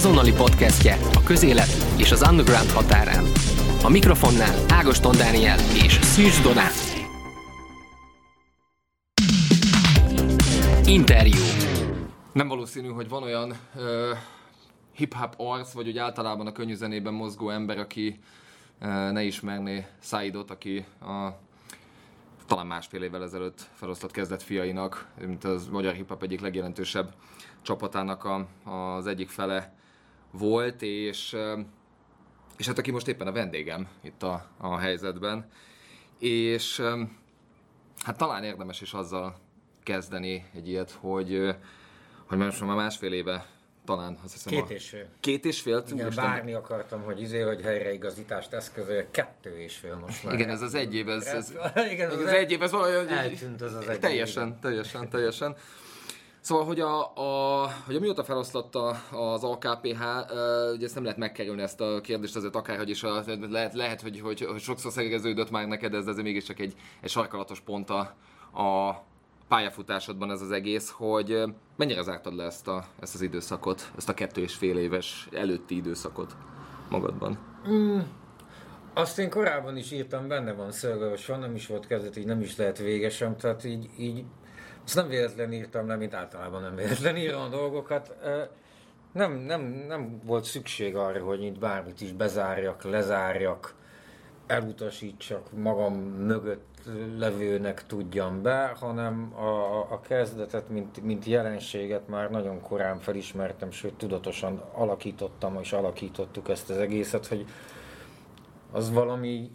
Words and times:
azonnali 0.00 0.32
podcastje 0.32 0.94
a 1.14 1.22
közélet 1.22 1.68
és 1.98 2.10
az 2.10 2.28
underground 2.30 2.70
határán. 2.70 3.24
A 3.84 3.88
mikrofonnál 3.88 4.64
Ágoston 4.68 5.16
Dániel 5.16 5.58
és 5.58 5.92
Szűcs 5.92 6.42
Donát. 6.42 6.72
Interjú. 10.84 11.40
Nem 12.32 12.48
valószínű, 12.48 12.88
hogy 12.88 13.08
van 13.08 13.22
olyan 13.22 13.50
uh, 13.50 13.84
hip-hop 14.92 15.34
arc, 15.36 15.72
vagy 15.72 15.88
úgy 15.88 15.98
általában 15.98 16.46
a 16.46 16.52
könnyű 16.52 16.74
zenében 16.74 17.14
mozgó 17.14 17.50
ember, 17.50 17.78
aki 17.78 18.18
uh, 18.80 18.88
ne 19.10 19.22
ismerné 19.22 19.86
Saidot, 20.02 20.50
aki 20.50 20.84
a 21.00 21.28
talán 22.46 22.66
másfél 22.66 23.02
évvel 23.02 23.22
ezelőtt 23.22 23.68
felosztott 23.72 24.10
kezdett 24.10 24.42
fiainak, 24.42 25.06
mint 25.26 25.44
az 25.44 25.68
magyar 25.68 25.94
hip-hop 25.94 26.22
egyik 26.22 26.40
legjelentősebb 26.40 27.14
csapatának 27.62 28.24
a, 28.24 28.46
az 28.96 29.06
egyik 29.06 29.28
fele 29.28 29.78
volt, 30.30 30.82
és, 30.82 31.36
és 32.56 32.66
hát 32.66 32.78
aki 32.78 32.90
most 32.90 33.08
éppen 33.08 33.26
a 33.26 33.32
vendégem 33.32 33.88
itt 34.02 34.22
a, 34.22 34.50
a 34.58 34.78
helyzetben. 34.78 35.50
És 36.18 36.82
hát 38.04 38.16
talán 38.16 38.44
érdemes 38.44 38.80
is 38.80 38.92
azzal 38.92 39.38
kezdeni 39.82 40.46
egy 40.54 40.68
ilyet, 40.68 40.90
hogy, 40.90 41.56
hogy 42.26 42.38
most 42.38 42.64
már 42.64 42.76
másfél 42.76 43.12
éve 43.12 43.46
talán, 43.84 44.18
azt 44.24 44.32
hiszem 44.32 44.52
Két 44.52 44.70
és 44.70 44.88
fél. 44.88 45.06
Két 45.20 45.44
és 45.44 45.60
fél? 45.60 45.84
Igen, 45.90 46.04
Most 46.04 46.16
várni 46.16 46.52
akartam, 46.52 47.02
hogy 47.02 47.20
izé, 47.20 47.40
hogy 47.40 47.62
helyreigazítást 47.62 48.52
eszközöljek, 48.52 49.10
kettő 49.10 49.58
és 49.58 49.76
fél 49.76 49.96
most 49.96 50.24
már. 50.24 50.34
Igen, 50.34 50.48
ez 50.48 50.62
az 50.62 50.74
egy 50.74 50.94
év, 50.94 51.08
ez, 51.08 51.26
ez, 51.26 51.52
Igen, 51.92 52.10
ez 52.10 52.18
az 52.18 52.26
egy 52.26 52.50
év, 52.50 52.62
ez 52.62 52.70
valahogy... 52.70 53.08
Eltűnt 53.08 53.62
az 53.62 53.74
az 53.74 53.88
egy 53.88 53.98
Teljesen, 53.98 54.48
év. 54.48 54.54
teljesen, 54.60 55.08
teljesen. 55.08 55.56
Szóval, 56.40 56.64
hogy, 56.64 56.80
a, 56.80 57.16
a, 57.16 57.68
hogy 57.86 58.00
mióta 58.00 58.24
feloszlatta 58.24 58.88
az 59.10 59.44
AKPH, 59.44 60.00
ugye 60.74 60.84
ezt 60.84 60.94
nem 60.94 61.02
lehet 61.02 61.18
megkerülni 61.18 61.62
ezt 61.62 61.80
a 61.80 62.00
kérdést, 62.00 62.36
azért 62.36 62.54
akárhogy 62.54 62.88
is 62.88 63.02
lehet, 63.50 63.74
lehet 63.74 64.00
hogy, 64.00 64.20
hogy, 64.20 64.40
hogy 64.40 64.60
sokszor 64.60 64.92
szegeződött 64.92 65.50
már 65.50 65.66
neked, 65.66 65.94
ez, 65.94 66.04
de 66.04 66.10
azért 66.10 66.26
mégiscsak 66.26 66.58
egy, 66.58 66.74
egy 67.00 67.10
sarkalatos 67.10 67.60
pont 67.60 67.90
a, 67.90 67.98
a 68.62 69.02
pályafutásodban 69.48 70.30
ez 70.30 70.40
az 70.40 70.50
egész, 70.50 70.90
hogy 70.90 71.42
mennyire 71.76 72.02
zártad 72.02 72.34
le 72.34 72.44
ezt, 72.44 72.68
a, 72.68 72.84
ezt 73.00 73.14
az 73.14 73.20
időszakot, 73.20 73.90
ezt 73.96 74.08
a 74.08 74.14
kettő 74.14 74.40
és 74.40 74.54
fél 74.54 74.78
éves 74.78 75.28
előtti 75.32 75.76
időszakot 75.76 76.36
magadban? 76.90 77.38
Azt 78.94 79.18
én 79.18 79.30
korábban 79.30 79.76
is 79.76 79.90
írtam, 79.90 80.28
benne 80.28 80.52
van 80.52 80.72
hogy 81.08 81.18
soha 81.18 81.38
nem 81.38 81.54
is 81.54 81.66
volt 81.66 81.86
kezdet, 81.86 82.16
így 82.16 82.26
nem 82.26 82.40
is 82.40 82.56
lehet 82.56 82.78
végesem, 82.78 83.36
tehát 83.36 83.64
így, 83.64 83.88
így 83.98 84.24
azt 84.90 84.98
nem 84.98 85.08
véletlen 85.08 85.52
írtam 85.52 85.86
le, 85.86 85.96
mint 85.96 86.14
általában 86.14 86.62
nem 86.62 86.74
véletlen 86.74 87.16
írom 87.16 87.40
a 87.40 87.48
dolgokat. 87.48 88.16
Nem, 89.12 89.32
nem, 89.32 89.84
nem 89.88 90.20
volt 90.24 90.44
szükség 90.44 90.96
arra, 90.96 91.24
hogy 91.24 91.42
itt 91.42 91.58
bármit 91.58 92.00
is 92.00 92.12
bezárjak, 92.12 92.82
lezárjak, 92.82 93.74
elutasítsak, 94.46 95.52
magam 95.52 95.94
mögött 96.00 96.78
levőnek 97.16 97.86
tudjam 97.86 98.42
be, 98.42 98.76
hanem 98.80 99.32
a, 99.34 99.78
a 99.92 100.00
kezdetet, 100.00 100.68
mint, 100.68 101.02
mint 101.02 101.24
jelenséget 101.24 102.08
már 102.08 102.30
nagyon 102.30 102.60
korán 102.60 102.98
felismertem, 102.98 103.70
sőt 103.70 103.94
tudatosan 103.94 104.62
alakítottam 104.72 105.58
és 105.60 105.72
alakítottuk 105.72 106.48
ezt 106.48 106.70
az 106.70 106.76
egészet, 106.76 107.26
hogy 107.26 107.46
az 108.72 108.92
valami 108.92 109.50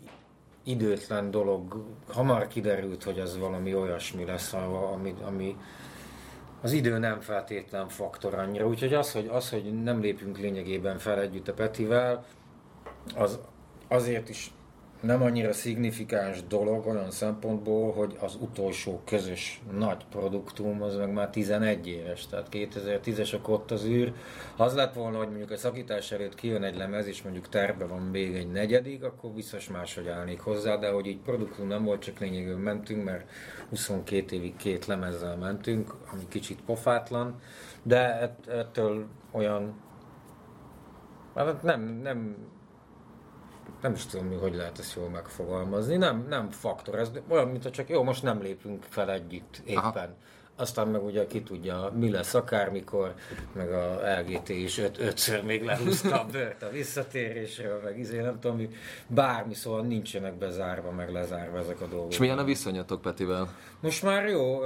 időtlen 0.66 1.32
dolog. 1.32 1.86
Hamar 2.08 2.48
kiderült, 2.48 3.04
hogy 3.04 3.20
az 3.20 3.38
valami 3.38 3.76
olyasmi 3.76 4.26
lesz, 4.26 4.54
ami, 4.94 5.16
ami 5.24 5.58
az 6.62 6.72
idő 6.72 6.98
nem 6.98 7.20
feltétlen 7.22 7.88
faktor 7.88 8.34
annyira. 8.34 8.68
Úgyhogy 8.68 8.94
az, 8.94 9.12
hogy, 9.12 9.28
az, 9.28 9.50
hogy 9.50 9.84
nem 9.84 10.02
lépünk 10.02 10.38
lényegében 10.38 10.98
fel 10.98 11.20
együtt 11.20 11.48
a 11.48 11.54
Petivel, 11.54 12.26
az 13.16 13.40
azért 13.88 14.30
is 14.30 14.52
nem 15.02 15.22
annyira 15.22 15.54
szignifikáns 15.54 16.44
dolog 16.44 16.86
olyan 16.88 17.12
szempontból, 17.12 17.92
hogy 17.92 18.18
az 18.20 18.38
utolsó 18.42 19.02
közös 19.06 19.62
nagy 19.78 20.06
produktum 20.10 20.82
az 20.82 20.96
meg 20.96 21.14
már 21.14 21.30
11 21.30 21.88
éves, 21.88 22.28
tehát 22.28 22.48
2010-es 22.52 23.48
ott 23.48 23.72
az 23.72 23.86
űr. 23.86 24.14
Az 24.58 24.74
lett 24.74 24.94
volna, 24.94 25.18
hogy 25.18 25.28
mondjuk 25.28 25.52
a 25.52 25.58
szakítás 25.58 26.12
előtt 26.12 26.36
kijön 26.36 26.64
egy 26.64 26.78
lemez, 26.78 27.08
és 27.08 27.22
mondjuk 27.22 27.50
terve 27.50 27.86
van 27.86 28.02
még 28.02 28.36
egy 28.36 28.52
negyedik, 28.52 29.04
akkor 29.04 29.30
biztos 29.30 29.70
máshogy 29.70 30.08
állnék 30.08 30.40
hozzá, 30.40 30.78
de 30.78 30.90
hogy 30.90 31.06
így 31.08 31.20
produktum 31.20 31.68
nem 31.68 31.84
volt, 31.84 32.02
csak 32.02 32.20
lényegében 32.20 32.60
mentünk, 32.60 33.04
mert 33.04 33.30
22 33.70 34.36
évig 34.36 34.56
két 34.56 34.86
lemezzel 34.86 35.38
mentünk, 35.38 35.96
ami 36.12 36.22
kicsit 36.28 36.62
pofátlan, 36.66 37.40
de 37.84 38.20
ett- 38.22 38.48
ettől 38.48 39.06
olyan 39.32 39.84
Hát 41.36 41.64
nem, 41.64 41.82
nem, 41.82 42.36
nem 43.82 43.94
is 43.94 44.06
tudom, 44.06 44.26
mi, 44.26 44.36
hogy 44.36 44.56
lehet 44.56 44.80
ezt 44.80 44.96
jól 44.96 45.10
megfogalmazni. 45.10 45.98
Nem, 45.98 46.26
nem 46.30 46.50
faktor, 46.50 47.00
ez 47.00 47.12
olyan, 47.28 47.48
mint 47.48 47.70
csak 47.70 47.90
jó, 47.90 48.04
most 48.04 48.24
nem 48.24 48.42
lépünk 48.42 48.84
fel 48.84 49.12
együtt 49.12 49.62
éppen. 49.66 49.84
Aha. 49.84 50.10
Aztán 50.58 50.88
meg 50.88 51.04
ugye 51.04 51.28
ki 51.28 51.42
tudja, 51.42 51.92
mi 51.96 52.12
lesz 52.12 52.34
akármikor, 52.34 53.14
meg 53.54 53.72
a 53.72 54.00
LGT 54.20 54.50
is 54.50 54.78
öt, 54.78 55.00
ötször 55.00 55.44
még 55.44 55.64
lehúzta 55.64 56.22
a 56.22 56.26
bőrt 56.32 56.64
a 56.64 56.70
visszatérésről, 56.70 57.82
meg 57.84 58.00
izé, 58.00 58.20
nem 58.20 58.40
tudom, 58.40 58.58
mi, 58.58 58.70
bármi, 59.08 59.54
szóval 59.54 59.82
nincsenek 59.82 60.34
bezárva, 60.38 60.92
meg 60.92 61.12
lezárva 61.12 61.58
ezek 61.58 61.82
a 61.82 61.86
dolgok. 61.86 62.12
És 62.12 62.18
milyen 62.18 62.38
a 62.38 62.44
viszonyatok 62.44 63.02
Petivel? 63.02 63.56
Most 63.80 64.04
már 64.04 64.28
jó, 64.28 64.60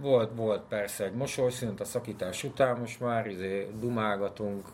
volt, 0.00 0.30
volt 0.34 0.62
persze 0.68 1.04
egy 1.04 1.14
mosolyszünet 1.14 1.80
a 1.80 1.84
szakítás 1.84 2.44
után, 2.44 2.78
most 2.78 3.00
már 3.00 3.26
izé 3.26 3.68
dumálgatunk, 3.80 4.68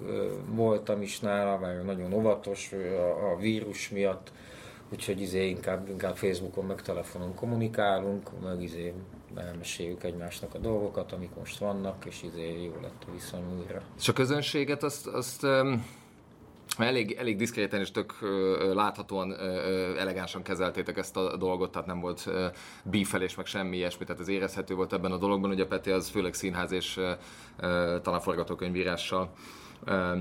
voltam 0.47 1.03
is 1.03 1.21
nála, 1.21 1.59
mert 1.59 1.85
nagyon 1.85 2.13
óvatos 2.13 2.73
a, 2.73 3.33
a 3.33 3.37
vírus 3.37 3.89
miatt, 3.89 4.33
úgyhogy 4.93 5.21
izé 5.21 5.49
inkább, 5.49 5.89
inkább 5.89 6.17
Facebookon 6.17 6.65
meg 6.65 6.83
telefonon 6.83 7.35
kommunikálunk, 7.35 8.41
meg 8.43 8.63
izé 8.63 8.95
elmeséljük 9.35 10.05
egymásnak 10.05 10.55
a 10.55 10.59
dolgokat, 10.59 11.13
amik 11.13 11.35
most 11.35 11.59
vannak, 11.59 12.05
és 12.05 12.23
izé 12.23 12.63
jó 12.63 12.73
lett 12.83 13.05
a 13.09 13.13
viszony 13.13 13.45
újra. 13.59 13.83
És 13.99 14.09
a 14.09 14.13
közönséget 14.13 14.83
azt, 14.83 15.07
azt 15.07 15.43
um, 15.43 15.85
elég, 16.79 17.13
elég 17.13 17.37
diszkréten 17.37 17.81
és 17.81 17.91
tök 17.91 18.19
ö, 18.21 18.75
láthatóan 18.75 19.31
ö, 19.31 19.99
elegánsan 19.99 20.43
kezeltétek 20.43 20.97
ezt 20.97 21.17
a 21.17 21.37
dolgot, 21.37 21.73
tehát 21.73 21.87
nem 21.87 22.01
volt 22.01 22.23
ö, 22.27 22.47
bífelés, 22.85 23.35
meg 23.35 23.47
semmi 23.47 23.77
ilyesmi, 23.77 24.05
tehát 24.05 24.21
ez 24.21 24.29
érezhető 24.29 24.75
volt 24.75 24.93
ebben 24.93 25.13
a 25.13 25.17
dologban. 25.17 25.51
Ugye 25.51 25.67
Peti 25.67 25.91
az 25.91 26.09
főleg 26.09 26.35
színház 26.35 26.73
és 26.73 26.97
ö, 26.97 27.97
talán 28.03 28.21
forgatókönyvírással 28.21 29.33
ö, 29.85 30.17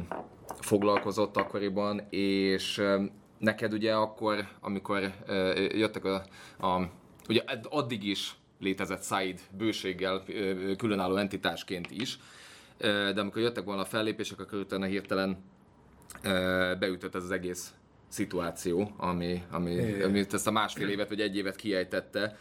foglalkozott 0.59 1.38
akkoriban, 1.38 2.02
és 2.09 2.78
ö, 2.78 3.03
neked 3.38 3.74
ugye 3.74 3.94
akkor, 3.94 4.47
amikor 4.62 5.14
ö, 5.26 5.59
jöttek 5.59 6.06
a, 6.06 6.24
a 6.68 6.90
ugye 7.30 7.44
addig 7.70 8.03
is 8.03 8.39
létezett 8.59 9.03
Said 9.03 9.40
bőséggel 9.58 10.24
különálló 10.78 11.16
entitásként 11.16 11.92
is, 11.92 12.20
de 12.78 13.14
amikor 13.18 13.42
jöttek 13.42 13.64
volna 13.64 13.81
a 13.81 13.86
fellépések, 13.86 14.40
akkor 14.40 14.59
utána 14.59 14.86
hirtelen 14.86 15.44
beütött 16.80 17.16
ez 17.16 17.24
az 17.24 17.31
egész 17.31 17.74
szituáció, 18.08 18.92
ami, 18.97 19.44
ami, 19.52 20.02
ami 20.02 20.25
ezt 20.31 20.47
a 20.47 20.52
másfél 20.52 20.90
évet 20.90 21.09
vagy 21.09 21.22
egy 21.22 21.36
évet 21.36 21.56
kiejtette. 21.56 22.38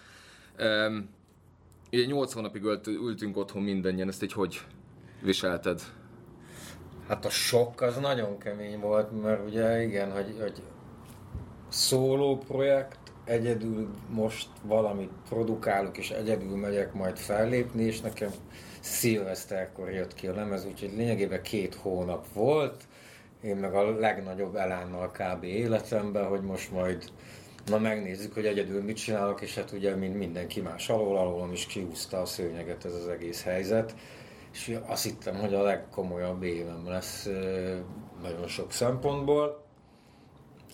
Ugye 1.93 2.05
nyolc 2.05 2.33
hónapig 2.33 2.62
ölt, 2.62 2.87
ültünk 2.87 3.37
otthon 3.37 3.62
mindannyian, 3.62 4.09
ezt 4.09 4.23
így 4.23 4.33
hogy 4.33 4.61
viselted? 5.23 5.81
Hát 7.09 7.25
a 7.25 7.31
sok 7.31 7.81
az 7.81 7.97
nagyon 7.97 8.39
kemény 8.39 8.81
volt, 8.81 9.23
mert 9.23 9.47
ugye 9.47 9.83
igen, 9.83 10.12
hogy, 10.12 10.35
hogy 10.41 10.62
szóló 11.69 12.39
projekt, 12.39 12.98
egyedül 13.28 13.89
most 14.09 14.49
valamit 14.62 15.11
produkálok, 15.29 15.99
és 15.99 16.11
egyedül 16.11 16.56
megyek 16.56 16.93
majd 16.93 17.17
fellépni, 17.17 17.82
és 17.82 18.00
nekem 18.00 18.31
szilveszterkor 18.81 19.91
jött 19.91 20.14
ki 20.14 20.26
a 20.26 20.35
lemez, 20.35 20.64
úgyhogy 20.64 20.93
lényegében 20.97 21.43
két 21.43 21.75
hónap 21.75 22.26
volt, 22.32 22.82
én 23.43 23.56
meg 23.56 23.75
a 23.75 23.99
legnagyobb 23.99 24.55
elánnal 24.55 25.11
kb. 25.11 25.44
életemben, 25.44 26.26
hogy 26.26 26.41
most 26.41 26.73
majd 26.73 27.05
na 27.67 27.79
megnézzük, 27.79 28.35
hogy 28.35 28.47
egyedül 28.47 28.82
mit 28.82 28.97
csinálok, 28.97 29.41
és 29.41 29.55
hát 29.55 29.73
ugye 29.73 29.94
mint 29.94 30.17
mindenki 30.17 30.61
más 30.61 30.88
alól, 30.88 31.17
alólam 31.17 31.53
is 31.53 31.67
kiúzta 31.67 32.20
a 32.20 32.25
szőnyeget 32.25 32.85
ez 32.85 32.94
az 32.94 33.08
egész 33.08 33.43
helyzet, 33.43 33.94
és 34.53 34.79
azt 34.87 35.03
hittem, 35.03 35.35
hogy 35.35 35.55
a 35.55 35.62
legkomolyabb 35.62 36.43
évem 36.43 36.88
lesz 36.88 37.29
nagyon 38.23 38.47
sok 38.47 38.73
szempontból, 38.73 39.68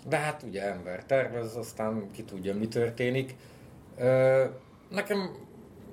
de 0.09 0.17
hát 0.17 0.43
ugye 0.43 0.63
ember 0.73 1.05
tervez, 1.05 1.57
aztán 1.57 2.11
ki 2.11 2.23
tudja, 2.23 2.55
mi 2.55 2.69
történik. 2.69 3.35
Nekem 4.89 5.31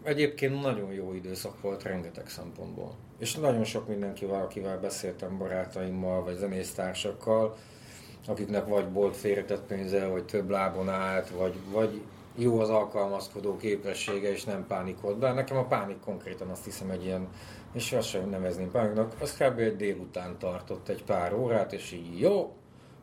egyébként 0.03 0.61
nagyon 0.61 0.91
jó 0.91 1.13
időszak 1.13 1.61
volt 1.61 1.83
rengeteg 1.83 2.29
szempontból. 2.29 2.95
És 3.19 3.35
nagyon 3.35 3.63
sok 3.63 3.87
mindenkivel, 3.87 4.41
akivel 4.41 4.79
beszéltem, 4.79 5.37
barátaimmal, 5.37 6.23
vagy 6.23 6.37
zenésztársakkal, 6.37 7.57
akiknek 8.27 8.67
vagy 8.67 8.93
volt 8.93 9.15
félretett 9.15 9.65
pénze, 9.65 10.07
vagy 10.07 10.25
több 10.25 10.49
lábon 10.49 10.89
állt, 10.89 11.29
vagy, 11.29 11.55
vagy 11.71 12.01
jó 12.35 12.59
az 12.59 12.69
alkalmazkodó 12.69 13.57
képessége, 13.57 14.31
és 14.31 14.43
nem 14.43 14.67
pánikolt 14.67 15.17
be. 15.17 15.33
Nekem 15.33 15.57
a 15.57 15.65
pánik 15.65 15.99
konkrétan 15.99 16.49
azt 16.49 16.65
hiszem 16.65 16.89
egy 16.89 17.03
ilyen, 17.03 17.27
és 17.73 17.93
azt 17.93 18.07
sem 18.07 18.29
nevezném 18.29 18.71
pániknak, 18.71 19.13
az 19.19 19.37
kb. 19.37 19.59
egy 19.59 19.75
délután 19.75 20.37
tartott 20.37 20.89
egy 20.89 21.03
pár 21.03 21.33
órát, 21.33 21.73
és 21.73 21.91
így 21.91 22.19
jó, 22.19 22.55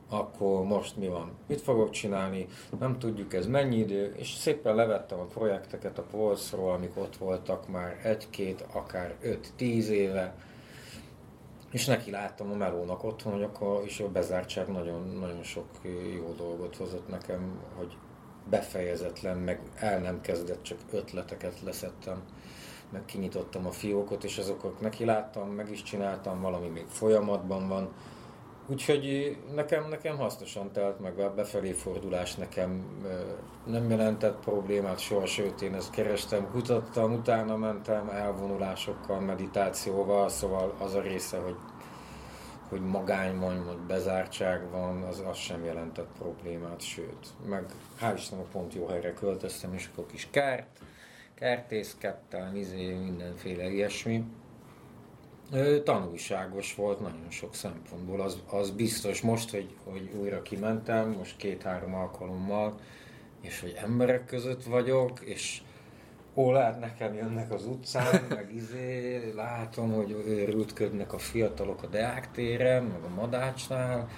akkor 0.08 0.64
most 0.64 0.96
mi 0.96 1.08
van, 1.08 1.32
mit 1.46 1.60
fogok 1.60 1.90
csinálni, 1.90 2.46
nem 2.78 2.98
tudjuk 2.98 3.34
ez 3.34 3.46
mennyi 3.46 3.76
idő, 3.76 4.14
és 4.16 4.34
szépen 4.34 4.74
levettem 4.74 5.18
a 5.18 5.24
projekteket 5.24 5.98
a 5.98 6.02
polcról, 6.02 6.72
amik 6.72 6.96
ott 6.96 7.16
voltak 7.16 7.68
már 7.68 8.00
egy-két, 8.02 8.66
akár 8.72 9.16
öt-tíz 9.20 9.88
éve, 9.88 10.34
és 11.70 11.86
neki 11.86 12.10
láttam 12.10 12.50
a 12.50 12.54
melónak 12.54 13.04
otthon, 13.04 13.32
hogy 13.32 13.42
akkor 13.42 13.84
is 13.84 14.00
a 14.00 14.08
bezártság 14.08 14.68
nagyon, 14.68 15.16
nagyon 15.20 15.42
sok 15.42 15.66
jó 16.16 16.34
dolgot 16.36 16.76
hozott 16.76 17.08
nekem, 17.08 17.60
hogy 17.74 17.96
befejezetlen, 18.50 19.38
meg 19.38 19.60
el 19.74 20.00
nem 20.00 20.20
kezdett, 20.20 20.62
csak 20.62 20.78
ötleteket 20.90 21.60
leszettem, 21.64 22.22
meg 22.90 23.04
kinyitottam 23.04 23.66
a 23.66 23.70
fiókot, 23.70 24.24
és 24.24 24.38
azokat 24.38 24.80
neki 24.80 25.04
láttam, 25.04 25.48
meg 25.48 25.70
is 25.70 25.82
csináltam, 25.82 26.40
valami 26.40 26.68
még 26.68 26.86
folyamatban 26.86 27.68
van, 27.68 27.92
Úgyhogy 28.70 29.36
nekem, 29.54 29.88
nekem 29.88 30.16
hasznosan 30.16 30.72
telt 30.72 31.00
meg 31.00 31.18
a 31.18 31.34
befelé 31.34 31.72
fordulás, 31.72 32.34
nekem 32.34 33.02
nem 33.66 33.90
jelentett 33.90 34.40
problémát 34.40 34.98
soha, 34.98 35.26
sőt 35.26 35.62
én 35.62 35.74
ezt 35.74 35.90
kerestem, 35.90 36.50
kutattam, 36.50 37.12
utána 37.12 37.56
mentem 37.56 38.08
elvonulásokkal, 38.08 39.20
meditációval, 39.20 40.28
szóval 40.28 40.74
az 40.78 40.94
a 40.94 41.00
része, 41.00 41.38
hogy, 41.38 41.56
hogy 42.68 42.80
magány 42.80 43.38
van, 43.38 43.64
vagy 43.64 43.78
bezártság 43.78 44.70
van, 44.70 45.02
az, 45.02 45.22
az 45.30 45.36
sem 45.36 45.64
jelentett 45.64 46.10
problémát, 46.18 46.80
sőt, 46.80 47.26
meg 47.48 47.64
hál' 48.00 48.14
Istennek 48.16 48.46
pont 48.46 48.74
jó 48.74 48.86
helyre 48.86 49.14
költöztem, 49.14 49.74
és 49.74 49.88
akkor 49.92 50.06
kis 50.06 50.28
kert, 50.30 50.78
kertészkedtem, 51.34 52.56
izé, 52.56 52.94
mindenféle 52.94 53.70
ilyesmi 53.70 54.24
tanulságos 55.84 56.74
volt 56.74 57.00
nagyon 57.00 57.30
sok 57.30 57.54
szempontból. 57.54 58.20
Az, 58.20 58.38
az 58.50 58.70
biztos 58.70 59.20
most, 59.20 59.50
hogy, 59.50 59.74
hogy 59.84 60.10
újra 60.20 60.42
kimentem, 60.42 61.10
most 61.10 61.36
két-három 61.36 61.94
alkalommal, 61.94 62.78
és 63.40 63.60
hogy 63.60 63.74
emberek 63.76 64.24
között 64.24 64.64
vagyok, 64.64 65.20
és 65.20 65.62
ó, 66.34 66.52
lát, 66.52 66.80
nekem 66.80 67.14
jönnek 67.14 67.52
az 67.52 67.66
utcán, 67.66 68.24
meg 68.28 68.54
izé, 68.54 69.32
látom, 69.34 69.92
hogy 69.92 70.10
őrültködnek 70.26 71.12
a 71.12 71.18
fiatalok 71.18 71.82
a 71.82 71.86
Deák 71.86 72.30
téren, 72.30 72.82
meg 72.82 73.02
a 73.02 73.14
Madácsnál, 73.14 74.08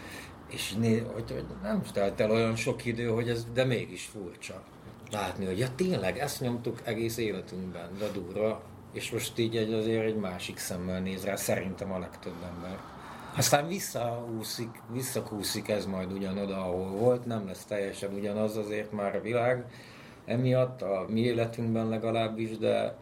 és 0.49 0.73
né, 0.73 0.99
hogy, 0.99 1.31
hogy 1.31 1.47
nem 1.63 1.83
telt 1.93 2.21
el 2.21 2.31
olyan 2.31 2.57
sok 2.57 2.85
idő, 2.85 3.07
hogy 3.07 3.29
ez, 3.29 3.47
de 3.53 3.65
mégis 3.65 4.05
furcsa 4.05 4.63
látni, 5.11 5.45
hogy 5.45 5.59
ja 5.59 5.69
tényleg, 5.75 6.19
ezt 6.19 6.41
nyomtuk 6.41 6.81
egész 6.85 7.17
életünkben, 7.17 7.91
de 7.99 8.09
durva, 8.09 8.63
és 8.93 9.11
most 9.11 9.39
így 9.39 9.57
egy, 9.57 9.73
azért 9.73 10.05
egy 10.05 10.17
másik 10.17 10.59
szemmel 10.59 11.01
néz 11.01 11.25
rá, 11.25 11.37
szerintem 11.37 11.93
a 11.93 11.99
legtöbb 11.99 12.43
ember. 12.55 12.79
Aztán 13.37 13.69
visszaúszik, 13.69 14.83
visszakúszik 14.93 15.69
ez 15.69 15.87
majd 15.87 16.13
ugyanoda, 16.13 16.57
ahol 16.57 16.91
volt, 16.91 17.27
nem 17.27 17.47
lesz 17.47 17.65
teljesen 17.65 18.15
ugyanaz 18.15 18.57
azért 18.57 18.93
már 18.93 19.17
a 19.17 19.21
világ, 19.21 19.65
emiatt 20.25 20.83
a 20.83 21.05
mi 21.09 21.21
életünkben 21.21 21.89
legalábbis, 21.89 22.59
de 22.59 22.99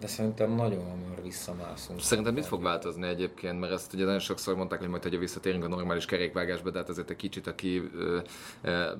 de 0.00 0.06
szerintem 0.06 0.54
nagyon 0.54 0.84
hamar 0.84 1.22
visszamászunk. 1.22 2.00
Szerintem 2.00 2.34
mit 2.34 2.46
fog 2.46 2.62
változni 2.62 3.06
egyébként, 3.06 3.60
mert 3.60 3.72
ezt 3.72 3.94
ugye 3.94 4.04
nagyon 4.04 4.18
sokszor 4.18 4.56
mondták, 4.56 4.78
hogy 4.78 4.88
majd, 4.88 5.02
hogy 5.02 5.18
visszatérünk 5.18 5.64
a 5.64 5.68
normális 5.68 6.04
kerékvágásba, 6.04 6.70
de 6.70 6.78
hát 6.78 6.88
azért 6.88 7.10
egy 7.10 7.16
kicsit, 7.16 7.46
aki 7.46 7.90
ö, 7.94 8.18
ö, 8.62 8.90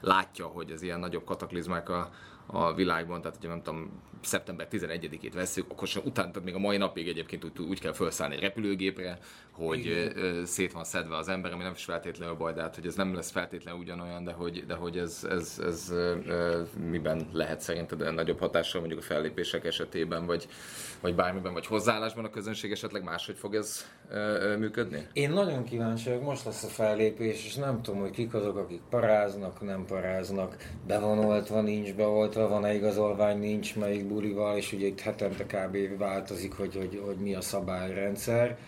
látja, 0.00 0.46
hogy 0.46 0.70
ez 0.70 0.82
ilyen 0.82 1.00
nagyobb 1.00 1.24
kataklizmák 1.24 1.88
a, 1.88 2.10
a 2.46 2.74
világban, 2.74 3.20
tehát 3.20 3.36
ugye 3.36 3.48
nem 3.48 3.62
tudom, 3.62 3.90
szeptember 4.22 4.68
11-ét 4.70 5.32
veszük, 5.34 5.70
akkor 5.70 5.88
sem 5.88 6.02
utána, 6.06 6.30
tehát 6.30 6.44
még 6.44 6.54
a 6.54 6.58
mai 6.58 6.76
napig 6.76 7.08
egyébként 7.08 7.44
úgy, 7.44 7.60
úgy 7.68 7.80
kell 7.80 7.92
felszállni 7.92 8.34
egy 8.34 8.40
repülőgépre, 8.40 9.18
hogy 9.50 9.86
Igen. 9.86 10.46
szét 10.46 10.72
van 10.72 10.84
szedve 10.84 11.16
az 11.16 11.28
ember, 11.28 11.52
ami 11.52 11.62
nem 11.62 11.72
is 11.72 11.84
feltétlenül 11.84 12.34
baj, 12.34 12.52
de 12.52 12.60
hát, 12.60 12.74
hogy 12.74 12.86
ez 12.86 12.94
nem 12.94 13.14
lesz 13.14 13.30
feltétlenül 13.30 13.80
ugyanolyan, 13.80 14.24
de 14.24 14.32
hogy, 14.32 14.64
de 14.66 14.74
hogy 14.74 14.96
ez, 14.98 15.26
ez, 15.30 15.60
ez, 15.64 15.90
ez 15.90 16.68
miben 16.90 17.28
lehet 17.32 17.60
szerinted 17.60 18.14
nagyobb 18.14 18.38
hatással 18.38 18.80
mondjuk 18.80 19.00
a 19.00 19.04
fellépések 19.04 19.64
esetében, 19.64 20.26
vagy, 20.26 20.48
vagy 21.00 21.14
bármiben, 21.14 21.52
vagy 21.52 21.66
hozzáállásban 21.66 22.24
a 22.24 22.30
közönség 22.30 22.72
esetleg 22.72 23.02
máshogy 23.02 23.36
fog 23.36 23.54
ez 23.54 23.86
működni? 24.58 25.06
Én 25.12 25.30
nagyon 25.30 25.64
kíváncsi 25.64 26.08
vagyok, 26.08 26.24
most 26.24 26.44
lesz 26.44 26.64
a 26.64 26.68
fellépés, 26.68 27.46
és 27.46 27.54
nem 27.54 27.82
tudom, 27.82 28.00
hogy 28.00 28.10
kik 28.10 28.34
azok, 28.34 28.56
akik 28.56 28.80
paráznak, 28.90 29.60
nem 29.60 29.84
paráznak, 29.84 30.56
bevonoltva, 30.86 31.60
nincs 31.60 31.94
beoltva, 31.94 32.48
van-e 32.48 32.74
igazolvány, 32.74 33.38
nincs, 33.38 33.76
melyik 33.76 34.08
bulival, 34.10 34.56
és 34.56 34.72
ugye 34.72 34.86
itt 34.86 35.00
hetente 35.00 35.44
kb. 35.44 35.98
változik, 35.98 36.52
hogy, 36.52 36.74
hogy, 36.76 37.02
hogy 37.06 37.16
mi 37.16 37.34
a 37.34 37.40
szabályrendszer. 37.40 38.58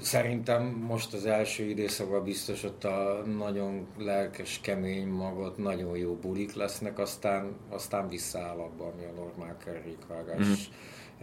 Szerintem 0.00 0.62
most 0.66 1.14
az 1.14 1.26
első 1.26 1.64
időszakban 1.64 2.24
biztos 2.24 2.64
ott 2.64 2.84
a 2.84 3.22
nagyon 3.36 3.86
lelkes, 3.98 4.60
kemény 4.62 5.06
magot, 5.06 5.58
nagyon 5.58 5.96
jó 5.96 6.14
bulik 6.14 6.54
lesznek, 6.54 6.98
aztán, 6.98 7.56
aztán 7.68 8.08
visszaáll 8.08 8.58
abba, 8.58 8.84
ami 8.84 9.04
a 9.04 9.20
normál 9.20 9.56
kerékvágás 9.64 10.70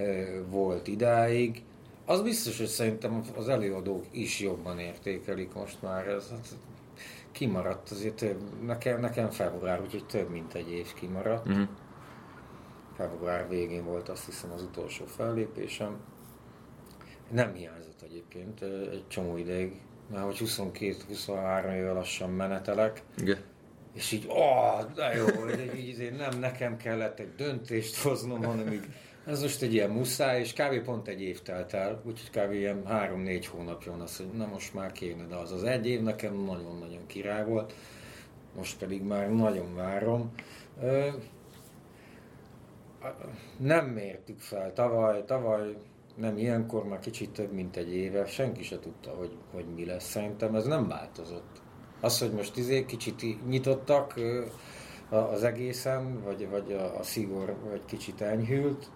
mm. 0.01 0.49
volt 0.49 0.87
idáig. 0.87 1.61
Az 2.05 2.21
biztos, 2.21 2.57
hogy 2.57 2.67
szerintem 2.67 3.21
az 3.37 3.49
előadók 3.49 4.05
is 4.11 4.39
jobban 4.39 4.79
értékelik 4.79 5.53
most 5.53 5.81
már. 5.81 6.07
Ez, 6.07 6.33
kimaradt 7.31 7.89
azért 7.91 8.15
több, 8.15 8.41
nekem, 8.65 8.99
nekem 8.99 9.29
február, 9.29 9.81
úgyhogy 9.81 10.05
több 10.05 10.29
mint 10.29 10.53
egy 10.53 10.71
év 10.71 10.93
kimaradt. 10.93 11.49
Mm 11.49 11.63
február 13.01 13.49
végén 13.49 13.85
volt 13.85 14.09
azt 14.09 14.25
hiszem 14.25 14.51
az 14.51 14.63
utolsó 14.63 15.05
fellépésem. 15.05 15.99
Nem 17.31 17.53
hiányzott 17.53 18.01
egyébként 18.01 18.61
egy 18.91 19.03
csomó 19.07 19.37
ideig, 19.37 19.81
mert 20.11 20.23
hogy 20.23 20.37
22-23 20.39 21.75
éve 21.75 21.91
lassan 21.91 22.29
menetelek. 22.29 23.03
Igen. 23.17 23.37
És 23.93 24.11
így, 24.11 24.25
oh, 24.27 24.93
de 24.95 25.15
jó, 25.15 25.25
hogy 25.25 25.71
így, 25.75 25.99
így, 25.99 26.11
nem 26.11 26.39
nekem 26.39 26.77
kellett 26.77 27.19
egy 27.19 27.35
döntést 27.35 28.01
hoznom, 28.01 28.43
hanem 28.43 28.71
így, 28.71 28.85
ez 29.25 29.41
most 29.41 29.61
egy 29.61 29.73
ilyen 29.73 29.89
muszáj, 29.89 30.39
és 30.39 30.53
kb. 30.53 30.83
pont 30.83 31.07
egy 31.07 31.21
év 31.21 31.41
telt 31.41 31.73
el, 31.73 32.01
úgyhogy 32.05 32.41
kb. 32.41 32.51
ilyen 32.51 32.85
három-négy 32.85 33.45
hónapja 33.45 33.91
van 33.91 34.01
az, 34.01 34.17
hogy 34.17 34.29
na 34.33 34.45
most 34.45 34.73
már 34.73 34.91
kéne, 34.91 35.25
de 35.25 35.35
az 35.35 35.51
az 35.51 35.63
egy 35.63 35.87
év 35.87 36.01
nekem 36.01 36.35
nagyon-nagyon 36.35 37.05
király 37.07 37.45
volt, 37.45 37.73
most 38.55 38.77
pedig 38.77 39.01
már 39.03 39.29
nagyon 39.29 39.75
várom 39.75 40.31
nem 43.57 43.85
mértük 43.85 44.39
fel. 44.39 44.73
Tavaly, 44.73 45.23
tavaly 45.25 45.75
nem 46.15 46.37
ilyenkor, 46.37 46.87
már 46.87 46.99
kicsit 46.99 47.29
több, 47.29 47.51
mint 47.51 47.77
egy 47.77 47.93
éve, 47.93 48.25
senki 48.25 48.63
se 48.63 48.79
tudta, 48.79 49.11
hogy, 49.11 49.37
hogy 49.53 49.65
mi 49.75 49.85
lesz. 49.85 50.09
Szerintem 50.09 50.55
ez 50.55 50.65
nem 50.65 50.87
változott. 50.87 51.61
Az, 52.01 52.19
hogy 52.19 52.31
most 52.31 52.57
izé 52.57 52.85
kicsit 52.85 53.47
nyitottak 53.47 54.13
az 55.09 55.43
egészen, 55.43 56.23
vagy, 56.23 56.49
vagy 56.49 56.71
a, 56.71 56.97
a 56.97 57.03
szigor 57.03 57.55
vagy 57.69 57.85
kicsit 57.85 58.21
enyhült, 58.21 58.89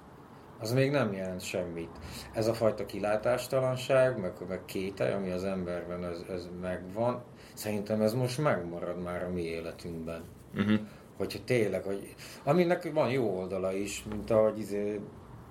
az 0.59 0.73
még 0.73 0.91
nem 0.91 1.13
jelent 1.13 1.41
semmit. 1.41 1.89
Ez 2.33 2.47
a 2.47 2.53
fajta 2.53 2.85
kilátástalanság, 2.85 4.19
meg, 4.19 4.33
meg 4.47 4.65
kétel, 4.65 5.13
ami 5.13 5.31
az 5.31 5.43
emberben 5.43 6.03
ez, 6.03 6.23
ez 6.29 6.49
megvan, 6.61 7.23
szerintem 7.53 8.01
ez 8.01 8.13
most 8.13 8.41
megmarad 8.41 9.01
már 9.01 9.23
a 9.23 9.29
mi 9.29 9.41
életünkben. 9.41 10.23
Uh-huh 10.53 10.79
hogyha 11.17 11.39
tényleg, 11.45 11.83
hogy 11.83 12.15
aminek 12.43 12.93
van 12.93 13.09
jó 13.09 13.37
oldala 13.37 13.73
is, 13.73 14.03
mint 14.09 14.31
ahogy 14.31 14.59
izé, 14.59 14.99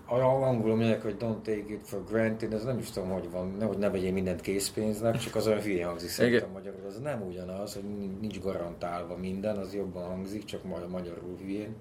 angolul 0.06 0.76
mondják, 0.76 1.02
hogy 1.02 1.16
don't 1.18 1.42
take 1.42 1.72
it 1.72 1.80
for 1.82 2.04
granted, 2.04 2.52
ez 2.52 2.64
nem 2.64 2.78
is 2.78 2.90
tudom, 2.90 3.10
hogy 3.10 3.30
van, 3.30 3.54
nehogy 3.58 3.78
ne 3.78 3.90
vegyél 3.90 4.12
mindent 4.12 4.40
készpénznek, 4.40 5.16
csak 5.16 5.34
az 5.34 5.46
olyan 5.46 5.60
hülye 5.60 5.86
hangzik 5.86 6.08
szerintem 6.08 6.50
magyarul, 6.50 6.86
az 6.86 6.98
nem 6.98 7.22
ugyanaz, 7.22 7.74
hogy 7.74 7.84
nincs 8.20 8.40
garantálva 8.40 9.16
minden, 9.16 9.56
az 9.56 9.74
jobban 9.74 10.04
hangzik, 10.04 10.44
csak 10.44 10.64
majd 10.64 10.88
magyarul 10.88 11.36
hülyén. 11.40 11.74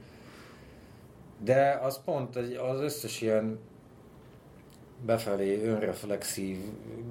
De 1.43 1.79
az 1.81 2.03
pont 2.03 2.35
az 2.35 2.79
összes 2.79 3.21
ilyen 3.21 3.59
befelé 5.05 5.63
önreflexív 5.63 6.57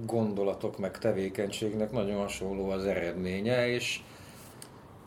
gondolatok 0.06 0.78
meg 0.78 0.98
tevékenységnek 0.98 1.90
nagyon 1.90 2.20
hasonló 2.20 2.70
az 2.70 2.84
eredménye, 2.84 3.68
és 3.68 4.00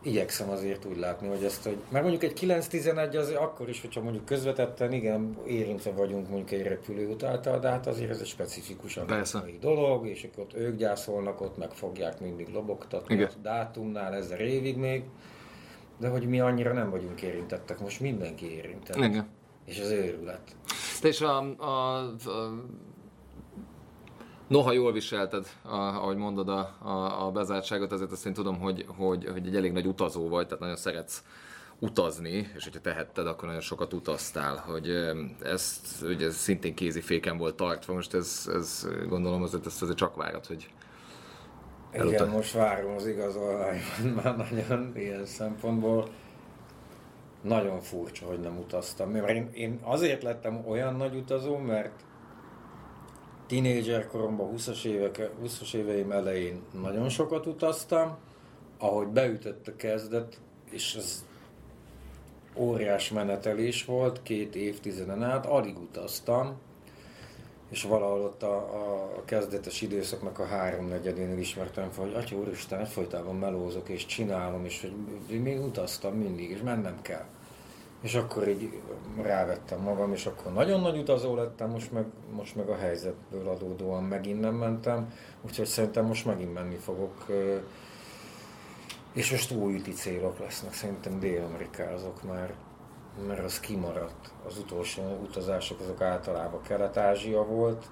igyekszem 0.05 0.50
azért 0.50 0.85
úgy 0.85 0.97
látni, 0.97 1.27
hogy 1.27 1.43
ezt, 1.43 1.63
hogy, 1.63 1.77
mert 1.89 2.05
mondjuk 2.05 2.31
egy 2.31 2.39
9-11 2.41 3.17
az 3.17 3.29
akkor 3.29 3.69
is, 3.69 3.81
hogyha 3.81 4.01
mondjuk 4.01 4.25
közvetetten, 4.25 4.91
igen, 4.91 5.38
érintve 5.47 5.91
vagyunk 5.91 6.29
mondjuk 6.29 6.51
egy 6.51 6.67
repülőút 6.67 7.24
által, 7.24 7.59
de 7.59 7.69
hát 7.69 7.88
azért 7.88 8.09
ez 8.09 8.19
egy 8.19 8.27
specifikus 8.27 8.97
amerikai 8.97 9.57
dolog, 9.59 10.07
és 10.07 10.24
akkor 10.24 10.43
ott 10.43 10.53
ők 10.53 10.77
gyászolnak, 10.77 11.41
ott 11.41 11.57
meg 11.57 11.71
fogják 11.71 12.19
mindig 12.19 12.47
lobogtatni 12.53 13.13
igen. 13.13 13.27
a 13.27 13.39
dátumnál 13.41 14.13
ezer 14.13 14.41
évig 14.41 14.77
még, 14.77 15.03
de 16.00 16.07
hogy 16.07 16.27
mi 16.27 16.39
annyira 16.39 16.74
nem 16.74 16.89
vagyunk 16.89 17.21
érintettek, 17.21 17.79
most 17.79 18.00
mindenki 18.00 18.55
érintett. 18.55 18.95
Igen. 18.95 19.27
És 19.65 19.79
az 19.79 19.89
őrület. 19.89 20.55
De 21.01 21.07
és 21.07 21.21
a, 21.21 21.55
a, 21.57 21.97
a 21.97 22.63
Noha 24.48 24.72
jól 24.72 24.92
viselted, 24.92 25.48
ahogy 25.64 26.18
mondod 26.18 26.50
a, 26.50 26.75
a, 26.84 27.25
a 27.25 27.32
bezártságot, 27.32 27.92
azért 27.92 28.12
azt 28.12 28.25
én 28.25 28.34
tudom, 28.34 28.60
hogy, 28.60 28.86
hogy, 28.88 29.28
hogy 29.32 29.48
egy 29.48 29.56
elég 29.56 29.72
nagy 29.72 29.86
utazó 29.86 30.28
vagy, 30.30 30.46
tehát 30.46 30.60
nagyon 30.60 30.75
szeretsz 30.75 31.24
utazni, 31.80 32.52
és 32.56 32.64
hogyha 32.64 32.80
tehetted, 32.80 33.28
akkor 33.28 33.46
nagyon 33.46 33.62
sokat 33.62 33.94
utaztál, 33.94 34.64
hogy 34.68 34.90
ezt 35.44 36.04
ugye 36.04 36.25
ez 36.25 36.36
szintén 36.36 36.75
kéziféken 36.75 37.38
volt 37.38 37.56
tartva, 37.56 37.94
most 37.94 38.14
ez, 38.14 38.50
ez 38.54 38.88
gondolom 39.08 39.42
azért, 39.42 39.66
ezt 39.66 39.82
azért 39.82 39.98
csak 39.98 40.16
várat, 40.16 40.46
hogy 40.46 40.70
Elutaz. 41.96 42.22
Igen, 42.22 42.30
most 42.30 42.54
várom 42.54 42.96
az 42.96 43.08
igazolványban 43.08 44.14
már 44.24 44.52
nagyon 44.52 44.92
ilyen 44.96 45.25
szempontból. 45.25 46.10
Nagyon 47.42 47.82
furcsa, 47.82 48.25
hogy 48.25 48.40
nem 48.40 48.58
utaztam. 48.58 49.10
Mert 49.10 49.30
én, 49.30 49.50
én 49.54 49.80
azért 49.84 50.24
lettem 50.24 50.64
olyan 50.68 50.96
nagy 50.96 51.16
utazó, 51.16 51.58
mert 51.58 51.94
tínédzser 53.48 54.08
koromban, 54.08 54.52
20-as, 54.56 54.86
évek, 54.86 55.30
20-as 55.44 55.74
éveim 55.74 56.12
elején 56.12 56.62
nagyon 56.82 57.10
sokat 57.10 57.46
utaztam, 57.46 58.18
ahogy 58.78 59.08
beütött 59.08 59.68
a 59.68 59.75
kezdet, 59.75 60.40
és 60.72 60.96
ez 60.96 61.25
óriás 62.56 63.12
menetelés 63.12 63.86
volt, 63.86 64.22
két 64.22 64.56
évtizeden 64.56 65.24
át, 65.24 65.46
alig 65.46 65.78
utaztam, 65.78 66.58
és 67.70 67.84
valahol 67.84 68.22
ott 68.22 68.44
a, 68.44 68.56
a 69.18 69.24
kezdetes 69.25 69.82
időszaknak 69.82 70.40
a 70.40 70.46
háromnegyedénél 70.46 71.38
ismertem 71.38 71.92
fel, 71.92 72.04
hogy 72.04 72.14
Atya 72.14 72.36
Úristen, 72.36 72.80
egyfolytában 72.80 73.36
melózok 73.36 73.90
és 73.90 74.06
csinálom, 74.06 74.66
és 74.66 74.88
hogy 75.28 75.42
még 75.42 75.60
utaztam 75.60 76.14
mindig, 76.14 76.50
és 76.50 76.62
mennem 76.62 77.02
kell. 77.02 77.25
És 78.05 78.15
akkor 78.15 78.47
így 78.47 78.81
rávettem 79.21 79.81
magam, 79.81 80.13
és 80.13 80.25
akkor 80.25 80.53
nagyon 80.53 80.81
nagy 80.81 80.97
utazó 80.97 81.35
lettem, 81.35 81.69
most 81.69 81.91
meg, 81.91 82.05
most 82.31 82.55
meg 82.55 82.69
a 82.69 82.75
helyzetből 82.75 83.47
adódóan 83.47 84.03
megint 84.03 84.39
nem 84.39 84.53
mentem, 84.55 85.13
úgyhogy 85.41 85.65
szerintem 85.65 86.05
most 86.05 86.25
megint 86.25 86.53
menni 86.53 86.75
fogok. 86.75 87.25
És 89.13 89.31
most 89.31 89.51
új 89.51 89.75
üti 89.75 89.91
célok 89.91 90.39
lesznek, 90.39 90.74
szerintem 90.74 91.19
Dél-Amerikázok 91.19 92.24
már, 92.24 92.53
mert 93.27 93.43
az 93.43 93.59
kimaradt. 93.59 94.31
Az 94.47 94.57
utolsó 94.57 95.19
utazások 95.21 95.79
azok 95.79 96.01
általában 96.01 96.62
Kelet-Ázsia 96.62 97.43
volt, 97.43 97.85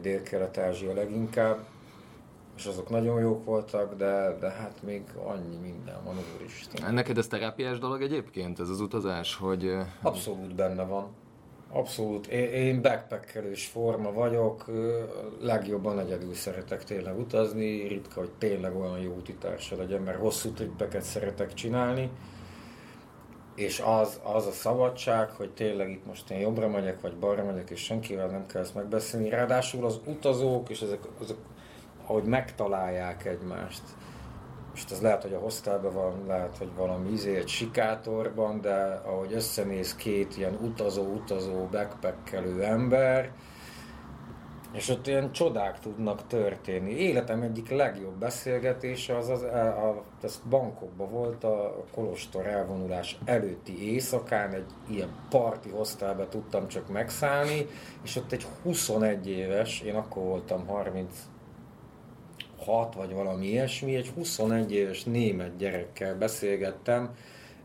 Dél-Kelet-Ázsia 0.00 0.94
leginkább, 0.94 1.64
és 2.62 2.68
azok 2.68 2.88
nagyon 2.90 3.20
jók 3.20 3.44
voltak, 3.44 3.94
de, 3.96 4.36
de 4.40 4.50
hát 4.50 4.82
még 4.82 5.02
annyi 5.24 5.56
minden 5.56 6.04
van, 6.04 6.16
úristen. 6.38 6.94
Neked 6.94 7.18
ez 7.18 7.26
terápiás 7.26 7.78
dolog 7.78 8.02
egyébként, 8.02 8.60
ez 8.60 8.68
az 8.68 8.80
utazás, 8.80 9.34
hogy... 9.36 9.76
Abszolút 10.02 10.54
benne 10.54 10.84
van. 10.84 11.08
Abszolút. 11.72 12.26
Én 12.26 12.82
backpackerős 12.82 13.66
forma 13.66 14.12
vagyok, 14.12 14.70
legjobban 15.40 15.98
egyedül 15.98 16.34
szeretek 16.34 16.84
tényleg 16.84 17.18
utazni, 17.18 17.88
ritka, 17.88 18.20
hogy 18.20 18.30
tényleg 18.38 18.76
olyan 18.76 18.98
jó 18.98 19.14
útitársa 19.14 19.76
legyen, 19.76 20.02
mert 20.02 20.18
hosszú 20.18 20.50
trippeket 20.50 21.02
szeretek 21.02 21.54
csinálni, 21.54 22.10
és 23.54 23.82
az, 23.84 24.20
az 24.22 24.46
a 24.46 24.50
szabadság, 24.50 25.30
hogy 25.30 25.50
tényleg 25.50 25.90
itt 25.90 26.06
most 26.06 26.30
én 26.30 26.38
jobbra 26.38 26.68
megyek, 26.68 27.00
vagy 27.00 27.16
balra 27.16 27.44
megyek, 27.44 27.70
és 27.70 27.80
senkivel 27.80 28.26
nem 28.26 28.46
kell 28.46 28.62
ezt 28.62 28.74
megbeszélni. 28.74 29.28
Ráadásul 29.28 29.84
az 29.84 30.00
utazók, 30.06 30.70
és 30.70 30.80
ezek, 30.80 31.00
azok 31.20 31.38
ahogy 32.12 32.24
megtalálják 32.24 33.24
egymást. 33.24 33.82
Most 34.70 34.90
ez 34.90 35.00
lehet, 35.00 35.22
hogy 35.22 35.34
a 35.34 35.38
hostelben 35.38 35.92
van, 35.92 36.26
lehet, 36.26 36.56
hogy 36.58 36.70
valami 36.76 37.10
izé 37.12 37.36
egy 37.36 37.48
sikátorban, 37.48 38.60
de 38.60 39.00
ahogy 39.04 39.32
összenéz 39.32 39.94
két 39.94 40.36
ilyen 40.36 40.58
utazó-utazó 40.62 41.66
backpackelő 41.70 42.62
ember, 42.62 43.30
és 44.72 44.88
ott 44.88 45.06
ilyen 45.06 45.32
csodák 45.32 45.78
tudnak 45.78 46.26
történni. 46.26 46.90
Életem 46.90 47.42
egyik 47.42 47.70
legjobb 47.70 48.14
beszélgetése 48.14 49.16
az, 49.16 49.28
az 49.28 49.42
a, 49.42 49.88
a, 49.88 50.04
ez 50.22 50.42
Bangkokban 50.48 51.10
volt 51.10 51.44
a 51.44 51.84
Kolostor 51.94 52.46
elvonulás 52.46 53.18
előtti 53.24 53.92
éjszakán, 53.92 54.52
egy 54.52 54.70
ilyen 54.88 55.14
parti 55.30 55.68
hostelbe 55.68 56.28
tudtam 56.28 56.68
csak 56.68 56.88
megszállni, 56.88 57.66
és 58.02 58.16
ott 58.16 58.32
egy 58.32 58.46
21 58.62 59.28
éves, 59.28 59.80
én 59.80 59.94
akkor 59.94 60.22
voltam 60.22 60.66
30 60.66 61.31
6 62.64 62.94
vagy 62.94 63.12
valami 63.12 63.46
ilyesmi, 63.46 63.96
egy 63.96 64.08
21 64.08 64.72
éves 64.72 65.04
német 65.04 65.56
gyerekkel 65.56 66.18
beszélgettem, 66.18 67.14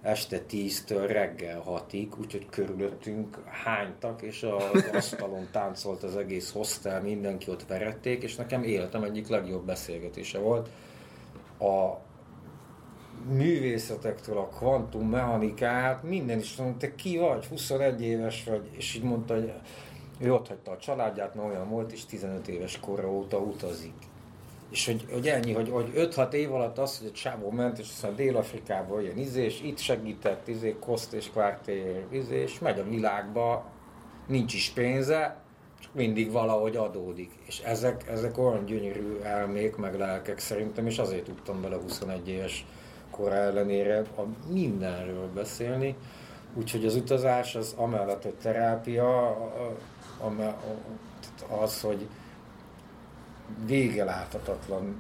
este 0.02 0.42
10-től 0.50 1.06
reggel 1.08 1.64
6-ig, 1.68 2.08
úgyhogy 2.20 2.46
körülöttünk 2.50 3.38
hánytak, 3.46 4.22
és 4.22 4.44
az 4.44 4.90
asztalon 4.94 5.48
táncolt 5.52 6.04
az 6.04 6.16
egész 6.16 6.52
hostel, 6.52 7.02
mindenki 7.02 7.50
ott 7.50 7.68
verették, 7.68 8.24
és 8.24 8.36
nekem 8.36 8.64
életem 8.64 9.04
egyik 9.04 9.28
legjobb 9.28 9.66
beszélgetése 9.66 10.40
volt. 10.40 10.70
A 11.60 12.06
művészetektől 13.30 14.38
a 14.38 14.48
kvantummechanikát, 14.48 16.04
minden 16.04 16.40
is 16.40 16.56
mondta, 16.56 16.88
te 16.88 16.96
ki 16.96 17.18
vagy, 17.18 17.46
21 17.46 18.02
éves 18.02 18.44
vagy, 18.44 18.70
és 18.72 18.96
így 18.96 19.04
mondta, 19.04 19.34
hogy 19.34 19.54
ő 20.20 20.34
ott 20.34 20.48
hagyta 20.48 20.72
a 20.72 20.78
családját, 20.78 21.36
mert 21.36 21.48
olyan 21.48 21.70
volt, 21.70 21.92
és 21.92 22.06
15 22.06 22.48
éves 22.48 22.80
korra 22.80 23.12
óta 23.12 23.38
utazik. 23.38 23.96
És 24.70 24.86
hogy, 24.86 25.06
hogy 25.12 25.28
ennyi, 25.28 25.54
hogy, 25.54 25.70
hogy 25.70 25.92
5-6 25.96 26.32
év 26.32 26.54
alatt 26.54 26.78
az, 26.78 26.98
hogy 26.98 27.08
a 27.08 27.12
csávó 27.12 27.52
ment, 27.52 27.80
és 27.80 27.88
aztán 27.90 28.16
Dél-Afrikában 28.16 29.02
ilyen 29.02 29.18
izé, 29.18 29.52
itt 29.64 29.78
segített, 29.78 30.48
izé, 30.48 30.76
Koszt 30.80 31.14
és 31.14 31.30
Quartier, 31.34 32.04
izé, 32.12 32.46
megy 32.62 32.80
a 32.80 32.84
világba, 32.84 33.66
nincs 34.28 34.54
is 34.54 34.70
pénze, 34.70 35.42
csak 35.80 35.94
mindig 35.94 36.32
valahogy 36.32 36.76
adódik. 36.76 37.32
És 37.46 37.60
ezek, 37.60 38.08
ezek 38.08 38.38
olyan 38.38 38.66
gyönyörű 38.66 39.18
elmék, 39.24 39.76
meg 39.76 39.98
lelkek 39.98 40.40
szerintem, 40.40 40.88
és 40.88 40.98
azért 40.98 41.24
tudtam 41.24 41.62
bele 41.62 41.76
21 41.76 42.30
éves 42.30 42.66
kor 43.12 43.34
ellenére 43.34 44.02
a 44.18 44.52
mindenről 44.52 45.30
beszélni. 45.34 45.96
Úgyhogy 46.54 46.86
az 46.86 46.96
utazás 46.96 47.56
az 47.56 47.74
amellett, 47.78 48.24
hogy 48.24 48.34
terápia, 48.34 49.38
az, 51.62 51.82
hogy 51.82 52.08
vége 53.66 54.04
láthatatlan 54.04 54.96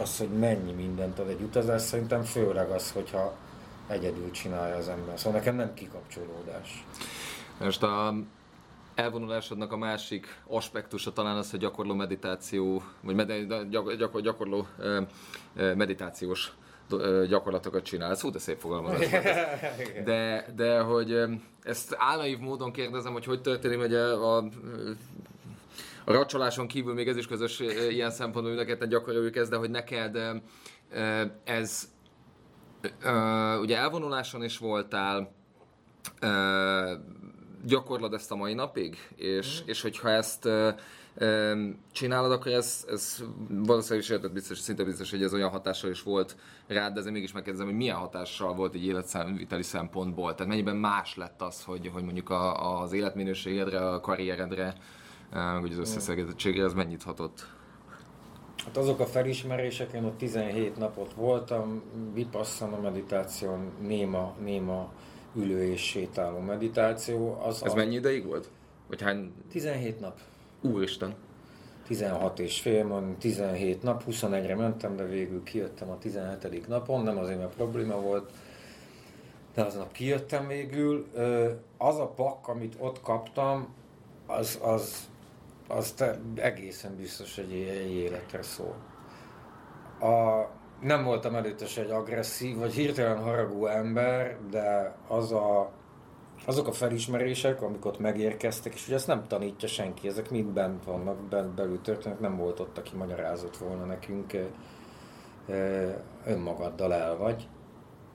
az, 0.00 0.18
hogy 0.18 0.28
mennyi 0.28 0.72
mindent 0.72 1.18
ad 1.18 1.28
egy 1.28 1.40
utazás, 1.42 1.82
szerintem 1.82 2.22
főleg 2.22 2.70
az, 2.70 2.92
hogyha 2.92 3.36
egyedül 3.86 4.30
csinálja 4.30 4.76
az 4.76 4.88
ember. 4.88 5.18
Szóval 5.18 5.38
nekem 5.38 5.56
nem 5.56 5.74
kikapcsolódás. 5.74 6.84
Most 7.60 7.82
a 7.82 8.14
elvonulásodnak 8.94 9.72
a 9.72 9.76
másik 9.76 10.26
aspektusa 10.46 11.12
talán 11.12 11.36
az, 11.36 11.50
hogy 11.50 11.60
gyakorló 11.60 11.94
meditáció, 11.94 12.82
vagy 13.00 13.14
med- 13.14 13.68
gyakor- 13.70 14.22
gyakorló 14.22 14.66
meditációs 15.54 16.52
gyakorlatokat 17.28 17.82
csinálsz. 17.82 18.20
Hú, 18.20 18.30
de 18.30 18.38
szép 18.38 18.58
fogalmazás. 18.58 19.08
De, 20.04 20.46
de 20.56 20.80
hogy 20.80 21.16
ezt 21.62 21.96
álnaív 21.98 22.38
módon 22.38 22.72
kérdezem, 22.72 23.12
hogy 23.12 23.24
hogy 23.24 23.40
történik, 23.40 23.78
hogy 23.78 23.94
a, 23.94 24.36
a 24.36 24.44
a 26.08 26.12
racsoláson 26.12 26.66
kívül 26.66 26.94
még 26.94 27.08
ez 27.08 27.16
is 27.16 27.26
közös 27.26 27.60
ilyen 27.90 28.10
szempontból, 28.10 28.54
neked 28.54 28.84
gyakoroljuk 28.84 29.36
ezt, 29.36 29.50
de 29.50 29.56
hogy 29.56 29.70
neked 29.70 30.18
ez 31.44 31.88
ugye 33.60 33.76
elvonuláson 33.76 34.44
is 34.44 34.58
voltál, 34.58 35.32
gyakorlod 37.64 38.12
ezt 38.12 38.30
a 38.30 38.36
mai 38.36 38.54
napig, 38.54 38.96
és, 39.16 39.62
mm. 39.62 39.68
és 39.68 39.82
hogyha 39.82 40.10
ezt 40.10 40.48
csinálod, 41.92 42.32
akkor 42.32 42.52
ez, 42.52 42.86
ez 42.88 43.22
valószínűleg 43.48 44.10
érted 44.10 44.32
biztos, 44.32 44.58
szinte 44.58 44.84
biztos, 44.84 45.10
hogy 45.10 45.22
ez 45.22 45.34
olyan 45.34 45.50
hatással 45.50 45.90
is 45.90 46.02
volt 46.02 46.36
rád, 46.66 46.92
de 46.92 46.98
ezért 46.98 47.14
mégis 47.14 47.32
megkérdezem, 47.32 47.66
hogy 47.66 47.76
milyen 47.76 47.96
hatással 47.96 48.54
volt 48.54 48.74
egy 48.74 48.84
életszámviteli 48.84 49.62
szempontból. 49.62 50.34
Tehát 50.34 50.48
mennyiben 50.48 50.76
más 50.76 51.16
lett 51.16 51.42
az, 51.42 51.64
hogy, 51.64 51.90
hogy 51.92 52.02
mondjuk 52.02 52.30
a, 52.30 52.80
az 52.80 52.92
életminőségedre, 52.92 53.88
a 53.88 54.00
karrieredre 54.00 54.74
hogy 55.60 55.72
az 55.72 55.78
összeszegedettségre 55.78 56.64
ez 56.64 56.72
mennyit 56.72 57.02
hatott? 57.02 57.46
Hát 58.64 58.76
azok 58.76 59.00
a 59.00 59.06
felismerések, 59.06 59.92
én 59.92 60.04
ott 60.04 60.18
17 60.18 60.76
napot 60.76 61.12
voltam, 61.12 61.82
vipasszana 62.14 62.80
meditáción, 62.80 63.72
néma, 63.80 64.34
néma 64.40 64.92
ülő 65.34 65.62
és 65.62 65.80
sétáló 65.80 66.38
meditáció. 66.38 67.40
Az 67.42 67.64
ez 67.64 67.72
a... 67.72 67.74
mennyi 67.74 67.94
ideig 67.94 68.26
volt? 68.26 68.50
Vagy 68.88 69.02
hány? 69.02 69.32
17 69.50 70.00
nap. 70.00 70.20
Úristen. 70.60 71.14
16 71.86 72.38
és 72.38 72.60
fél, 72.60 72.84
mondom, 72.84 73.18
17 73.18 73.82
nap, 73.82 74.02
21-re 74.10 74.54
mentem, 74.54 74.96
de 74.96 75.04
végül 75.04 75.42
kijöttem 75.42 75.90
a 75.90 75.98
17. 75.98 76.68
napon, 76.68 77.02
nem 77.02 77.18
azért, 77.18 77.38
mert 77.38 77.54
probléma 77.54 78.00
volt, 78.00 78.30
de 79.54 79.62
aznap 79.62 79.92
kijöttem 79.92 80.46
végül. 80.46 81.06
Az 81.76 81.98
a 81.98 82.06
pak, 82.06 82.48
amit 82.48 82.76
ott 82.78 83.00
kaptam, 83.00 83.74
az, 84.26 84.58
az 84.62 85.07
az 85.68 85.94
egészen 86.34 86.96
biztos, 86.96 87.38
egy 87.38 87.52
életre 87.90 88.42
szól. 88.42 88.74
A, 90.00 90.46
nem 90.80 91.04
voltam 91.04 91.34
előtte 91.34 91.66
se 91.66 91.80
egy 91.80 91.90
agresszív, 91.90 92.56
vagy 92.56 92.72
hirtelen 92.72 93.22
haragú 93.22 93.66
ember, 93.66 94.36
de 94.50 94.94
az 95.08 95.32
a, 95.32 95.70
azok 96.46 96.66
a 96.66 96.72
felismerések, 96.72 97.62
amik 97.62 97.84
ott 97.84 97.98
megérkeztek, 97.98 98.74
és 98.74 98.86
ugye 98.86 98.96
ezt 98.96 99.06
nem 99.06 99.26
tanítja 99.26 99.68
senki, 99.68 100.08
ezek 100.08 100.30
mind 100.30 100.50
bent 100.50 100.84
vannak, 100.84 101.16
bent 101.16 101.54
belül 101.54 101.80
történnek, 101.80 102.20
nem 102.20 102.36
volt 102.36 102.60
ott, 102.60 102.78
aki 102.78 102.96
magyarázott 102.96 103.56
volna 103.56 103.84
nekünk, 103.84 104.36
önmagaddal 106.24 106.94
el 106.94 107.16
vagy. 107.16 107.48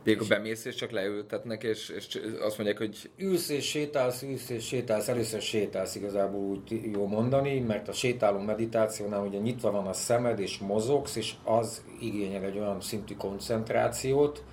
Végül 0.03 0.27
bemész 0.27 0.65
és 0.65 0.75
csak 0.75 0.91
leültetnek, 0.91 1.63
és, 1.63 1.89
és 1.89 2.19
azt 2.41 2.57
mondják, 2.57 2.77
hogy... 2.77 3.11
Ülsz 3.17 3.49
és 3.49 3.65
sétálsz, 3.65 4.21
ülsz 4.21 4.49
és 4.49 4.65
sétálsz, 4.65 5.07
először 5.07 5.41
sétálsz 5.41 5.95
igazából 5.95 6.41
úgy 6.41 6.91
jó 6.93 7.07
mondani, 7.07 7.59
mert 7.59 7.87
a 7.87 7.91
sétáló 7.91 8.39
meditációnál 8.39 9.25
ugye 9.25 9.39
nyitva 9.39 9.71
van 9.71 9.87
a 9.87 9.93
szemed, 9.93 10.39
és 10.39 10.57
mozogsz, 10.57 11.15
és 11.15 11.33
az 11.43 11.83
igényel 11.99 12.43
egy 12.43 12.57
olyan 12.57 12.81
szintű 12.81 13.15
koncentrációt, 13.15 14.43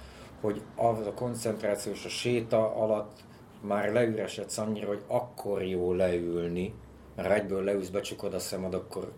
hogy 0.40 0.62
az 0.76 1.06
a 1.06 1.14
koncentráció 1.14 1.92
és 1.92 2.04
a 2.04 2.08
séta 2.08 2.74
alatt 2.74 3.18
már 3.60 3.92
leüresedsz 3.92 4.58
annyira, 4.58 4.86
hogy 4.86 5.02
akkor 5.06 5.62
jó 5.62 5.92
leülni, 5.92 6.74
mert 7.16 7.30
egyből 7.30 7.64
leülsz, 7.64 7.88
becsukod 7.88 8.34
a 8.34 8.38
szemed, 8.38 8.74
akkor, 8.74 9.12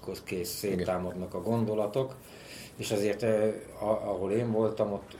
akkor 0.00 0.16
kész, 0.24 0.48
széttámadnak 0.48 1.34
a 1.34 1.42
gondolatok 1.42 2.16
és 2.76 2.90
azért 2.90 3.22
ahol 3.78 4.32
én 4.32 4.52
voltam, 4.52 4.92
ott, 4.92 5.16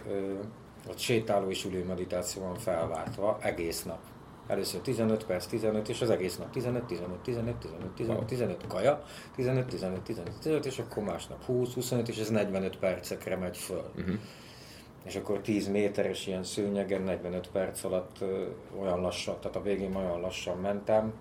ott 0.88 0.98
sétáló 0.98 1.50
és 1.50 1.64
ülő 1.64 1.84
meditáció 1.84 2.42
van 2.42 2.54
felváltva 2.54 3.38
egész 3.40 3.82
nap. 3.82 3.98
Először 4.46 4.80
15 4.80 5.25
perc, 5.25 5.46
15, 5.46 5.88
és 5.88 6.00
az 6.00 6.10
egész 6.10 6.36
nap 6.36 6.50
15, 6.50 6.84
15, 6.84 7.18
15, 7.18 7.56
15, 7.56 7.94
15, 7.94 8.25
15 8.26 8.66
kaja, 8.66 9.02
15, 9.34 9.66
15, 9.66 10.02
15, 10.02 10.38
15, 10.38 10.66
és 10.66 10.78
akkor 10.78 11.02
másnap 11.02 11.44
20, 11.44 11.75
25, 11.75 12.08
és 12.08 12.18
ez 12.18 12.30
45 12.30 12.78
percekre 12.78 13.36
megy 13.36 13.56
föl. 13.56 13.90
Uh-huh. 13.96 14.14
És 15.04 15.16
akkor 15.16 15.40
10 15.40 15.68
méteres 15.68 16.26
ilyen 16.26 16.42
szőnyegen 16.42 17.02
45 17.02 17.48
perc 17.50 17.84
alatt 17.84 18.25
olyan 18.80 19.00
lassan, 19.00 19.36
tehát 19.40 19.56
a 19.56 19.62
végén 19.62 19.94
olyan 19.94 20.20
lassan 20.20 20.58
mentem, 20.58 21.12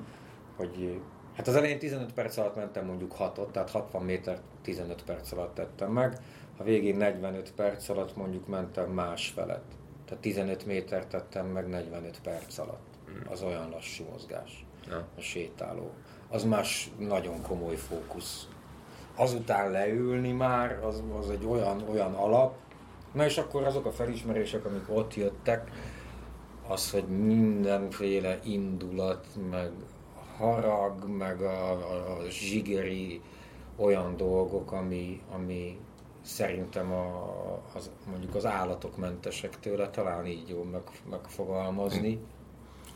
hogy 0.55 0.99
Hát 1.35 1.47
az 1.47 1.55
elején 1.55 1.79
15 1.79 2.13
perc 2.13 2.37
alatt 2.37 2.55
mentem 2.55 2.85
mondjuk 2.85 3.11
6 3.11 3.39
tehát 3.51 3.69
60 3.69 4.03
méter 4.03 4.39
15 4.61 5.03
perc 5.03 5.31
alatt 5.31 5.55
tettem 5.55 5.91
meg. 5.91 6.17
A 6.57 6.63
végén 6.63 6.95
45 6.97 7.51
perc 7.51 7.89
alatt 7.89 8.15
mondjuk 8.15 8.47
mentem 8.47 8.89
más 8.89 9.27
felett. 9.27 9.71
Tehát 10.05 10.21
15 10.21 10.65
méter 10.65 11.05
tettem 11.05 11.45
meg 11.45 11.67
45 11.67 12.19
perc 12.23 12.57
alatt. 12.57 12.85
Hmm. 13.05 13.21
Az 13.31 13.41
olyan 13.41 13.69
lassú 13.69 14.05
mozgás. 14.11 14.65
Ja. 14.89 15.07
A 15.17 15.21
sétáló. 15.21 15.91
Az 16.29 16.43
más 16.43 16.91
nagyon 16.97 17.41
komoly 17.41 17.75
fókusz. 17.75 18.47
Azután 19.15 19.71
leülni 19.71 20.31
már, 20.31 20.83
az, 20.83 21.03
az 21.19 21.29
egy 21.29 21.45
olyan, 21.45 21.83
olyan 21.89 22.13
alap. 22.13 22.55
Na 23.11 23.25
és 23.25 23.37
akkor 23.37 23.63
azok 23.63 23.85
a 23.85 23.91
felismerések, 23.91 24.65
amik 24.65 24.85
ott 24.89 25.15
jöttek, 25.15 25.71
az, 26.67 26.91
hogy 26.91 27.07
mindenféle 27.07 28.39
indulat, 28.43 29.27
meg 29.49 29.71
harag, 30.37 31.07
meg 31.07 31.41
a, 31.41 31.71
a, 31.71 32.29
zsigeri 32.29 33.21
olyan 33.75 34.17
dolgok, 34.17 34.71
ami, 34.71 35.21
ami 35.31 35.77
szerintem 36.21 36.91
a, 36.91 37.61
az, 37.73 37.89
mondjuk 38.09 38.35
az 38.35 38.45
állatok 38.45 38.97
mentesek 38.97 39.59
tőle, 39.59 39.89
talán 39.89 40.25
így 40.25 40.49
jó 40.49 40.63
meg, 40.63 40.81
megfogalmazni, 41.09 42.19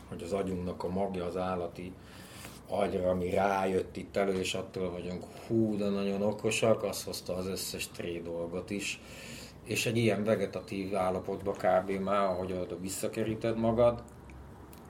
hogy 0.08 0.22
az 0.22 0.32
agyunknak 0.32 0.84
a 0.84 0.88
magja 0.88 1.24
az 1.24 1.36
állati 1.36 1.92
agyra, 2.68 3.08
ami 3.08 3.30
rájött 3.30 3.96
itt 3.96 4.16
elő, 4.16 4.38
és 4.38 4.54
attól 4.54 4.90
vagyunk 4.90 5.24
hú, 5.46 5.76
de 5.76 5.88
nagyon 5.88 6.22
okosak, 6.22 6.82
az 6.82 7.04
hozta 7.04 7.36
az 7.36 7.46
összes 7.46 7.88
tré 7.88 8.18
dolgot 8.18 8.70
is. 8.70 9.00
És 9.64 9.86
egy 9.86 9.96
ilyen 9.96 10.24
vegetatív 10.24 10.96
állapotba 10.96 11.52
kb. 11.52 11.90
már, 11.90 12.24
ahogy 12.24 12.52
oda 12.52 12.80
visszakeríted 12.80 13.58
magad, 13.58 14.02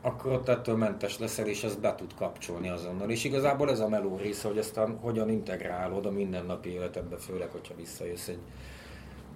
akkor 0.02 0.32
ott 0.32 0.48
ettől 0.48 0.76
mentes 0.76 1.18
leszel, 1.18 1.46
és 1.46 1.64
ezt 1.64 1.80
be 1.80 1.94
tud 1.94 2.14
kapcsolni 2.14 2.68
azonnal. 2.68 3.10
És 3.10 3.24
igazából 3.24 3.70
ez 3.70 3.80
a 3.80 3.88
meló 3.88 4.16
része, 4.16 4.48
hogy 4.48 4.58
aztán 4.58 4.98
hogyan 5.00 5.28
integrálod 5.28 6.06
a 6.06 6.10
mindennapi 6.10 6.68
életedbe, 6.68 7.16
főleg, 7.16 7.50
hogyha 7.50 7.74
visszajössz 7.74 8.28
egy 8.28 8.40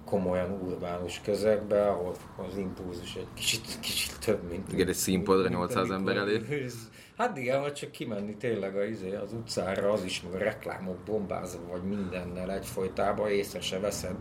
komolyan 0.05 0.51
urbánus 0.51 1.21
közegbe, 1.21 1.89
ahol 1.89 2.13
az 2.49 2.57
impulzus 2.57 3.15
egy 3.15 3.27
kicsit, 3.33 3.79
kicsit 3.79 4.19
több, 4.19 4.49
mint... 4.49 4.73
Igen, 4.73 4.87
egy 4.87 4.93
színpadra 4.93 5.49
800 5.49 5.89
ember 5.89 6.17
elé. 6.17 6.41
Hát 7.17 7.37
igen, 7.37 7.61
vagy 7.61 7.73
csak 7.73 7.91
kimenni 7.91 8.35
tényleg 8.35 8.75
az, 8.75 8.87
izé, 8.89 9.15
az 9.15 9.33
utcára, 9.33 9.91
az 9.91 10.03
is, 10.03 10.21
meg 10.21 10.33
a 10.33 10.37
reklámok 10.43 10.97
bombázva, 10.97 11.67
vagy 11.71 11.83
mindennel 11.83 12.51
egyfolytában 12.51 13.29
észre 13.29 13.61
se 13.61 13.79
veszed, 13.79 14.15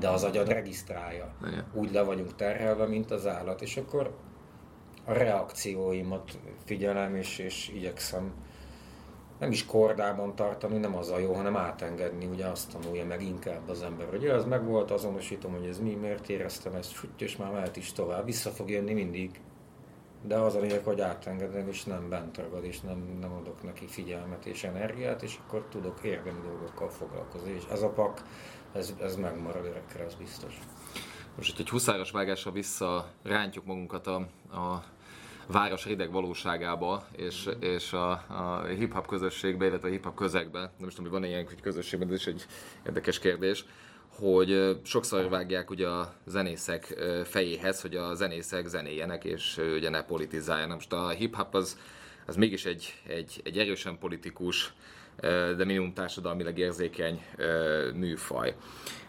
de 0.00 0.08
az 0.08 0.24
agyad 0.24 0.48
regisztrálja. 0.48 1.34
Igen. 1.46 1.64
Úgy 1.72 1.92
le 1.92 2.02
vagyunk 2.02 2.34
terhelve, 2.34 2.86
mint 2.86 3.10
az 3.10 3.26
állat, 3.26 3.62
és 3.62 3.76
akkor 3.76 4.16
a 5.08 5.12
reakcióimat 5.12 6.38
figyelem, 6.64 7.14
és, 7.14 7.38
és 7.38 7.70
igyekszem 7.74 8.32
nem 9.38 9.50
is 9.50 9.66
kordában 9.66 10.34
tartani, 10.34 10.78
nem 10.78 10.96
az 10.96 11.10
a 11.10 11.18
jó, 11.18 11.32
hanem 11.32 11.56
átengedni, 11.56 12.26
ugye 12.26 12.46
azt 12.46 12.70
tanulja 12.70 13.06
meg 13.06 13.22
inkább 13.22 13.68
az 13.68 13.82
ember, 13.82 14.08
hogy 14.08 14.26
az 14.26 14.44
meg 14.44 14.64
volt, 14.64 14.90
azonosítom, 14.90 15.52
hogy 15.52 15.66
ez 15.66 15.78
mi, 15.78 15.94
miért 15.94 16.28
éreztem 16.28 16.74
ezt, 16.74 16.92
fütty, 16.92 17.22
és 17.22 17.36
már 17.36 17.52
mehet 17.52 17.76
is 17.76 17.92
tovább, 17.92 18.24
vissza 18.24 18.50
fog 18.50 18.70
jönni 18.70 18.92
mindig. 18.92 19.40
De 20.22 20.36
az 20.36 20.54
a 20.54 20.60
lényeg, 20.60 20.84
hogy 20.84 21.00
átengedem, 21.00 21.68
és 21.68 21.84
nem 21.84 22.08
bent 22.08 22.36
ragad, 22.36 22.64
és 22.64 22.80
nem, 22.80 23.18
nem 23.20 23.32
adok 23.32 23.62
neki 23.62 23.86
figyelmet 23.86 24.46
és 24.46 24.64
energiát, 24.64 25.22
és 25.22 25.38
akkor 25.46 25.66
tudok 25.70 25.98
érdemi 26.02 26.40
dolgokkal 26.42 26.88
foglalkozni. 26.88 27.52
És 27.52 27.62
ez 27.70 27.82
a 27.82 27.88
pak, 27.88 28.22
ez, 28.72 28.94
ez 29.00 29.16
megmarad 29.16 29.64
öregre, 29.64 30.04
az 30.04 30.14
biztos. 30.14 30.58
Most 31.36 31.52
itt 31.52 31.58
egy 31.58 31.68
huszáros 31.68 32.10
vágással 32.10 32.52
visszarántjuk 32.52 33.64
magunkat 33.64 34.06
a, 34.06 34.16
a 34.50 34.82
város 35.48 35.84
rideg 35.86 36.10
valóságába, 36.10 37.06
és, 37.16 37.48
és 37.60 37.92
a, 37.92 38.10
a 38.10 38.64
hip-hop 38.64 39.06
közösségbe, 39.06 39.66
illetve 39.66 39.88
a 39.88 39.90
hip-hop 39.90 40.14
közegbe, 40.14 40.58
nem 40.58 40.88
is 40.88 40.94
tudom, 40.94 41.10
hogy 41.10 41.20
van 41.20 41.30
ilyen 41.30 41.46
közösségben, 41.62 42.08
ez 42.08 42.14
is 42.14 42.26
egy 42.26 42.46
érdekes 42.86 43.18
kérdés, 43.18 43.64
hogy 44.08 44.80
sokszor 44.84 45.28
vágják 45.28 45.70
ugye 45.70 45.88
a 45.88 46.12
zenészek 46.26 46.84
fejéhez, 47.24 47.80
hogy 47.80 47.96
a 47.96 48.14
zenészek 48.14 48.66
zenéjenek, 48.66 49.24
és 49.24 49.60
ugye 49.76 49.88
ne 49.88 50.02
politizáljanak. 50.02 50.74
Most 50.74 50.92
a 50.92 51.08
hip-hop 51.08 51.54
az, 51.54 51.78
az 52.26 52.36
mégis 52.36 52.64
egy, 52.64 52.94
egy, 53.06 53.40
egy 53.44 53.58
erősen 53.58 53.98
politikus, 53.98 54.72
de 55.56 55.64
minimum 55.64 55.92
társadalmilag 55.92 56.58
érzékeny 56.58 57.24
műfaj. 57.94 58.54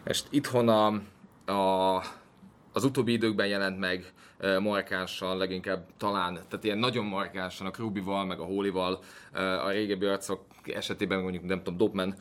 És 0.04 0.22
itthon 0.30 0.68
a, 0.68 0.86
a, 1.52 2.02
az 2.72 2.84
utóbbi 2.84 3.12
időkben 3.12 3.46
jelent 3.46 3.78
meg 3.78 4.12
markánsan, 4.60 5.36
leginkább 5.36 5.86
talán, 5.96 6.34
tehát 6.34 6.64
ilyen 6.64 6.78
nagyon 6.78 7.04
markánsan 7.04 7.66
a 7.66 7.70
Krubival, 7.70 8.24
meg 8.24 8.40
a 8.40 8.44
Hólival, 8.44 9.00
a 9.64 9.70
régebbi 9.70 10.06
arcok 10.06 10.44
esetében 10.64 11.20
mondjuk 11.20 11.44
nem 11.44 11.62
tudom, 11.62 11.76
Dobman 11.76 12.14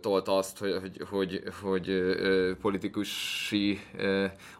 tolta 0.00 0.36
azt, 0.36 0.58
hogy, 0.58 0.72
hogy, 0.80 1.02
hogy, 1.10 1.42
hogy 1.62 2.02
politikusi 2.60 3.80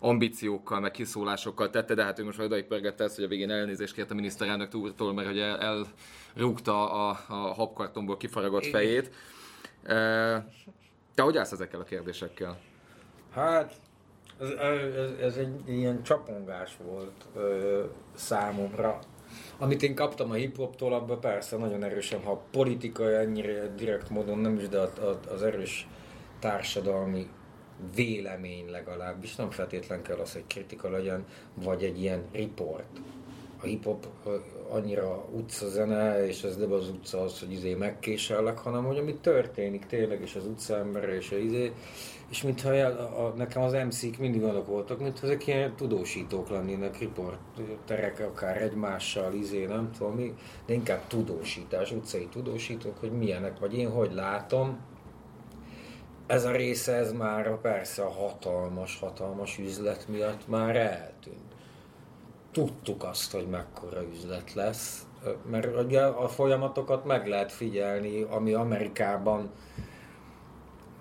ambíciókkal, 0.01 0.81
meg 0.81 0.91
kiszólásokkal 0.91 1.71
tette, 1.71 1.95
de 1.95 2.05
hát 2.05 2.19
ő 2.19 2.25
most 2.25 2.39
majd 2.39 2.51
odaig 2.51 2.67
pörgette 2.67 3.05
ezt, 3.05 3.15
hogy 3.15 3.25
a 3.25 3.29
végén 3.29 3.51
elnézést 3.51 3.95
kért 3.95 4.11
a 4.11 4.15
miniszterelnök 4.15 4.75
úrtól, 4.75 5.13
mert 5.13 5.29
hogy 5.29 5.39
el, 5.39 5.87
elrúgta 6.35 6.93
a, 6.93 7.19
a 7.29 7.35
habkartonból 7.35 8.17
kifaragott 8.17 8.67
fejét. 8.67 9.11
Te 11.15 11.23
hogy 11.23 11.37
állsz 11.37 11.53
ezekkel 11.53 11.81
a 11.81 11.85
kérdésekkel? 11.85 12.59
Hát 13.35 13.75
ez, 14.41 14.51
ez, 14.51 15.11
ez 15.21 15.37
egy 15.37 15.69
ilyen 15.69 16.03
csapongás 16.03 16.77
volt 16.91 17.27
ö, 17.37 17.85
számomra. 18.15 18.99
Amit 19.59 19.83
én 19.83 19.95
kaptam 19.95 20.31
a 20.31 20.35
hip-hoptól, 20.35 20.93
abban 20.93 21.21
persze 21.21 21.57
nagyon 21.57 21.83
erősen, 21.83 22.21
ha 22.23 22.31
a 22.31 22.43
politika 22.51 23.11
ennyire 23.11 23.67
direkt 23.77 24.11
módon 24.11 24.39
nem 24.39 24.57
is, 24.57 24.69
de 24.69 24.81
az 25.31 25.43
erős 25.43 25.89
társadalmi 26.39 27.29
vélemény 27.95 28.71
legalábbis, 28.71 29.37
nem 29.37 29.51
feltétlen 29.51 30.03
kell 30.03 30.19
az, 30.19 30.33
hogy 30.33 30.45
kritika 30.47 30.91
legyen, 30.91 31.25
vagy 31.55 31.85
egy 31.85 32.01
ilyen 32.01 32.25
report. 32.33 33.01
A 33.63 33.67
hip-hop 33.67 34.07
annyira 34.69 35.25
utcazene, 35.33 36.27
és 36.27 36.43
ez 36.43 36.57
nem 36.57 36.73
az 36.73 36.89
utca 36.89 37.21
az, 37.23 37.41
hogy 37.41 37.53
izé 37.53 37.75
megkésellek, 37.75 38.59
hanem 38.59 38.85
hogy 38.85 38.99
ami 38.99 39.15
történik 39.15 39.87
tényleg, 39.87 40.21
és 40.21 40.35
az 40.35 40.47
utca 40.47 40.77
emberre, 40.77 41.15
és 41.15 41.31
az 41.31 41.39
izé, 41.39 41.73
és 42.31 42.43
mintha 42.43 42.75
el, 42.75 42.97
a, 42.97 43.35
nekem 43.37 43.63
az 43.63 43.73
MC-k 43.73 44.19
mindig 44.19 44.43
olyanok 44.43 44.67
voltak, 44.67 45.01
mintha 45.01 45.27
ezek 45.27 45.47
ilyen 45.47 45.77
tudósítók 45.77 46.51
lennének, 46.51 46.99
riporterek 46.99 48.21
akár 48.21 48.63
egymással, 48.63 49.35
izé, 49.35 49.65
nem 49.65 49.91
tudom 49.99 50.15
mi, 50.15 50.35
de 50.67 50.73
inkább 50.73 51.07
tudósítás, 51.07 51.93
utcai 51.93 52.27
tudósítók, 52.27 52.99
hogy 52.99 53.13
milyenek, 53.13 53.59
vagy 53.59 53.75
én 53.75 53.91
hogy 53.91 54.13
látom. 54.13 54.79
Ez 56.27 56.45
a 56.45 56.51
része, 56.51 56.95
ez 56.95 57.13
már 57.13 57.61
persze 57.61 58.03
a 58.03 58.11
hatalmas, 58.11 58.99
hatalmas 58.99 59.59
üzlet 59.59 60.09
miatt 60.09 60.49
már 60.49 60.77
eltűnt. 60.77 61.50
Tudtuk 62.53 63.05
azt, 63.05 63.33
hogy 63.33 63.47
mekkora 63.47 64.03
üzlet 64.13 64.55
lesz, 64.55 65.07
mert 65.51 65.85
ugye 65.85 66.03
a 66.03 66.29
folyamatokat 66.29 67.05
meg 67.05 67.27
lehet 67.27 67.53
figyelni, 67.53 68.23
ami 68.23 68.53
Amerikában 68.53 69.51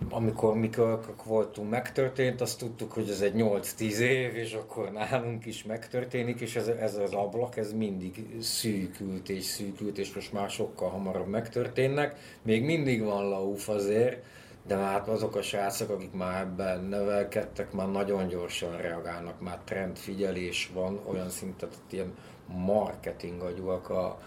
amikor 0.10 0.56
mikor 0.56 1.00
voltunk, 1.26 1.70
megtörtént, 1.70 2.42
azt 2.42 2.60
tudtuk, 2.60 2.92
hogy 2.92 3.10
ez 3.10 3.22
egy 3.22 3.34
8-10 3.36 3.98
év, 3.98 4.36
és 4.36 4.54
akkor 4.54 4.92
nálunk 4.92 5.46
is 5.46 5.64
megtörténik, 5.64 6.40
és 6.40 6.56
ez, 6.56 6.68
ez 6.68 6.96
az 6.96 7.14
ablak, 7.14 7.58
ez 7.58 7.74
mindig 7.74 8.26
szűkült 8.42 9.30
és 9.30 9.44
szűkült, 9.44 9.98
és 9.98 10.14
most 10.14 10.34
már 10.34 10.50
sokkal 10.50 10.90
hamarabb 10.90 11.28
megtörténnek. 11.28 12.20
Még 12.42 12.64
mindig 12.64 13.04
van 13.04 13.30
lauf 13.30 13.70
azért, 13.70 14.24
de 14.70 14.76
hát 14.76 15.08
azok 15.08 15.36
a 15.36 15.42
srácok, 15.42 15.90
akik 15.90 16.12
már 16.12 16.42
ebben 16.42 16.84
nevelkedtek, 16.84 17.72
már 17.72 17.92
nagyon 17.92 18.28
gyorsan 18.28 18.78
reagálnak, 18.78 19.42
már 19.42 19.60
trendfigyelés 19.64 20.72
van, 20.74 21.00
olyan 21.06 21.30
szinten, 21.30 21.70
hogy 21.70 21.94
ilyen 21.94 22.14
marketing 22.48 23.42
agyúak 23.42 23.90
a, 23.90 24.20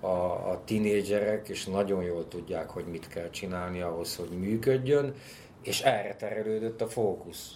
a, 0.00 0.06
a 0.50 0.60
tinédzserek, 0.64 1.48
és 1.48 1.64
nagyon 1.64 2.02
jól 2.02 2.28
tudják, 2.28 2.70
hogy 2.70 2.84
mit 2.84 3.08
kell 3.08 3.30
csinálni 3.30 3.80
ahhoz, 3.80 4.16
hogy 4.16 4.30
működjön, 4.38 5.14
és 5.62 5.80
erre 5.80 6.14
terelődött 6.16 6.80
a 6.80 6.88
fókusz. 6.88 7.52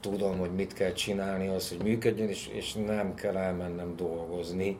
Tudom, 0.00 0.38
hogy 0.38 0.54
mit 0.54 0.72
kell 0.72 0.92
csinálni 0.92 1.46
ahhoz, 1.46 1.68
hogy 1.68 1.82
működjön, 1.82 2.28
és, 2.28 2.46
és 2.46 2.72
nem 2.72 3.14
kell 3.14 3.36
elmennem 3.36 3.96
dolgozni, 3.96 4.78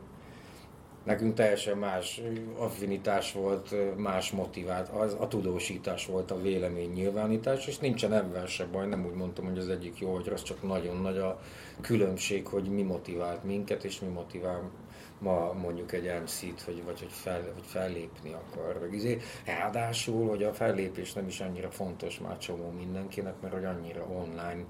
Nekünk 1.08 1.34
teljesen 1.34 1.78
más 1.78 2.20
affinitás 2.56 3.32
volt, 3.32 3.96
más 3.96 4.30
motivált, 4.30 4.88
az, 4.88 5.16
a 5.18 5.28
tudósítás 5.28 6.06
volt 6.06 6.30
a 6.30 6.40
vélemény 6.40 6.92
nyilvánítás, 6.92 7.66
és 7.66 7.78
nincsen 7.78 8.12
ebben 8.12 8.46
se 8.46 8.64
baj, 8.64 8.86
nem 8.86 9.06
úgy 9.06 9.14
mondtam, 9.14 9.44
hogy 9.44 9.58
az 9.58 9.68
egyik 9.68 9.98
jó, 9.98 10.14
hogy 10.14 10.28
az 10.28 10.42
csak 10.42 10.62
nagyon 10.62 10.96
nagy 10.96 11.16
a 11.18 11.40
különbség, 11.80 12.46
hogy 12.46 12.64
mi 12.64 12.82
motivált 12.82 13.44
minket, 13.44 13.84
és 13.84 14.00
mi 14.00 14.08
motivál 14.08 14.70
ma 15.18 15.52
mondjuk 15.52 15.92
egy 15.92 16.12
MC-t, 16.22 16.60
hogy, 16.60 16.84
vagy 16.84 16.98
hogy, 16.98 17.12
fel, 17.12 17.42
hogy 17.54 17.66
fellépni 17.66 18.32
akar. 18.32 18.88
Izé. 18.92 19.18
Ráadásul, 19.44 20.28
hogy 20.28 20.42
a 20.42 20.52
fellépés 20.52 21.12
nem 21.12 21.26
is 21.26 21.40
annyira 21.40 21.70
fontos 21.70 22.18
már 22.18 22.38
csomó 22.38 22.70
mindenkinek, 22.70 23.40
mert 23.40 23.54
hogy 23.54 23.64
annyira 23.64 24.06
online 24.06 24.64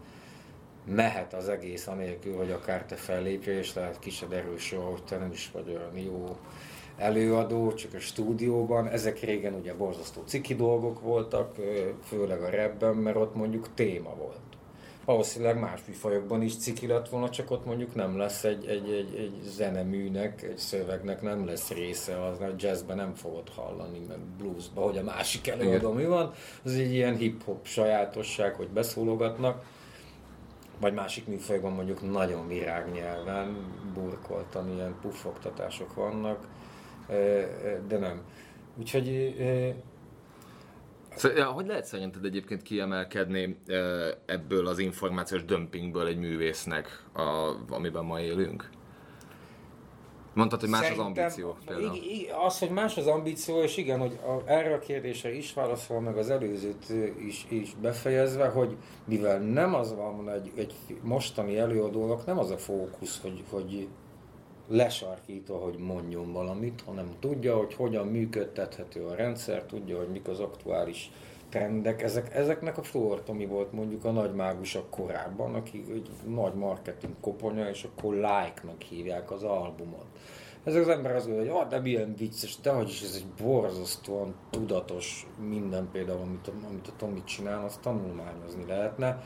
mehet 0.88 1.34
az 1.34 1.48
egész 1.48 1.86
anélkül, 1.86 2.36
hogy 2.36 2.50
akár 2.50 2.84
te 2.84 2.94
fellépj, 2.94 3.50
és 3.50 3.74
lehet 3.74 3.98
ki 3.98 4.10
se 4.10 4.26
derül 4.26 4.58
soha, 4.58 4.90
hogy 4.90 5.04
te 5.04 5.16
nem 5.16 5.30
is 5.30 5.50
vagy 5.52 5.68
olyan 5.68 5.98
jó 5.98 6.36
előadó, 6.96 7.72
csak 7.72 7.94
a 7.94 8.00
stúdióban. 8.00 8.88
Ezek 8.88 9.20
régen 9.20 9.54
ugye 9.54 9.74
borzasztó 9.74 10.22
ciki 10.26 10.54
dolgok 10.54 11.00
voltak, 11.00 11.54
főleg 12.02 12.42
a 12.42 12.50
rapben, 12.50 12.94
mert 12.94 13.16
ott 13.16 13.34
mondjuk 13.34 13.68
téma 13.74 14.14
volt. 14.14 14.38
Valószínűleg 15.04 15.58
más 15.58 15.80
műfajokban 15.86 16.42
is 16.42 16.56
ciki 16.56 16.86
lett 16.86 17.08
volna, 17.08 17.30
csak 17.30 17.50
ott 17.50 17.64
mondjuk 17.64 17.94
nem 17.94 18.16
lesz 18.16 18.44
egy, 18.44 18.66
egy, 18.66 18.90
egy, 18.90 19.14
egy 19.18 19.40
zeneműnek, 19.42 20.42
egy 20.42 20.58
szövegnek 20.58 21.22
nem 21.22 21.46
lesz 21.46 21.70
része, 21.70 22.24
az 22.24 22.40
a 22.40 22.54
jazzben 22.58 22.96
nem 22.96 23.14
fogod 23.14 23.48
hallani, 23.48 23.98
meg 24.08 24.18
bluesban, 24.38 24.84
hogy 24.84 24.98
a 24.98 25.02
másik 25.02 25.48
előadó 25.48 25.92
mi 25.92 26.04
van. 26.04 26.32
Az 26.64 26.72
egy 26.72 26.92
ilyen 26.92 27.16
hip-hop 27.16 27.66
sajátosság, 27.66 28.54
hogy 28.54 28.68
beszólogatnak 28.68 29.64
vagy 30.80 30.94
másik 30.94 31.26
műfajban 31.26 31.72
mondjuk 31.72 32.10
nagyon 32.10 32.48
virágnyelven, 32.48 33.56
burkoltan 33.94 34.72
ilyen 34.72 34.94
puffogtatások 35.00 35.94
vannak, 35.94 36.46
de 37.88 37.98
nem. 37.98 38.22
Úgyhogy 38.78 39.34
Szóval, 41.16 41.52
hogy 41.52 41.66
lehet 41.66 41.84
szerinted 41.84 42.24
egyébként 42.24 42.62
kiemelkedni 42.62 43.58
ebből 44.26 44.66
az 44.66 44.78
információs 44.78 45.44
dömpingből 45.44 46.06
egy 46.06 46.18
művésznek, 46.18 47.04
a, 47.12 47.54
amiben 47.68 48.04
ma 48.04 48.20
élünk? 48.20 48.68
Mondtad, 50.32 50.60
hogy 50.60 50.68
más 50.68 50.80
Szerintem, 50.80 51.06
az 51.06 51.16
ambíció 51.16 51.56
például. 51.66 51.98
Az, 52.46 52.58
hogy 52.58 52.70
más 52.70 52.96
az 52.96 53.06
ambíció, 53.06 53.62
és 53.62 53.76
igen, 53.76 53.98
hogy 53.98 54.18
a, 54.26 54.50
erre 54.50 54.74
a 54.74 54.78
kérdésre 54.78 55.34
is 55.34 55.54
válaszol, 55.54 56.00
meg 56.00 56.16
az 56.16 56.30
előzőt 56.30 56.92
is, 57.26 57.46
is 57.48 57.74
befejezve, 57.80 58.48
hogy 58.48 58.76
mivel 59.04 59.38
nem 59.38 59.74
az 59.74 59.94
van 59.94 60.30
egy, 60.30 60.52
egy 60.56 60.74
mostani 61.02 61.58
előadónak, 61.58 62.26
nem 62.26 62.38
az 62.38 62.50
a 62.50 62.58
fókusz, 62.58 63.20
hogy, 63.20 63.44
hogy 63.50 63.88
lesarkítva, 64.68 65.56
hogy 65.56 65.76
mondjon 65.78 66.32
valamit, 66.32 66.82
hanem 66.86 67.16
tudja, 67.20 67.56
hogy 67.56 67.74
hogyan 67.74 68.06
működtethető 68.06 69.04
a 69.04 69.14
rendszer, 69.14 69.62
tudja, 69.62 69.98
hogy 69.98 70.08
mik 70.08 70.28
az 70.28 70.40
aktuális 70.40 71.10
trendek, 71.48 72.02
ezek, 72.02 72.34
ezeknek 72.34 72.78
a 72.78 72.82
Flor 72.82 73.22
Tomi 73.22 73.46
volt 73.46 73.72
mondjuk 73.72 74.04
a 74.04 74.10
nagy 74.10 74.34
mágusok 74.34 74.90
korábban, 74.90 75.54
aki 75.54 75.84
egy 75.90 76.10
nagy 76.26 76.54
marketing 76.54 77.14
koponya, 77.20 77.68
és 77.68 77.84
akkor 77.84 78.14
like-nak 78.14 78.82
hívják 78.82 79.30
az 79.30 79.42
albumot. 79.42 80.06
Ezek 80.64 80.80
az 80.80 80.88
ember 80.88 81.14
azt 81.14 81.28
hogy 81.28 81.48
ah, 81.48 81.68
de 81.68 81.80
milyen 81.80 82.14
vicces, 82.16 82.60
de 82.60 82.70
hogy 82.70 82.88
is 82.88 83.02
ez 83.02 83.14
egy 83.14 83.44
borzasztóan 83.46 84.34
tudatos 84.50 85.26
minden 85.48 85.88
például, 85.92 86.20
amit 86.20 86.48
a, 86.48 86.52
amit 86.68 86.88
a 86.88 86.92
Tomi 86.96 87.24
csinál, 87.24 87.64
azt 87.64 87.80
tanulmányozni 87.80 88.64
lehetne. 88.66 89.22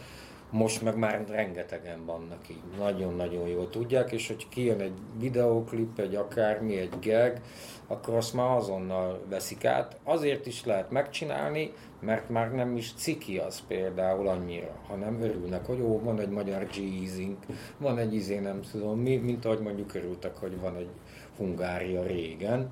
Most 0.51 0.83
meg 0.83 0.97
már 0.97 1.25
rengetegen 1.29 2.05
vannak 2.05 2.49
így, 2.51 2.63
nagyon-nagyon 2.79 3.49
jól 3.49 3.69
tudják, 3.69 4.13
és 4.13 4.27
hogy 4.27 4.49
kijön 4.49 4.81
egy 4.81 4.99
videóklip, 5.19 5.99
egy 5.99 6.15
akármi, 6.15 6.77
egy 6.77 6.95
gag, 7.01 7.41
akkor 7.87 8.15
azt 8.15 8.35
már 8.35 8.57
azonnal 8.57 9.21
veszik 9.29 9.65
át. 9.65 9.97
Azért 10.05 10.47
is 10.47 10.65
lehet 10.65 10.91
megcsinálni, 10.91 11.73
mert 12.03 12.29
már 12.29 12.53
nem 12.53 12.77
is 12.77 12.93
ciki 12.97 13.38
az 13.38 13.62
például 13.67 14.29
annyira, 14.29 14.81
hanem 14.87 15.23
örülnek, 15.23 15.67
hogy 15.67 15.81
ó, 15.81 16.01
van 16.01 16.21
egy 16.21 16.29
magyar 16.29 16.67
g 16.67 16.79
van 17.79 17.99
egy 17.99 18.15
izé, 18.15 18.38
nem 18.38 18.61
tudom 18.71 19.01
mi, 19.01 19.17
mint 19.17 19.45
ahogy 19.45 19.61
mondjuk 19.61 19.95
örültek, 19.95 20.37
hogy 20.37 20.61
van 20.61 20.77
egy 20.77 20.91
Hungária 21.37 22.03
régen, 22.03 22.71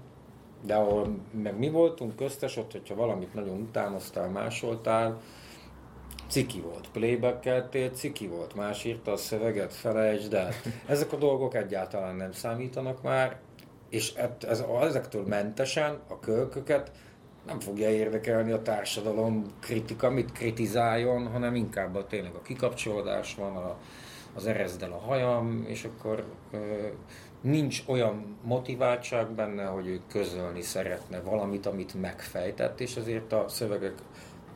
de 0.64 0.74
ahol 0.74 1.16
meg 1.42 1.58
mi 1.58 1.70
voltunk 1.70 2.16
köztes, 2.16 2.56
ott, 2.56 2.72
hogyha 2.72 2.94
valamit 2.94 3.34
nagyon 3.34 3.60
utánoztál, 3.60 4.28
másoltál, 4.28 5.20
ciki 6.28 6.60
volt, 6.60 6.90
playbackeltél, 6.92 7.90
ciki 7.90 8.26
volt, 8.26 8.54
más 8.54 8.84
írta 8.84 9.12
a 9.12 9.16
szöveget, 9.16 9.72
felejtsd 9.72 10.34
el. 10.34 10.50
Ezek 10.86 11.12
a 11.12 11.16
dolgok 11.16 11.54
egyáltalán 11.54 12.16
nem 12.16 12.32
számítanak 12.32 13.02
már, 13.02 13.38
és 13.88 14.14
ez, 14.40 14.64
ezektől 14.80 15.26
mentesen 15.26 15.98
a 16.08 16.18
kölköket 16.18 16.90
nem 17.50 17.60
fogja 17.60 17.90
érdekelni 17.90 18.52
a 18.52 18.62
társadalom 18.62 19.44
kritika, 19.60 20.10
mit 20.10 20.32
kritizáljon, 20.32 21.26
hanem 21.28 21.54
inkább 21.54 21.94
a, 21.94 22.06
tényleg 22.06 22.34
a 22.34 22.42
kikapcsolódás 22.42 23.34
van, 23.34 23.56
a, 23.56 23.76
az 24.34 24.46
erezdel 24.46 24.92
a 24.92 24.98
hajam, 24.98 25.64
és 25.66 25.84
akkor 25.84 26.24
ö, 26.52 26.86
nincs 27.40 27.82
olyan 27.86 28.38
motiváltság 28.42 29.30
benne, 29.30 29.64
hogy 29.64 29.86
ő 29.86 30.00
közölni 30.08 30.62
szeretne 30.62 31.20
valamit, 31.20 31.66
amit 31.66 32.00
megfejtett, 32.00 32.80
és 32.80 32.96
azért 32.96 33.32
a 33.32 33.44
szövegek 33.48 33.94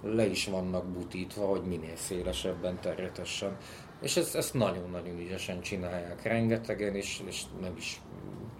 le 0.02 0.26
is 0.26 0.46
vannak 0.46 0.86
butítva, 0.86 1.46
hogy 1.46 1.62
minél 1.62 1.96
szélesebben 1.96 2.78
terjetessen. 2.80 3.56
És 4.04 4.16
ezt, 4.16 4.36
ezt 4.36 4.54
nagyon-nagyon 4.54 5.18
ügyesen 5.18 5.60
csinálják 5.60 6.22
rengetegen, 6.22 6.94
és, 6.94 7.22
és 7.26 7.42
nem 7.60 7.74
is 7.76 8.00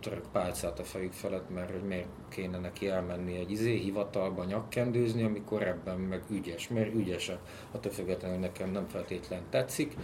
török 0.01 0.25
pálcát 0.33 0.79
a 0.79 0.85
fejük 0.85 1.13
felett, 1.13 1.51
mert 1.55 1.71
hogy 1.71 1.83
miért 1.83 2.09
kéne 2.29 2.59
neki 2.59 2.89
elmenni 2.89 3.37
egy 3.37 3.51
izé 3.51 3.77
hivatalba 3.77 4.45
nyakkendőzni, 4.45 5.23
amikor 5.23 5.63
ebben 5.63 5.99
meg 5.99 6.23
ügyes, 6.31 6.69
mert 6.69 6.95
ügyesek. 6.95 7.39
Attól 7.73 7.93
függetlenül 7.93 8.39
nekem 8.39 8.71
nem 8.71 8.89
feltétlen 8.89 9.43
tetszik, 9.51 9.97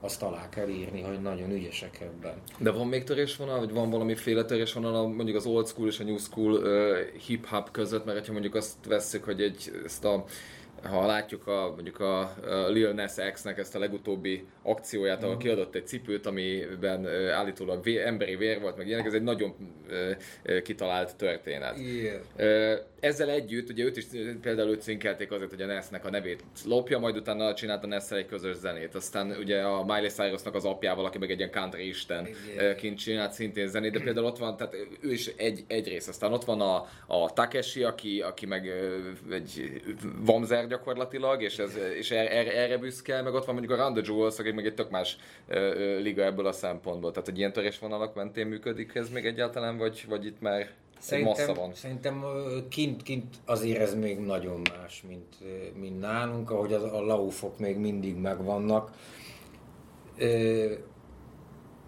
azt 0.00 0.22
alá 0.22 0.48
kell 0.48 0.68
írni, 0.68 1.00
hogy 1.00 1.20
nagyon 1.20 1.50
ügyesek 1.50 2.00
ebben. 2.00 2.34
De 2.58 2.70
van 2.70 2.86
még 2.86 3.04
törésvonal, 3.04 3.58
vagy 3.58 3.72
van 3.72 3.90
valamiféle 3.90 4.44
törésvonal 4.44 5.08
mondjuk 5.08 5.36
az 5.36 5.46
old 5.46 5.66
school 5.66 5.88
és 5.88 6.00
a 6.00 6.04
new 6.04 6.18
school 6.18 6.52
uh, 6.52 6.98
hip-hop 7.26 7.70
között, 7.70 8.04
mert 8.04 8.26
ha 8.26 8.32
mondjuk 8.32 8.54
azt 8.54 8.86
veszük, 8.86 9.24
hogy 9.24 9.40
egy, 9.40 9.70
ezt 9.84 10.04
a 10.04 10.24
ha 10.82 11.06
látjuk 11.06 11.46
a, 11.46 11.72
mondjuk 11.74 12.00
a, 12.00 12.20
a 12.20 12.68
Lil 12.68 12.92
Nas 12.92 13.14
X-nek 13.32 13.58
ezt 13.58 13.74
a 13.74 13.78
legutóbbi 13.78 14.44
akcióját, 14.62 15.22
ahol 15.22 15.34
mm. 15.34 15.38
kiadott 15.38 15.74
egy 15.74 15.86
cipőt, 15.86 16.26
amiben 16.26 17.06
állítólag 17.30 17.82
vé, 17.82 18.02
emberi 18.04 18.36
vér 18.36 18.60
volt, 18.60 18.76
meg 18.76 18.86
ilyenek, 18.86 19.06
ez 19.06 19.14
egy 19.14 19.22
nagyon 19.22 19.54
kitalált 20.62 21.16
történet. 21.16 21.76
Yeah. 22.36 22.78
Ezzel 23.00 23.30
együtt, 23.30 23.70
ugye 23.70 23.84
őt 23.84 23.96
is 23.96 24.06
például 24.42 24.70
őt 24.70 24.82
cinkelték 24.82 25.30
azért, 25.30 25.50
hogy 25.50 25.62
a 25.62 25.66
Nessnek 25.66 26.04
a 26.04 26.10
nevét 26.10 26.44
lopja, 26.64 26.98
majd 26.98 27.16
utána 27.16 27.54
csinált 27.54 27.84
a 27.84 27.86
ness 27.86 28.10
egy 28.10 28.26
közös 28.26 28.56
zenét. 28.56 28.94
Aztán 28.94 29.30
ugye 29.38 29.60
a 29.60 29.84
Miley 29.84 30.08
Cyrusnak 30.08 30.54
az 30.54 30.64
apjával, 30.64 31.04
aki 31.04 31.18
meg 31.18 31.30
egy 31.30 31.38
ilyen 31.38 31.50
country 31.50 31.88
isten 31.88 32.28
yeah. 32.56 32.76
kint 32.76 32.98
csinált 32.98 33.32
szintén 33.32 33.68
zenét, 33.68 33.92
de 33.92 34.00
például 34.00 34.26
ott 34.26 34.38
van, 34.38 34.56
tehát 34.56 34.76
ő 35.00 35.12
is 35.12 35.26
egy, 35.26 35.64
egy 35.66 35.88
rész. 35.88 36.08
Aztán 36.08 36.32
ott 36.32 36.44
van 36.44 36.60
a, 36.60 36.86
a 37.06 37.32
Takeshi, 37.32 37.82
aki, 37.82 38.20
aki 38.20 38.46
meg 38.46 38.72
egy 39.30 39.80
vamzer 40.24 40.66
gyakorlatilag, 40.72 41.42
és, 41.42 41.58
ez, 41.58 41.76
és 41.98 42.10
erre, 42.10 42.56
erre 42.56 42.76
büszke, 42.78 43.22
meg 43.22 43.34
ott 43.34 43.44
van 43.44 43.54
mondjuk 43.54 43.78
a 43.78 43.82
Run 43.82 43.94
the 43.94 44.02
Jewels, 44.06 44.38
aki 44.38 44.52
meg 44.52 44.66
egy 44.66 44.74
tök 44.74 44.90
más 44.90 45.16
ö, 45.48 45.98
liga 45.98 46.22
ebből 46.22 46.46
a 46.46 46.52
szempontból. 46.52 47.10
Tehát, 47.10 47.28
hogy 47.28 47.38
ilyen 47.38 47.52
törésvonalak 47.52 48.14
mentén 48.14 48.46
működik 48.46 48.94
ez 48.94 49.10
még 49.10 49.26
egyáltalán, 49.26 49.76
vagy, 49.78 50.04
vagy 50.08 50.26
itt 50.26 50.40
már 50.40 50.70
Szerintem, 50.98 51.54
van. 51.54 51.74
szerintem 51.74 52.24
kint, 52.68 53.02
kint 53.02 53.36
azért 53.44 53.80
ez 53.80 53.94
még 53.94 54.18
nagyon 54.18 54.60
más, 54.76 55.04
mint, 55.08 55.36
mint 55.74 56.00
nálunk, 56.00 56.50
ahogy 56.50 56.72
az, 56.72 56.82
a 56.82 57.00
laufok 57.00 57.58
még 57.58 57.76
mindig 57.76 58.16
megvannak. 58.16 58.90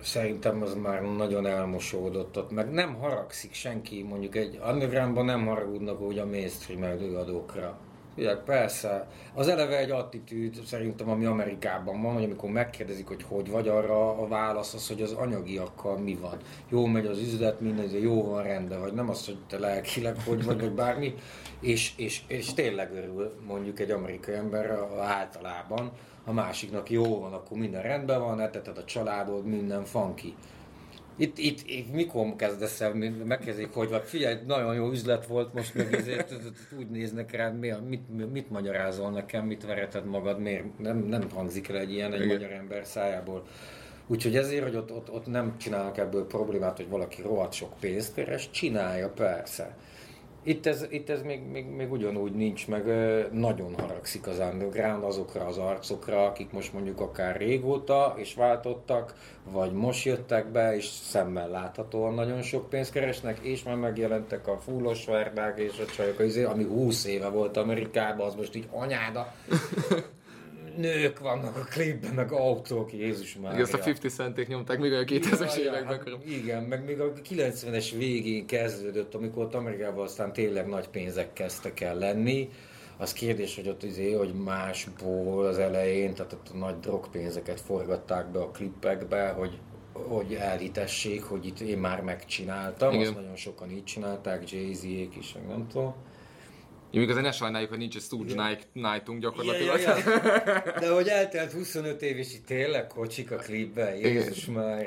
Szerintem 0.01 0.63
az 0.63 0.75
már 0.75 1.03
nagyon 1.03 1.47
elmosódott 1.47 2.39
ott, 2.39 2.51
meg 2.51 2.71
nem 2.71 2.95
haragszik 2.95 3.53
senki, 3.53 4.03
mondjuk 4.03 4.37
egy 4.37 4.61
undergroundban 4.69 5.25
nem 5.25 5.47
haragudnak 5.47 6.01
úgy 6.01 6.19
a 6.19 6.27
mainstream 6.27 6.83
előadókra 6.83 7.79
Ugye, 8.17 8.37
persze. 8.37 9.09
Az 9.35 9.49
eleve 9.49 9.79
egy 9.79 9.91
attitűd 9.91 10.61
szerintem, 10.67 11.11
ami 11.11 11.25
Amerikában 11.25 12.03
van, 12.03 12.15
hogy 12.15 12.25
amikor 12.25 12.51
megkérdezik, 12.51 13.07
hogy 13.07 13.23
hogy 13.29 13.51
vagy, 13.51 13.69
arra 13.69 14.19
a 14.19 14.29
válasz 14.29 14.75
az, 14.75 14.89
hogy 14.89 15.03
az 15.03 15.13
anyagiakkal 15.13 15.99
mi 15.99 16.15
van. 16.15 16.39
Jó 16.69 16.87
megy 16.87 17.07
az 17.07 17.19
üzlet, 17.19 17.61
minden, 17.61 17.91
jó 17.91 18.25
van 18.31 18.43
rendben, 18.43 18.81
vagy 18.81 18.93
nem 18.93 19.11
az, 19.11 19.27
hogy 19.27 19.39
te 19.49 19.59
lelkileg 19.59 20.17
hogy 20.27 20.45
vagy, 20.45 20.61
vagy 20.61 20.73
bármi. 20.73 21.15
És, 21.61 21.93
és, 21.97 22.23
és 22.27 22.55
tényleg 22.55 22.93
örül 22.93 23.35
mondjuk 23.47 23.81
egy 23.81 23.91
amerikai 23.91 24.35
ember 24.35 24.79
általában, 25.01 25.91
a 26.25 26.33
másiknak 26.33 26.91
jó 26.91 27.21
van, 27.21 27.33
akkor 27.33 27.59
minden 27.59 27.83
rendben 27.83 28.21
van, 28.21 28.41
eteted 28.41 28.79
a 28.79 28.85
családod, 28.85 29.47
minden 29.47 29.85
funky. 29.85 30.35
Itt, 31.17 31.39
itt, 31.39 31.61
itt 31.67 31.93
mikor 31.93 32.37
kezdesz 32.37 32.81
el, 32.81 32.95
megkezdik, 33.25 33.73
hogy 33.73 33.89
vagy 33.89 34.03
figyelj, 34.05 34.37
nagyon 34.47 34.75
jó 34.75 34.91
üzlet 34.91 35.27
volt, 35.27 35.55
most 35.55 35.75
meg 35.75 35.95
ezért 35.95 36.35
úgy 36.79 36.91
néznek 36.91 37.33
rád, 37.33 37.59
mi, 37.59 37.73
mit, 37.89 38.33
mit 38.33 38.51
magyarázol 38.51 39.11
nekem, 39.11 39.47
mit 39.47 39.67
vereted 39.67 40.05
magad, 40.05 40.41
miért 40.41 40.79
nem, 40.79 40.99
nem 40.99 41.31
hangzik 41.31 41.69
el 41.69 41.79
egy 41.79 41.93
ilyen 41.93 42.13
egy 42.13 42.21
Igen. 42.21 42.37
magyar 42.37 42.51
ember 42.51 42.87
szájából. 42.87 43.47
Úgyhogy 44.07 44.37
ezért, 44.37 44.63
hogy 44.63 44.77
ott, 44.77 44.93
ott, 44.93 45.11
ott 45.11 45.27
nem 45.27 45.57
csinálnak 45.59 45.99
ebből 45.99 46.27
problémát, 46.27 46.77
hogy 46.77 46.89
valaki 46.89 47.23
rohadt 47.23 47.53
sok 47.53 47.73
pénzt 47.81 48.15
keres, 48.15 48.51
csinálja 48.51 49.09
persze. 49.09 49.77
Itt 50.47 50.67
ez, 50.67 50.87
itt 50.91 51.11
ez 51.11 51.23
még, 51.23 51.43
még, 51.43 51.67
még 51.67 51.93
ugyanúgy 51.93 52.33
nincs, 52.33 52.69
meg 52.69 52.85
nagyon 53.33 53.75
haragszik 53.79 54.27
az 54.27 54.39
underground 54.53 55.05
azokra 55.05 55.47
az 55.47 55.59
arcokra, 55.59 56.27
akik 56.27 56.53
most 56.53 56.73
mondjuk 56.73 57.01
akár 57.01 57.37
régóta 57.37 58.15
és 58.17 58.35
váltottak, 58.35 59.15
vagy 59.51 59.73
most 59.73 60.05
jöttek 60.05 60.51
be, 60.51 60.77
és 60.77 60.85
szemmel 60.85 61.49
láthatóan 61.49 62.15
nagyon 62.15 62.43
sok 62.43 62.69
pénzt 62.69 62.93
keresnek, 62.93 63.39
és 63.39 63.63
már 63.63 63.77
megjelentek 63.77 64.49
a 64.49 64.59
fullos 64.59 65.05
verdák 65.05 65.59
és 65.59 65.79
a 65.79 65.85
csajok, 65.85 66.49
ami 66.51 66.65
20 66.65 67.05
éve 67.05 67.29
volt 67.29 67.57
Amerikában, 67.57 68.27
az 68.27 68.35
most 68.35 68.55
így 68.55 68.69
anyáda. 68.71 69.33
Nők 70.77 71.19
vannak 71.19 71.57
a 71.57 71.61
klipben, 71.61 72.15
meg 72.15 72.33
autók, 72.33 72.93
Jézus 72.93 73.37
már. 73.37 73.53
Igen, 73.53 73.65
azt 73.65 73.75
a 73.75 73.89
50 73.89 74.11
centék 74.11 74.49
nyomták 74.49 74.79
még 74.79 74.93
a 74.93 75.05
2000-es 75.05 75.57
években. 75.57 75.99
Hát, 75.99 76.09
igen, 76.27 76.63
meg 76.63 76.85
még 76.85 77.01
a 77.01 77.13
90-es 77.13 77.93
végén 77.97 78.47
kezdődött, 78.47 79.15
amikor 79.15 79.45
ott 79.45 79.55
Amerikában 79.55 80.05
aztán 80.05 80.33
tényleg 80.33 80.67
nagy 80.67 80.89
pénzek 80.89 81.33
kezdtek 81.33 81.81
el 81.81 81.99
lenni. 81.99 82.51
Az 82.97 83.13
kérdés, 83.13 83.55
hogy 83.55 83.69
ott 83.69 83.83
izé, 83.83 84.13
hogy 84.13 84.35
másból 84.45 85.47
az 85.47 85.59
elején, 85.59 86.15
tehát 86.15 86.33
ott 86.33 86.49
a 86.53 86.57
nagy 86.57 86.79
drogpénzeket 86.81 87.61
forgatták 87.61 88.31
be 88.31 88.39
a 88.39 88.51
klippekbe, 88.51 89.29
hogy 89.29 89.59
hogy 89.95 90.35
elhitessék, 90.35 91.23
hogy 91.23 91.47
itt 91.47 91.61
én 91.61 91.79
már 91.79 92.03
megcsináltam, 92.03 92.95
Igen. 92.95 93.07
azt 93.07 93.15
nagyon 93.15 93.37
sokan 93.37 93.71
így 93.71 93.85
csinálták, 93.85 94.51
Jay-Z-ék 94.51 95.17
is, 95.17 95.33
meg 95.33 95.47
nem 95.47 95.67
tudom. 95.69 95.95
Én 96.95 97.09
azért 97.09 97.25
ne 97.25 97.33
sajnáljuk, 97.33 97.71
hogy 97.71 97.79
nincs 97.79 97.97
egy 97.97 98.03
Stooge 98.03 98.59
Nightunk 98.73 99.21
gyakorlatilag. 99.21 99.81
Ja, 99.81 99.97
ja, 99.97 100.03
ja. 100.05 100.81
De 100.81 100.91
hogy 100.91 101.09
eltelt 101.09 101.53
25 101.53 102.03
év, 102.03 102.17
és 102.17 102.35
itt 102.35 102.47
tényleg 102.47 102.87
kocsik 102.87 103.31
a 103.31 103.37
klipben, 103.37 103.95
Jézus 103.95 104.47
már 104.47 104.87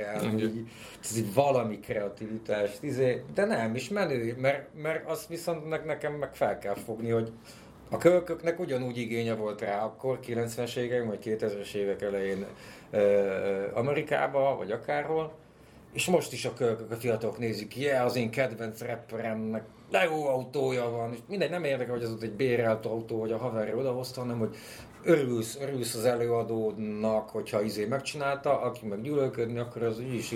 ez 1.03 1.17
így 1.17 1.33
valami 1.33 1.79
kreativitás, 1.79 2.69
izé, 2.79 3.23
de 3.33 3.45
nem, 3.45 3.75
is 3.75 3.89
menő, 3.89 4.35
mert, 4.39 4.67
mert 4.81 5.09
azt 5.09 5.27
viszont 5.27 5.85
nekem 5.85 6.13
meg 6.13 6.35
fel 6.35 6.59
kell 6.59 6.75
fogni, 6.75 7.09
hogy 7.09 7.31
a 7.89 7.97
kölköknek 7.97 8.59
ugyanúgy 8.59 8.97
igénye 8.97 9.33
volt 9.33 9.61
rá 9.61 9.83
akkor, 9.83 10.19
90-es 10.27 10.75
évek 10.75 11.05
vagy 11.05 11.19
2000-es 11.25 11.73
évek 11.73 12.01
elején 12.01 12.45
Amerikába, 13.73 14.55
vagy 14.57 14.71
akárhol, 14.71 15.33
és 15.93 16.05
most 16.05 16.33
is 16.33 16.45
a 16.45 16.53
kölkök, 16.53 16.91
a 16.91 16.95
fiatalok 16.95 17.37
nézik, 17.37 17.77
yeah, 17.77 18.05
az 18.05 18.15
én 18.15 18.29
kedvenc 18.29 18.81
rapperemnek 18.81 19.63
de 19.89 20.03
jó 20.03 20.27
autója 20.27 20.89
van, 20.89 21.13
és 21.13 21.19
mindegy, 21.27 21.49
nem 21.49 21.63
érdekel, 21.63 21.93
hogy 21.93 22.03
az 22.03 22.11
ott 22.11 22.21
egy 22.21 22.31
bérelt 22.31 22.85
autó, 22.85 23.17
vagy 23.17 23.31
a 23.31 23.37
haverja 23.37 23.75
odahozta, 23.75 24.21
hanem 24.21 24.39
hogy 24.39 24.55
örülsz, 25.03 25.57
örülsz 25.61 25.95
az 25.95 26.05
előadónak, 26.05 27.29
hogyha 27.29 27.61
izé 27.61 27.85
megcsinálta, 27.85 28.61
aki 28.61 28.85
meg 28.85 29.01
gyűlölködni, 29.01 29.59
akkor 29.59 29.83
az 29.83 29.99
úgy 29.99 30.13
is 30.13 30.35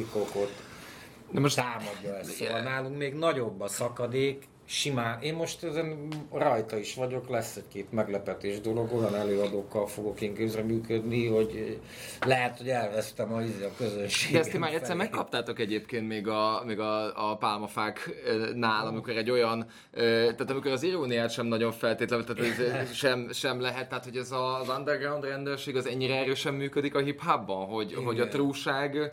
De 1.31 1.39
most 1.39 1.55
támadja 1.55 2.17
ezt. 2.17 2.31
Szóval 2.31 2.61
nálunk 2.61 2.97
még 2.97 3.13
nagyobb 3.13 3.61
a 3.61 3.67
szakadék, 3.67 4.47
simán. 4.71 5.21
Én 5.21 5.33
most 5.33 5.63
ezen 5.63 6.07
rajta 6.31 6.77
is 6.77 6.95
vagyok, 6.95 7.29
lesz 7.29 7.55
egy-két 7.55 7.91
meglepetés 7.91 8.59
dolog, 8.59 8.93
olyan 8.93 9.15
előadókkal 9.15 9.87
fogok 9.87 10.21
én 10.21 10.33
közreműködni, 10.33 11.27
hogy 11.27 11.79
lehet, 12.25 12.57
hogy 12.57 12.69
elvesztem 12.69 13.33
a, 13.33 13.41
izé, 13.41 13.63
a 13.63 13.71
közönséget. 13.77 14.33
De 14.33 14.39
ezt 14.39 14.51
ti 14.51 14.57
már 14.57 14.73
egyszer 14.73 14.95
megkaptátok 14.95 15.59
egyébként 15.59 16.07
még 16.07 16.27
a, 16.27 16.63
még 16.65 16.79
a, 16.79 17.29
a 17.31 17.37
pálmafáknál, 17.37 18.87
amikor 18.87 19.17
egy 19.17 19.29
olyan, 19.29 19.65
tehát 19.91 20.49
amikor 20.49 20.71
az 20.71 20.83
iróniát 20.83 21.31
sem 21.31 21.45
nagyon 21.45 21.71
feltétlenül, 21.71 22.25
tehát 22.25 22.59
ez 22.59 22.93
sem, 22.93 23.31
sem 23.31 23.61
lehet, 23.61 23.89
tehát 23.89 24.03
hogy 24.03 24.17
ez 24.17 24.31
az 24.31 24.69
underground 24.77 25.23
rendőrség 25.23 25.75
az 25.75 25.87
ennyire 25.87 26.15
erősen 26.15 26.53
működik 26.53 26.95
a 26.95 26.99
hip-hopban, 26.99 27.65
hogy, 27.65 27.93
hogy 27.93 28.19
a 28.19 28.27
trúság 28.27 29.11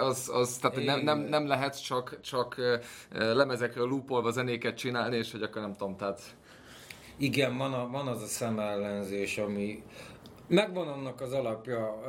az, 0.00 0.30
az 0.32 0.56
tehát 0.56 0.84
nem, 0.84 1.00
nem, 1.00 1.18
nem 1.18 1.46
lehet 1.46 1.84
csak, 1.84 2.18
csak 2.20 2.56
lemezekről 3.12 3.88
lúpolva 3.88 4.30
zenéket 4.30 4.76
csinálni, 4.86 5.16
és 5.16 5.30
hogy 5.30 5.42
akkor 5.42 5.62
nem 5.62 5.72
tudom, 5.76 5.96
tehát... 5.96 6.20
Igen, 7.16 7.56
van, 7.56 7.72
a, 7.72 7.88
van 7.90 8.06
az 8.06 8.22
a 8.22 8.26
szemellenzés, 8.26 9.38
ami 9.38 9.82
megvan 10.48 10.88
annak 10.88 11.20
az 11.20 11.32
alapja, 11.32 12.02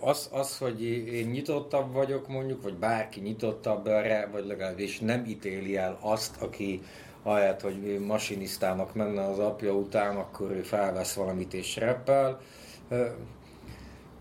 az, 0.00 0.28
az, 0.32 0.58
hogy 0.58 0.82
én 1.12 1.26
nyitottabb 1.26 1.92
vagyok 1.92 2.28
mondjuk, 2.28 2.62
vagy 2.62 2.74
bárki 2.74 3.20
nyitottabb 3.20 3.86
erre, 3.86 4.28
vagy 4.32 4.46
legalábbis 4.46 4.98
nem 4.98 5.24
ítéli 5.24 5.76
el 5.76 5.98
azt, 6.00 6.42
aki 6.42 6.82
ahelyett, 7.22 7.60
hogy 7.60 7.98
masinisztának 8.06 8.94
menne 8.94 9.24
az 9.24 9.38
apja 9.38 9.72
után, 9.72 10.16
akkor 10.16 10.50
ő 10.50 10.62
felvesz 10.62 11.14
valamit 11.14 11.54
és 11.54 11.76
reppel. 11.76 12.40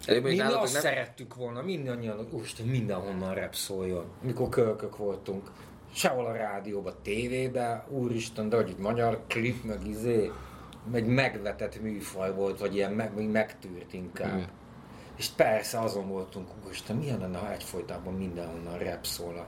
Mi 0.07 0.39
azt 0.39 0.73
nem... 0.73 0.81
szerettük 0.81 1.35
volna, 1.35 1.61
mindannyian, 1.61 2.27
úristen, 2.31 2.65
mindenhonnan 2.65 3.33
rep 3.33 3.55
szóljon, 3.55 4.05
mikor 4.21 4.49
kölkök 4.49 4.97
voltunk 4.97 5.51
sehol 5.97 6.25
a 6.25 6.31
rádióban, 6.31 6.93
tévében, 7.03 7.83
úristen, 7.89 8.49
de 8.49 8.55
hogy 8.55 8.69
egy 8.69 8.77
magyar 8.77 9.23
klip, 9.27 9.63
meg 9.63 9.87
izé, 9.87 10.31
egy 10.93 11.05
megvetett 11.05 11.81
műfaj 11.81 12.33
volt, 12.33 12.59
vagy 12.59 12.75
ilyen 12.75 12.91
meg, 12.91 13.29
megtűrt 13.31 13.93
inkább. 13.93 14.37
Mm. 14.37 14.43
És 15.15 15.27
persze 15.27 15.79
azon 15.79 16.07
voltunk, 16.07 16.47
úristen, 16.65 16.95
milyen 16.95 17.19
lenne, 17.19 17.37
ha 17.37 17.51
egyfolytában 17.51 18.13
mindenhonnan 18.13 18.77
rap 18.77 19.05
szólna. 19.05 19.45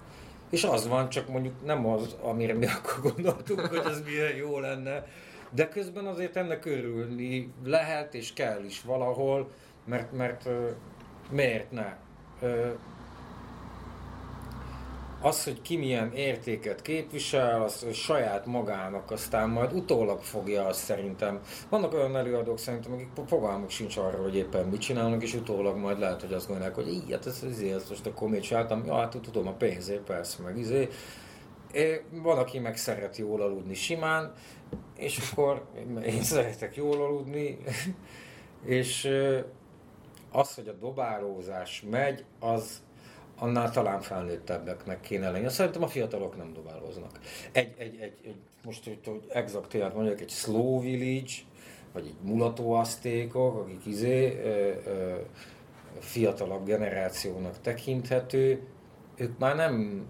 És 0.50 0.64
az 0.64 0.88
van, 0.88 1.10
csak 1.10 1.28
mondjuk 1.28 1.66
nem 1.66 1.86
az, 1.86 2.16
amire 2.22 2.54
mi 2.54 2.66
akkor 2.78 3.14
gondoltunk, 3.14 3.60
hogy 3.60 3.82
ez 3.86 4.02
milyen 4.02 4.36
jó 4.36 4.60
lenne, 4.60 5.06
de 5.52 5.70
közben 5.70 6.06
azért 6.06 6.36
ennek 6.36 6.66
örülni 6.66 7.54
lehet 7.64 8.14
és 8.14 8.34
kell 8.34 8.64
is 8.64 8.82
valahol, 8.82 9.50
mert, 9.86 10.12
mert 10.12 10.50
miért 11.30 11.72
ne? 11.72 11.98
Az, 15.22 15.44
hogy 15.44 15.62
ki 15.62 15.78
milyen 15.78 16.12
értéket 16.14 16.82
képvisel, 16.82 17.62
az 17.62 17.86
saját 17.94 18.46
magának 18.46 19.12
aztán 19.12 19.50
majd 19.50 19.74
utólag 19.74 20.22
fogja 20.22 20.66
azt 20.66 20.84
szerintem. 20.84 21.40
Vannak 21.70 21.94
olyan 21.94 22.16
előadók 22.16 22.60
szerintem, 22.60 22.94
akik 22.94 23.10
fogalmuk 23.28 23.70
sincs 23.70 23.98
arról, 23.98 24.22
hogy 24.22 24.36
éppen 24.36 24.68
mit 24.68 24.80
csinálnak, 24.82 25.24
és 25.24 25.34
utólag 25.34 25.78
majd 25.78 26.00
lehet, 26.00 26.22
hogy 26.22 26.34
azt 26.34 26.48
gondolják, 26.48 26.76
hogy 26.76 26.88
így, 26.88 27.12
hát 27.12 27.26
ez, 27.26 27.44
ez, 27.50 27.60
ez 27.60 27.90
most 27.90 28.06
akkor 28.06 28.30
mit 28.30 28.42
csináltam, 28.42 28.86
ja, 28.86 28.96
hát 28.96 29.18
tudom 29.22 29.48
a 29.48 29.54
pénzért, 29.54 30.02
persze, 30.02 30.44
meg 30.44 30.58
izé. 30.58 30.88
Van, 32.10 32.38
aki 32.38 32.60
meg 32.60 32.78
szeret 32.78 33.18
jól 33.18 33.42
aludni 33.42 33.74
simán, 33.74 34.34
és 34.98 35.32
akkor 35.32 35.66
én 36.16 36.24
szeretek 36.24 36.76
jól 36.76 37.02
aludni, 37.02 37.58
és 38.66 39.10
az, 40.32 40.56
hogy 40.56 40.68
a 40.68 40.74
dobálózás 40.74 41.84
megy, 41.90 42.26
az 42.40 42.82
annál 43.40 43.72
talán 43.72 44.02
felnőttebbeknek 44.02 45.00
kéne 45.02 45.32
lenni. 45.32 45.50
Szerintem 45.50 45.84
a 45.84 45.88
fiatalok 45.88 46.38
nem 46.38 46.54
dobálóznak. 46.54 47.20
Egy, 47.52 47.74
egy, 47.78 47.98
egy, 48.00 48.18
egy 48.24 48.36
most, 48.66 48.84
hogy, 48.84 49.00
hogy 49.06 49.24
exakt 49.30 49.94
mondjuk, 49.94 50.22
egy 50.22 50.30
slow 50.30 50.82
village, 50.82 51.32
vagy 51.94 52.06
egy 52.06 52.30
mulató 52.30 52.72
asztékok, 52.72 53.56
akik 53.56 53.86
izé, 53.86 54.42
ö, 54.44 54.72
ö, 54.90 55.16
fiatalabb 56.00 56.66
generációnak 56.66 57.62
tekinthető, 57.62 58.62
ők 59.16 59.38
már 59.38 59.56
nem, 59.56 60.06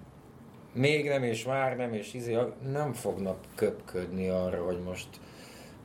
még 0.74 1.08
nem, 1.08 1.24
és 1.24 1.46
már 1.46 1.76
nem, 1.76 1.94
és 1.94 2.14
izé, 2.14 2.38
nem 2.72 2.94
fognak 2.94 3.38
köpködni 3.56 4.28
arra, 4.28 4.64
hogy 4.64 4.80
most 4.80 5.08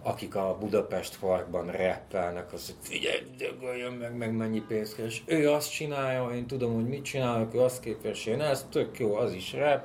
akik 0.07 0.35
a 0.35 0.57
Budapest 0.61 1.19
Parkban 1.19 1.71
rappelnek, 1.71 2.53
az, 2.53 2.67
hogy 2.67 2.77
figyelj, 2.81 3.23
dögöljön 3.39 3.93
meg, 3.93 4.17
meg 4.17 4.37
mennyi 4.37 4.61
pénzt 4.61 4.95
keres. 4.95 5.23
Ő 5.27 5.51
azt 5.51 5.73
csinálja, 5.73 6.31
én 6.35 6.47
tudom, 6.47 6.75
hogy 6.75 6.89
mit 6.89 7.05
csinálok, 7.05 7.55
ő 7.55 7.61
azt 7.61 7.81
képes, 7.81 8.27
én 8.27 8.41
ez 8.41 8.67
tök 8.71 8.99
jó, 8.99 9.15
az 9.15 9.33
is 9.33 9.53
rap. 9.53 9.83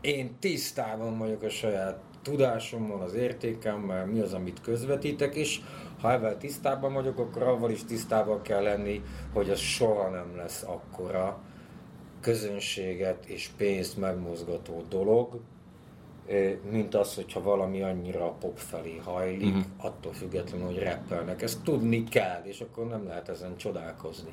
Én 0.00 0.36
tisztában 0.40 1.18
vagyok 1.18 1.42
a 1.42 1.48
saját 1.48 2.00
tudásommal, 2.22 3.00
az 3.00 3.14
értékemmel, 3.14 4.06
mi 4.06 4.20
az, 4.20 4.32
amit 4.32 4.60
közvetítek, 4.60 5.34
és 5.34 5.60
ha 6.00 6.12
ebben 6.12 6.38
tisztában 6.38 6.92
vagyok, 6.92 7.18
akkor 7.18 7.42
avval 7.42 7.70
is 7.70 7.84
tisztában 7.84 8.42
kell 8.42 8.62
lenni, 8.62 9.02
hogy 9.32 9.50
az 9.50 9.58
soha 9.58 10.08
nem 10.08 10.36
lesz 10.36 10.62
akkora 10.62 11.40
közönséget 12.20 13.26
és 13.26 13.50
pénzt 13.56 13.96
megmozgató 13.96 14.84
dolog, 14.88 15.40
mint 16.70 16.94
az, 16.94 17.14
hogyha 17.14 17.42
valami 17.42 17.82
annyira 17.82 18.24
a 18.24 18.30
pop 18.30 18.58
felé 18.58 19.00
hajlik, 19.04 19.54
uh-huh. 19.54 19.64
attól 19.76 20.12
függetlenül, 20.12 20.66
hogy 20.66 20.78
rappelnek. 20.78 21.42
Ezt 21.42 21.62
tudni 21.62 22.04
kell, 22.04 22.42
és 22.44 22.60
akkor 22.60 22.86
nem 22.86 23.06
lehet 23.06 23.28
ezen 23.28 23.56
csodálkozni. 23.56 24.32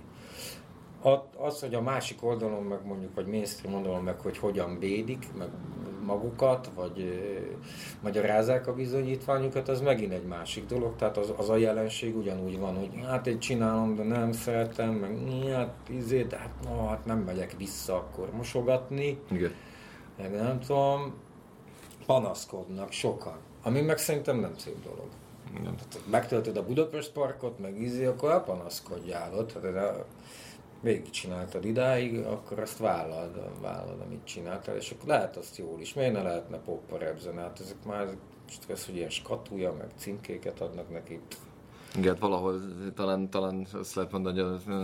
Az, 1.38 1.60
hogy 1.60 1.74
a 1.74 1.82
másik 1.82 2.24
oldalon 2.24 2.64
meg 2.64 2.86
mondjuk, 2.86 3.16
vagy 3.16 3.26
mainstream 3.26 3.76
oldalon 3.76 4.04
meg, 4.04 4.20
hogy 4.20 4.38
hogyan 4.38 4.80
védik, 4.80 5.28
meg 5.38 5.48
magukat, 6.06 6.70
vagy 6.76 7.22
magyarázzák 8.02 8.68
a 8.68 8.74
bizonyítványukat, 8.74 9.70
az 9.70 9.82
megint 9.82 10.14
egy 10.14 10.26
másik 10.26 10.66
dolog. 10.66 10.96
Tehát 10.96 11.18
az, 11.18 11.34
az 11.38 11.50
a 11.50 11.56
jelenség 11.56 12.18
ugyanúgy 12.18 12.60
van, 12.60 12.76
hogy 12.76 12.90
hát 13.06 13.28
én 13.28 13.40
csinálom, 13.40 13.96
de 13.96 14.04
nem 14.04 14.32
szeretem, 14.32 14.90
meg 14.90 15.18
hát 15.54 15.74
izé, 15.90 16.24
de 16.24 16.38
hát, 16.38 16.54
no, 16.64 16.86
hát 16.86 17.06
nem 17.06 17.20
megyek 17.20 17.56
vissza 17.58 17.96
akkor 17.96 18.30
mosogatni. 18.32 19.20
Igen. 19.32 19.52
Meg 20.18 20.32
nem 20.32 20.60
tudom, 20.60 21.14
panaszkodnak 22.06 22.92
sokan. 22.92 23.38
Ami 23.64 23.82
meg 23.82 23.98
szerintem 23.98 24.40
nem 24.40 24.58
szép 24.58 24.84
dolog. 24.84 25.08
Igen. 25.60 25.76
Tehát, 25.76 26.08
megtöltöd 26.10 26.58
a 26.58 26.66
Budapest 26.66 27.12
parkot, 27.12 27.60
meg 27.60 27.82
izé, 27.82 28.06
akkor 28.06 28.32
elpanaszkodjál 28.32 29.38
ott. 29.38 29.52
Tehát, 29.62 30.06
végigcsináltad 30.82 31.66
idáig, 31.66 32.18
akkor 32.26 32.60
azt 32.60 32.78
vállald, 32.78 33.62
vállald, 33.62 34.02
amit 34.02 34.26
csináltál, 34.26 34.76
és 34.76 34.92
akkor 34.92 35.08
lehet 35.08 35.38
azt 35.38 35.58
jól 35.58 35.80
is. 35.80 35.94
Miért 35.94 36.14
ne 36.14 36.22
lehetne 36.22 36.58
poppa 36.58 36.98
repzenát? 36.98 37.60
Ezek 37.60 37.86
már, 37.86 38.08
most 38.46 38.70
ez, 38.70 38.86
hogy 38.86 38.96
ilyen 38.96 39.10
skatúja, 39.10 39.74
meg 39.74 39.88
címkéket 39.98 40.62
adnak 40.62 40.90
neki. 40.90 41.20
Igen, 41.98 42.18
valahol 42.20 42.62
talán, 42.96 43.30
talán 43.30 43.68
azt 43.74 43.96
lehet 43.96 44.12
mondani, 44.12 44.40
hogy 44.40 44.52
a 44.68 44.84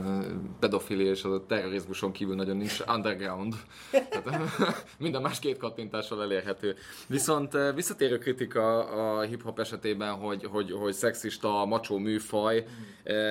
pedofilia 0.59 1.09
és 1.09 1.23
a 1.23 1.45
terrorizmuson 1.45 2.11
kívül 2.11 2.35
nagyon 2.35 2.57
nincs 2.57 2.79
underground. 2.95 3.53
Tehát, 3.91 4.39
minden 4.97 5.21
más 5.21 5.39
két 5.39 5.57
kattintással 5.57 6.21
elérhető. 6.21 6.75
Viszont 7.07 7.57
visszatérő 7.75 8.17
kritika 8.17 8.87
a 8.87 9.21
hip-hop 9.21 9.59
esetében, 9.59 10.13
hogy, 10.13 10.45
hogy, 10.45 10.71
hogy 10.71 10.93
szexista, 10.93 11.65
macsó 11.65 11.97
műfaj, 11.97 12.65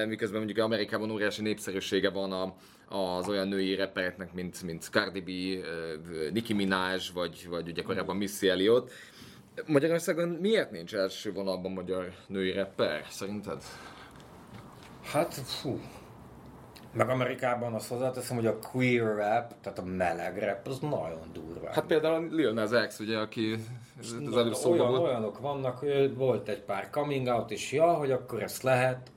miközben 0.07 0.39
mondjuk 0.39 0.65
Amerikában 0.65 1.11
óriási 1.11 1.43
népszerűsége 1.43 2.11
van 2.11 2.33
a, 2.33 2.55
az 2.97 3.29
olyan 3.29 3.49
női 3.49 3.75
rappereknek, 3.75 4.33
mint, 4.33 4.63
mint 4.63 4.89
Cardi 4.91 5.21
B, 5.21 5.31
Nicki 6.33 6.53
Minaj, 6.53 6.99
vagy, 7.15 7.47
vagy 7.51 7.69
ugye 7.69 7.83
korábban 7.83 8.17
Missy 8.17 8.49
Elliott. 8.49 8.91
Magyarországon 9.67 10.29
miért 10.29 10.71
nincs 10.71 10.95
első 10.95 11.33
vonalban 11.33 11.73
magyar 11.73 12.13
női 12.27 12.53
rapper, 12.53 13.05
szerinted? 13.09 13.63
Hát, 15.13 15.35
fú. 15.35 15.81
Meg 16.93 17.09
Amerikában 17.09 17.75
azt 17.75 17.89
hozzáteszem, 17.89 18.37
hogy 18.37 18.47
a 18.47 18.59
queer 18.59 19.17
rap, 19.17 19.55
tehát 19.61 19.79
a 19.79 19.85
meleg 19.85 20.39
rap, 20.39 20.67
az 20.67 20.79
nagyon 20.79 21.31
durva. 21.33 21.71
Hát 21.71 21.87
például 21.87 22.29
Lil 22.31 22.53
Nas 22.53 22.87
X, 22.87 22.99
ugye, 22.99 23.19
aki 23.19 23.57
az 24.01 24.37
előbb 24.37 24.55
szóba 24.55 24.75
Olyan, 24.75 24.89
volt. 24.89 25.03
Olyanok 25.03 25.39
vannak, 25.39 25.85
volt 26.15 26.49
egy 26.49 26.63
pár 26.63 26.91
coming 26.91 27.27
out, 27.27 27.51
és 27.51 27.73
ja, 27.73 27.93
hogy 27.93 28.11
akkor 28.11 28.43
ezt 28.43 28.63
lehet, 28.63 29.11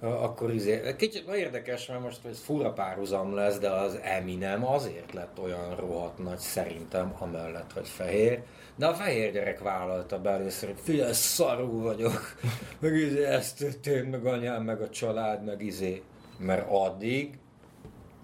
akkor 0.00 0.54
izé, 0.54 0.94
kicsit 0.96 1.28
érdekes, 1.28 1.86
mert 1.86 2.02
most 2.02 2.24
ez 2.24 2.38
fura 2.38 2.72
párhuzam 2.72 3.34
lesz, 3.34 3.58
de 3.58 3.70
az 3.70 3.98
Eminem 4.02 4.66
azért 4.66 5.12
lett 5.12 5.38
olyan 5.42 5.76
rohadt 5.76 6.18
nagy 6.18 6.38
szerintem, 6.38 7.14
amellett, 7.18 7.72
hogy 7.72 7.88
fehér, 7.88 8.42
de 8.76 8.86
a 8.86 8.94
fehér 8.94 9.32
gyerek 9.32 9.58
vállalta 9.58 10.20
be 10.20 10.30
először, 10.30 10.68
hogy 10.68 10.80
figyelj, 10.82 11.12
szarú 11.12 11.82
vagyok, 11.82 12.34
meg 12.80 12.94
izé, 12.94 13.24
ezt 13.24 13.58
történt, 13.58 14.10
meg 14.10 14.26
anyám, 14.26 14.64
meg 14.64 14.80
a 14.80 14.88
család, 14.88 15.44
meg 15.44 15.62
izé. 15.62 16.02
Mert 16.38 16.66
addig 16.70 17.38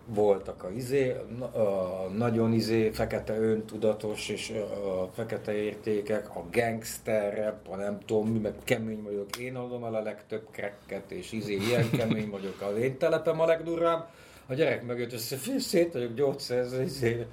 voltak 0.07 0.65
a 0.65 0.71
izé, 0.71 1.17
a 1.53 2.09
nagyon 2.17 2.53
izé, 2.53 2.91
fekete 2.91 3.39
öntudatos 3.41 4.29
és 4.29 4.53
a 4.85 5.11
fekete 5.15 5.53
értékek, 5.53 6.37
a 6.37 6.45
gangster 6.53 7.35
rap, 7.35 7.75
a 7.75 7.77
nem 7.77 7.99
tudom 8.07 8.29
mi, 8.29 8.39
meg 8.39 8.55
kemény 8.65 9.03
vagyok, 9.03 9.37
én 9.37 9.57
adom 9.57 9.85
el 9.85 9.95
a 9.95 10.03
legtöbb 10.03 10.47
krekket, 10.51 11.11
és 11.11 11.33
izé, 11.33 11.55
ilyen 11.55 11.91
kemény 11.99 12.31
vagyok, 12.31 12.61
az 12.61 12.77
én 12.77 12.99
telepem 12.99 13.41
a 13.41 13.47
legdurvább. 13.47 14.09
A 14.47 14.55
gyerek 14.55 14.85
mögött 14.87 15.13
össze, 15.13 15.37
szét 15.59 15.93
vagyok 15.93 16.15
gyógyszerző, 16.15 16.83
izé, 16.83 17.27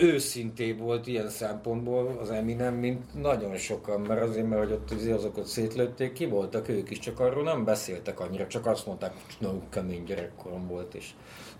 őszinté 0.00 0.72
volt 0.72 1.06
ilyen 1.06 1.28
szempontból 1.28 2.18
az 2.20 2.30
Eminem, 2.30 2.74
mint 2.74 3.22
nagyon 3.22 3.56
sokan, 3.56 4.00
mert 4.00 4.22
azért, 4.22 4.48
mert 4.48 4.62
hogy 4.62 4.72
ott 4.72 5.10
azokat 5.10 5.46
szétlőtték, 5.46 6.12
ki 6.12 6.26
voltak 6.26 6.68
ők 6.68 6.90
is, 6.90 6.98
csak 6.98 7.20
arról 7.20 7.42
nem 7.42 7.64
beszéltek 7.64 8.20
annyira, 8.20 8.46
csak 8.46 8.66
azt 8.66 8.86
mondták, 8.86 9.12
hogy 9.12 9.36
nagyon 9.38 9.62
kemény 9.68 10.04
gyerekkorom 10.04 10.66
volt, 10.66 10.94
és 10.94 11.10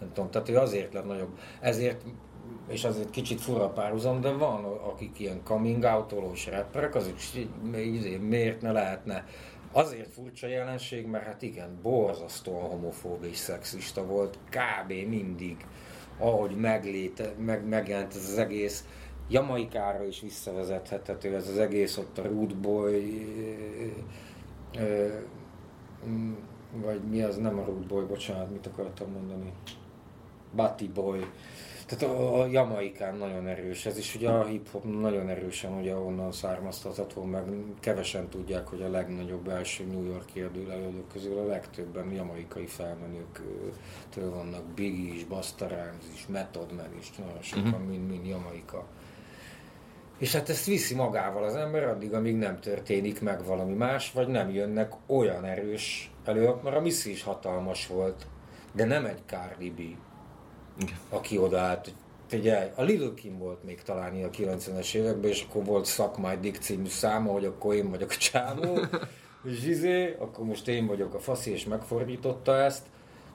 nem 0.00 0.12
tudom, 0.12 0.30
tehát 0.30 0.48
ő 0.48 0.56
azért 0.56 0.92
lett 0.92 1.06
nagyobb. 1.06 1.38
Ezért 1.60 2.02
és 2.68 2.84
azért 2.84 3.10
kicsit 3.10 3.40
fura 3.40 3.68
párhuzam, 3.68 4.20
de 4.20 4.32
van, 4.32 4.64
akik 4.64 5.20
ilyen 5.20 5.42
coming 5.44 5.84
out-olós 5.84 6.46
rapperek, 6.46 6.94
azok 6.94 7.16
miért 8.20 8.60
ne 8.60 8.72
lehetne. 8.72 9.24
Azért 9.72 10.12
furcsa 10.12 10.46
jelenség, 10.46 11.06
mert 11.06 11.24
hát 11.24 11.42
igen, 11.42 11.78
borzasztóan 11.82 12.68
homofób 12.68 13.24
és 13.24 13.36
szexista 13.36 14.06
volt, 14.06 14.38
kb. 14.48 14.92
mindig 15.08 15.66
ahogy 16.18 16.56
megléte, 16.56 17.34
meg, 17.38 17.68
megjelent 17.68 18.14
ez 18.14 18.28
az 18.30 18.38
egész, 18.38 18.84
Jamaikára 19.28 20.04
is 20.04 20.20
visszavezethető 20.20 21.34
ez 21.34 21.48
az 21.48 21.58
egész, 21.58 21.96
ott 21.96 22.18
a 22.18 22.22
Root 22.22 22.56
Boy, 22.56 23.26
vagy 26.72 27.00
mi 27.10 27.22
az, 27.22 27.36
nem 27.36 27.58
a 27.58 27.64
Root 27.64 27.86
Boy, 27.86 28.04
bocsánat, 28.04 28.50
mit 28.50 28.66
akartam 28.66 29.10
mondani, 29.10 29.52
Batty 30.54 30.88
Boy, 30.94 31.24
tehát 31.86 32.14
a, 32.14 32.40
a 32.40 32.46
Jamaikán 32.46 33.16
nagyon 33.16 33.46
erős 33.46 33.86
ez, 33.86 33.98
is 33.98 34.14
ugye 34.14 34.30
a 34.30 34.44
hip-hop 34.44 34.84
nagyon 35.00 35.28
erősen 35.28 35.72
ugye 35.72 35.96
onnan 35.96 36.32
származtatható, 36.32 37.22
meg 37.22 37.44
kevesen 37.80 38.28
tudják, 38.28 38.68
hogy 38.68 38.82
a 38.82 38.90
legnagyobb 38.90 39.48
első 39.48 39.84
New 39.84 40.04
York 40.04 40.36
előadók 40.36 41.08
közül 41.12 41.38
a 41.38 41.46
legtöbben 41.46 42.12
jamaikai 42.12 42.66
felmenőktől 42.66 44.30
vannak, 44.34 44.64
Biggie 44.64 45.14
is, 45.14 45.24
Busta 45.24 45.66
Rhymes 45.66 46.04
is, 46.14 46.26
Method 46.26 46.72
Man 46.72 46.96
is, 46.98 47.12
nagyon 47.16 47.42
sokan, 47.42 47.66
uh-huh. 47.66 47.88
mind, 47.88 48.08
mind 48.08 48.26
Jamaika. 48.26 48.86
És 50.18 50.32
hát 50.32 50.48
ezt 50.48 50.66
viszi 50.66 50.94
magával 50.94 51.44
az 51.44 51.54
ember 51.54 51.84
addig, 51.84 52.12
amíg 52.12 52.36
nem 52.36 52.60
történik 52.60 53.20
meg 53.20 53.44
valami 53.44 53.74
más, 53.74 54.12
vagy 54.12 54.28
nem 54.28 54.50
jönnek 54.50 54.92
olyan 55.06 55.44
erős 55.44 56.10
előadók, 56.24 56.62
mert 56.62 56.76
a 56.76 56.80
Missy 56.80 57.10
is 57.10 57.22
hatalmas 57.22 57.86
volt, 57.86 58.26
de 58.72 58.84
nem 58.84 59.04
egy 59.04 59.20
Cardi 59.26 59.70
B 59.70 59.80
aki 61.08 61.38
odaállt, 61.38 61.94
figyelj, 62.26 62.70
a 62.74 62.82
Little 62.82 63.14
Kim 63.14 63.38
volt 63.38 63.64
még 63.64 63.82
talán 63.82 64.24
a 64.24 64.30
90-es 64.30 64.94
években, 64.94 65.30
és 65.30 65.46
akkor 65.48 65.64
volt 65.64 66.18
My 66.18 66.36
Dick 66.40 66.62
című 66.62 66.88
száma, 66.88 67.32
hogy 67.32 67.44
akkor 67.44 67.74
én 67.74 67.90
vagyok 67.90 68.10
a 68.10 68.16
csávó, 68.16 68.78
és 69.44 69.64
izé, 69.66 70.16
akkor 70.18 70.44
most 70.44 70.68
én 70.68 70.86
vagyok 70.86 71.14
a 71.14 71.18
faszi, 71.18 71.50
és 71.50 71.64
megfordította 71.64 72.56
ezt, 72.56 72.86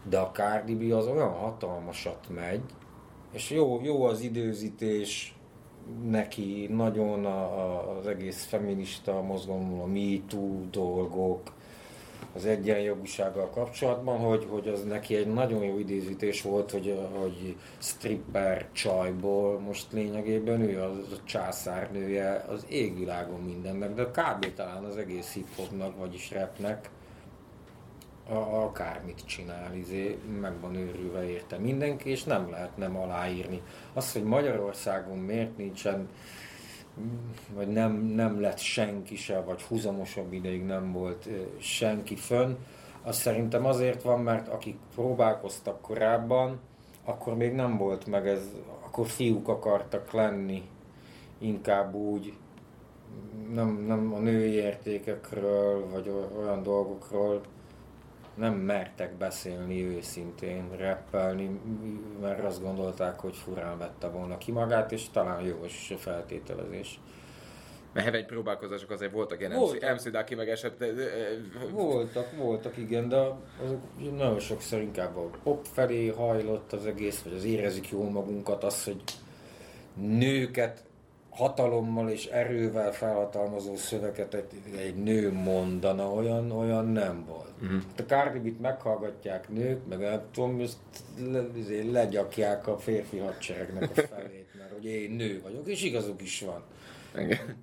de 0.09 0.17
a 0.17 0.31
Cardi 0.31 0.75
B 0.75 0.91
az 0.91 1.07
olyan 1.07 1.31
hatalmasat 1.31 2.25
megy, 2.29 2.61
és 3.31 3.49
jó, 3.49 3.81
jó 3.83 4.03
az 4.03 4.21
időzítés, 4.21 5.35
neki 6.09 6.67
nagyon 6.71 7.25
a, 7.25 7.39
a, 7.39 7.97
az 7.97 8.07
egész 8.07 8.45
feminista 8.45 9.21
mozgalom, 9.21 9.81
a 9.81 9.85
Me 9.85 10.17
Too 10.27 10.65
dolgok, 10.71 11.53
az 12.37 12.45
egyenjogúsággal 12.45 13.49
kapcsolatban, 13.49 14.17
hogy, 14.17 14.47
hogy 14.49 14.67
az 14.67 14.83
neki 14.83 15.15
egy 15.15 15.27
nagyon 15.27 15.63
jó 15.63 15.79
idézítés 15.79 16.41
volt, 16.41 16.71
hogy, 16.71 16.99
hogy 17.13 17.55
stripper 17.77 18.67
csajból 18.71 19.59
most 19.59 19.91
lényegében 19.91 20.61
ő 20.61 20.81
az 20.81 21.11
a 21.11 21.23
császárnője 21.23 22.45
az 22.49 22.65
égvilágon 22.69 23.39
mindennek, 23.39 23.93
de 23.93 24.03
kb. 24.03 24.53
talán 24.53 24.83
az 24.83 24.97
egész 24.97 25.33
hip-hopnak, 25.33 25.97
vagyis 25.97 26.31
rapnek 26.31 26.89
a, 28.29 28.63
akármit 28.63 29.25
csinál, 29.25 29.75
izé, 29.75 30.17
meg 30.41 30.59
van 30.61 30.75
őrülve 30.75 31.29
érte 31.29 31.57
mindenki, 31.57 32.09
és 32.09 32.23
nem 32.23 32.49
lehet 32.49 32.77
nem 32.77 32.97
aláírni. 32.97 33.61
Az, 33.93 34.11
hogy 34.11 34.23
Magyarországon 34.23 35.17
miért 35.17 35.57
nincsen 35.57 36.09
vagy 37.53 37.67
nem, 37.67 37.91
nem 37.95 38.41
lett 38.41 38.57
senki 38.57 39.15
se, 39.15 39.41
vagy 39.41 39.61
húzamosabb 39.61 40.33
ideig 40.33 40.63
nem 40.63 40.91
volt 40.91 41.29
senki 41.59 42.15
fönn, 42.15 42.55
az 43.03 43.15
szerintem 43.15 43.65
azért 43.65 44.01
van, 44.01 44.19
mert 44.19 44.47
akik 44.47 44.77
próbálkoztak 44.95 45.81
korábban, 45.81 46.59
akkor 47.05 47.35
még 47.35 47.53
nem 47.53 47.77
volt 47.77 48.05
meg 48.05 48.27
ez, 48.27 48.41
akkor 48.85 49.07
fiúk 49.07 49.47
akartak 49.47 50.11
lenni, 50.11 50.63
inkább 51.37 51.93
úgy, 51.93 52.33
nem, 53.53 53.83
nem 53.87 54.13
a 54.13 54.19
női 54.19 54.51
értékekről, 54.51 55.89
vagy 55.89 56.11
olyan 56.39 56.63
dolgokról, 56.63 57.41
nem 58.37 58.53
mertek 58.53 59.17
beszélni 59.17 59.83
őszintén, 59.83 60.69
reppelni, 60.77 61.59
mert 62.21 62.43
azt 62.43 62.61
gondolták, 62.61 63.19
hogy 63.19 63.35
furán 63.35 63.77
vette 63.77 64.07
volna 64.07 64.37
ki 64.37 64.51
magát, 64.51 64.91
és 64.91 65.09
talán 65.09 65.41
jó 65.41 65.65
is 65.65 65.91
a 65.91 65.97
feltételezés. 65.97 66.99
Mert 67.93 68.15
egy 68.15 68.25
próbálkozások 68.25 68.89
azért 68.89 69.11
voltak 69.11 69.39
ilyen 69.39 69.53
voltak. 69.53 69.93
MC, 69.93 70.03
MC 70.03 70.11
Daki 70.11 70.35
meg 70.35 70.49
esett. 70.49 70.85
Voltak, 71.71 72.35
voltak, 72.35 72.77
igen, 72.77 73.09
de 73.09 73.17
azok 73.63 73.81
nagyon 74.17 74.39
sokszor 74.39 74.79
inkább 74.79 75.17
a 75.17 75.29
pop 75.43 75.65
felé 75.71 76.07
hajlott 76.07 76.73
az 76.73 76.85
egész, 76.85 77.21
vagy 77.21 77.33
az 77.33 77.43
érezik 77.43 77.89
jól 77.89 78.09
magunkat, 78.09 78.63
az, 78.63 78.83
hogy 78.83 79.01
nőket 79.93 80.86
hatalommal 81.37 82.09
és 82.09 82.25
erővel 82.25 82.91
felhatalmazó 82.91 83.75
szöveget 83.75 84.33
egy, 84.33 84.77
egy 84.77 84.95
nő 84.95 85.31
mondana, 85.31 86.11
olyan, 86.11 86.51
olyan 86.51 86.87
nem 86.87 87.25
volt. 87.27 87.51
Uh-huh. 87.61 87.81
A 87.97 88.01
cardi 88.01 88.57
meghallgatják 88.61 89.49
nők, 89.49 89.87
meg 89.87 89.99
nem 89.99 90.21
tudom, 90.31 90.59
ezt 90.59 90.77
le, 91.31 91.47
izé 91.55 91.89
legyakják 91.91 92.67
a 92.67 92.77
férfi 92.77 93.17
hadseregnek 93.17 93.83
a 93.83 94.01
felét, 94.01 94.47
mert 94.57 94.71
hogy 94.73 94.85
én 94.85 95.11
nő 95.11 95.41
vagyok, 95.43 95.67
és 95.67 95.83
igazuk 95.83 96.21
is 96.21 96.41
van. 96.41 96.63
Igen. 97.23 97.55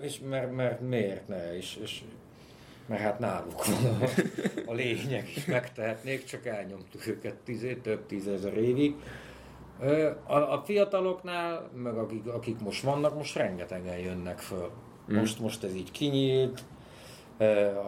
És 0.00 0.20
mert, 0.28 0.52
mert 0.52 0.80
miért 0.80 1.28
ne? 1.28 1.56
És, 1.56 1.78
és 1.82 2.02
mert 2.86 3.00
hát 3.00 3.18
náluk 3.18 3.66
van 3.66 3.84
a, 3.84 4.08
a 4.70 4.72
lényeg, 4.72 5.32
és 5.34 5.44
megtehetnék, 5.44 6.24
csak 6.24 6.46
elnyomtuk 6.46 7.06
őket 7.06 7.34
tizé, 7.34 7.74
több 7.74 8.06
tízezer 8.06 8.56
évig. 8.56 8.94
A, 10.26 10.34
a 10.34 10.62
fiataloknál, 10.64 11.70
meg 11.74 11.96
akik, 11.96 12.26
akik 12.26 12.60
most 12.60 12.82
vannak, 12.82 13.14
most 13.14 13.36
rengetegen 13.36 13.98
jönnek 13.98 14.38
föl. 14.38 14.70
Mm. 15.12 15.16
Most, 15.16 15.40
most 15.40 15.64
ez 15.64 15.74
így 15.74 15.90
kinyílt 15.90 16.62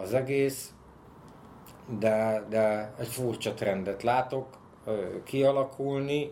az 0.01 0.13
egész, 0.13 0.73
de, 1.99 2.45
de 2.49 2.93
egy 2.99 3.07
furcsa 3.07 3.53
trendet 3.53 4.03
látok 4.03 4.47
kialakulni, 5.23 6.31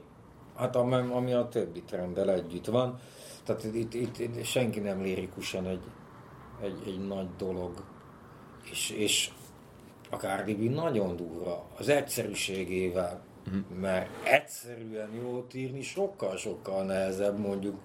hát 0.56 0.76
ami, 0.76 0.94
ami 0.94 1.34
a 1.34 1.48
többi 1.48 1.82
trenddel 1.82 2.32
együtt 2.32 2.66
van. 2.66 3.00
Tehát 3.44 3.64
itt, 3.64 3.94
itt, 3.94 4.20
itt 4.20 4.44
senki 4.44 4.80
nem 4.80 5.02
lirikusan 5.02 5.66
egy, 5.66 5.84
egy, 6.62 6.82
egy 6.86 7.08
nagy 7.08 7.28
dolog. 7.38 7.84
És, 8.72 8.90
és 8.90 9.30
a 10.10 10.16
Cardi 10.16 10.68
nagyon 10.68 11.16
durva, 11.16 11.66
az 11.78 11.90
egyszerűségével, 11.90 13.22
uh-huh. 13.48 13.80
mert 13.80 14.10
egyszerűen 14.24 15.10
jót 15.14 15.54
írni 15.54 15.82
sokkal-sokkal 15.82 16.84
nehezebb 16.84 17.40
mondjuk, 17.40 17.76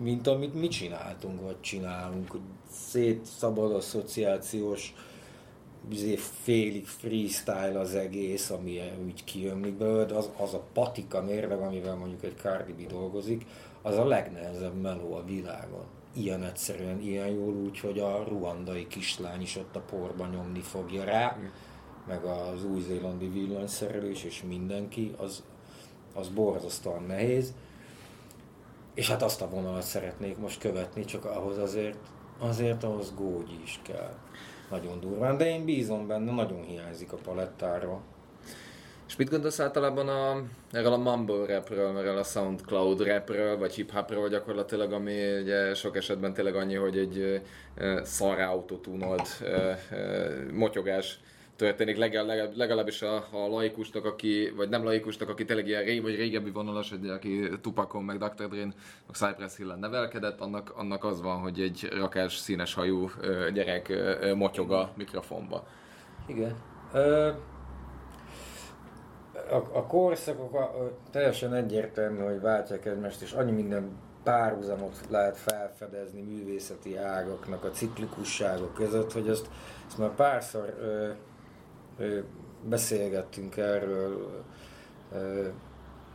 mint 0.00 0.26
amit 0.26 0.54
mi 0.54 0.68
csináltunk, 0.68 1.40
vagy 1.40 1.60
csinálunk, 1.60 2.30
hogy 2.30 2.40
szét 2.70 3.24
szabad 3.24 3.74
asszociációs 3.74 4.94
izé, 5.90 6.16
félig 6.16 6.86
freestyle 6.86 7.78
az 7.78 7.94
egész, 7.94 8.50
ami 8.50 8.80
úgy 9.04 9.24
kijönnik 9.24 9.74
belőle, 9.74 10.16
az, 10.16 10.30
az 10.36 10.54
a 10.54 10.62
patika 10.72 11.22
mérleg, 11.22 11.60
amivel 11.60 11.94
mondjuk 11.94 12.24
egy 12.24 12.36
Cardi 12.36 12.72
B 12.72 12.86
dolgozik, 12.86 13.46
az 13.82 13.96
a 13.96 14.06
legnehezebb 14.06 14.80
meló 14.80 15.14
a 15.14 15.24
világon. 15.24 15.84
Ilyen 16.14 16.42
egyszerűen, 16.42 17.00
ilyen 17.00 17.28
jól 17.28 17.54
úgy, 17.54 17.80
hogy 17.80 17.98
a 17.98 18.24
ruandai 18.28 18.86
kislány 18.86 19.40
is 19.40 19.56
ott 19.56 19.76
a 19.76 19.80
porba 19.80 20.26
nyomni 20.26 20.60
fogja 20.60 21.04
rá. 21.04 21.26
Uh-huh 21.26 21.50
meg 22.08 22.24
az 22.24 22.64
új-zélandi 22.64 23.28
villanyszerelés 23.28 24.24
és 24.24 24.42
mindenki, 24.48 25.14
az, 25.16 25.42
az 26.14 26.28
borzasztóan 26.28 27.02
nehéz. 27.02 27.54
És 28.94 29.08
hát 29.08 29.22
azt 29.22 29.42
a 29.42 29.48
vonalat 29.48 29.82
szeretnék 29.82 30.38
most 30.38 30.60
követni, 30.60 31.04
csak 31.04 31.24
ahhoz 31.24 31.58
azért, 31.58 31.98
azért 32.38 32.84
ahhoz 32.84 33.14
gógyi 33.14 33.60
is 33.62 33.80
kell. 33.82 34.14
Nagyon 34.70 35.00
durván, 35.00 35.36
de 35.36 35.46
én 35.46 35.64
bízom 35.64 36.06
benne, 36.06 36.32
nagyon 36.32 36.62
hiányzik 36.62 37.12
a 37.12 37.16
palettáról. 37.16 38.00
És 39.08 39.16
mit 39.16 39.30
gondolsz 39.30 39.60
általában 39.60 40.08
a, 40.08 40.42
erről 40.72 40.92
a 40.92 40.96
mumble 40.96 41.46
rapről, 41.46 41.98
erről 41.98 42.18
a 42.18 42.22
Soundcloud 42.22 43.02
rapről, 43.02 43.58
vagy 43.58 43.74
hip-hopról 43.74 44.28
gyakorlatilag, 44.28 44.92
ami 44.92 45.40
ugye 45.40 45.74
sok 45.74 45.96
esetben 45.96 46.34
tényleg 46.34 46.54
annyi, 46.54 46.74
hogy 46.74 46.98
egy 46.98 47.42
uh, 47.76 48.02
szar 48.02 48.40
autotunolt 48.40 49.28
uh, 49.40 49.48
uh, 49.90 50.50
motyogás 50.52 51.20
történik, 51.58 51.96
legalább, 51.96 52.56
legalábbis 52.56 53.02
a, 53.02 53.16
a 53.16 53.48
laikusnak, 53.48 54.04
aki, 54.04 54.52
vagy 54.56 54.68
nem 54.68 54.84
laikusnak, 54.84 55.28
aki 55.28 55.44
tényleg 55.44 55.66
ilyen 55.66 55.82
ré, 55.82 56.00
vagy 56.00 56.16
régebbi 56.16 56.50
vonalas, 56.50 56.92
egy, 56.92 57.06
aki 57.06 57.48
Tupakon, 57.60 58.04
meg 58.04 58.18
Dr. 58.18 58.48
Dre-n, 58.48 58.74
meg 59.06 59.14
Cypress 59.14 59.56
Hill-en 59.56 59.78
nevelkedett, 59.78 60.40
annak, 60.40 60.72
annak 60.76 61.04
az 61.04 61.22
van, 61.22 61.40
hogy 61.40 61.60
egy 61.60 61.88
rakás 61.92 62.36
színes 62.36 62.74
hajú 62.74 63.10
gyerek 63.52 63.92
motyog 64.34 64.72
a 64.72 64.92
mikrofonba. 64.96 65.66
Igen. 66.26 66.54
Ö, 66.92 67.30
a, 69.50 69.56
a 69.72 69.86
korszakok 69.86 70.54
a, 70.54 70.92
teljesen 71.10 71.54
egyértelmű, 71.54 72.18
hogy 72.18 72.40
váltják 72.40 72.86
egymást, 72.86 73.22
és 73.22 73.32
annyi 73.32 73.50
minden 73.50 73.96
párhuzamot 74.22 75.00
lehet 75.10 75.36
felfedezni 75.36 76.20
művészeti 76.20 76.96
ágaknak 76.96 77.64
a 77.64 77.70
ciklikusságok 77.70 78.74
között, 78.74 79.12
hogy 79.12 79.28
ezt, 79.28 79.48
ezt 79.86 79.98
már 79.98 80.14
párszor 80.14 80.74
ö, 80.80 81.08
beszélgettünk 82.68 83.56
erről 83.56 84.44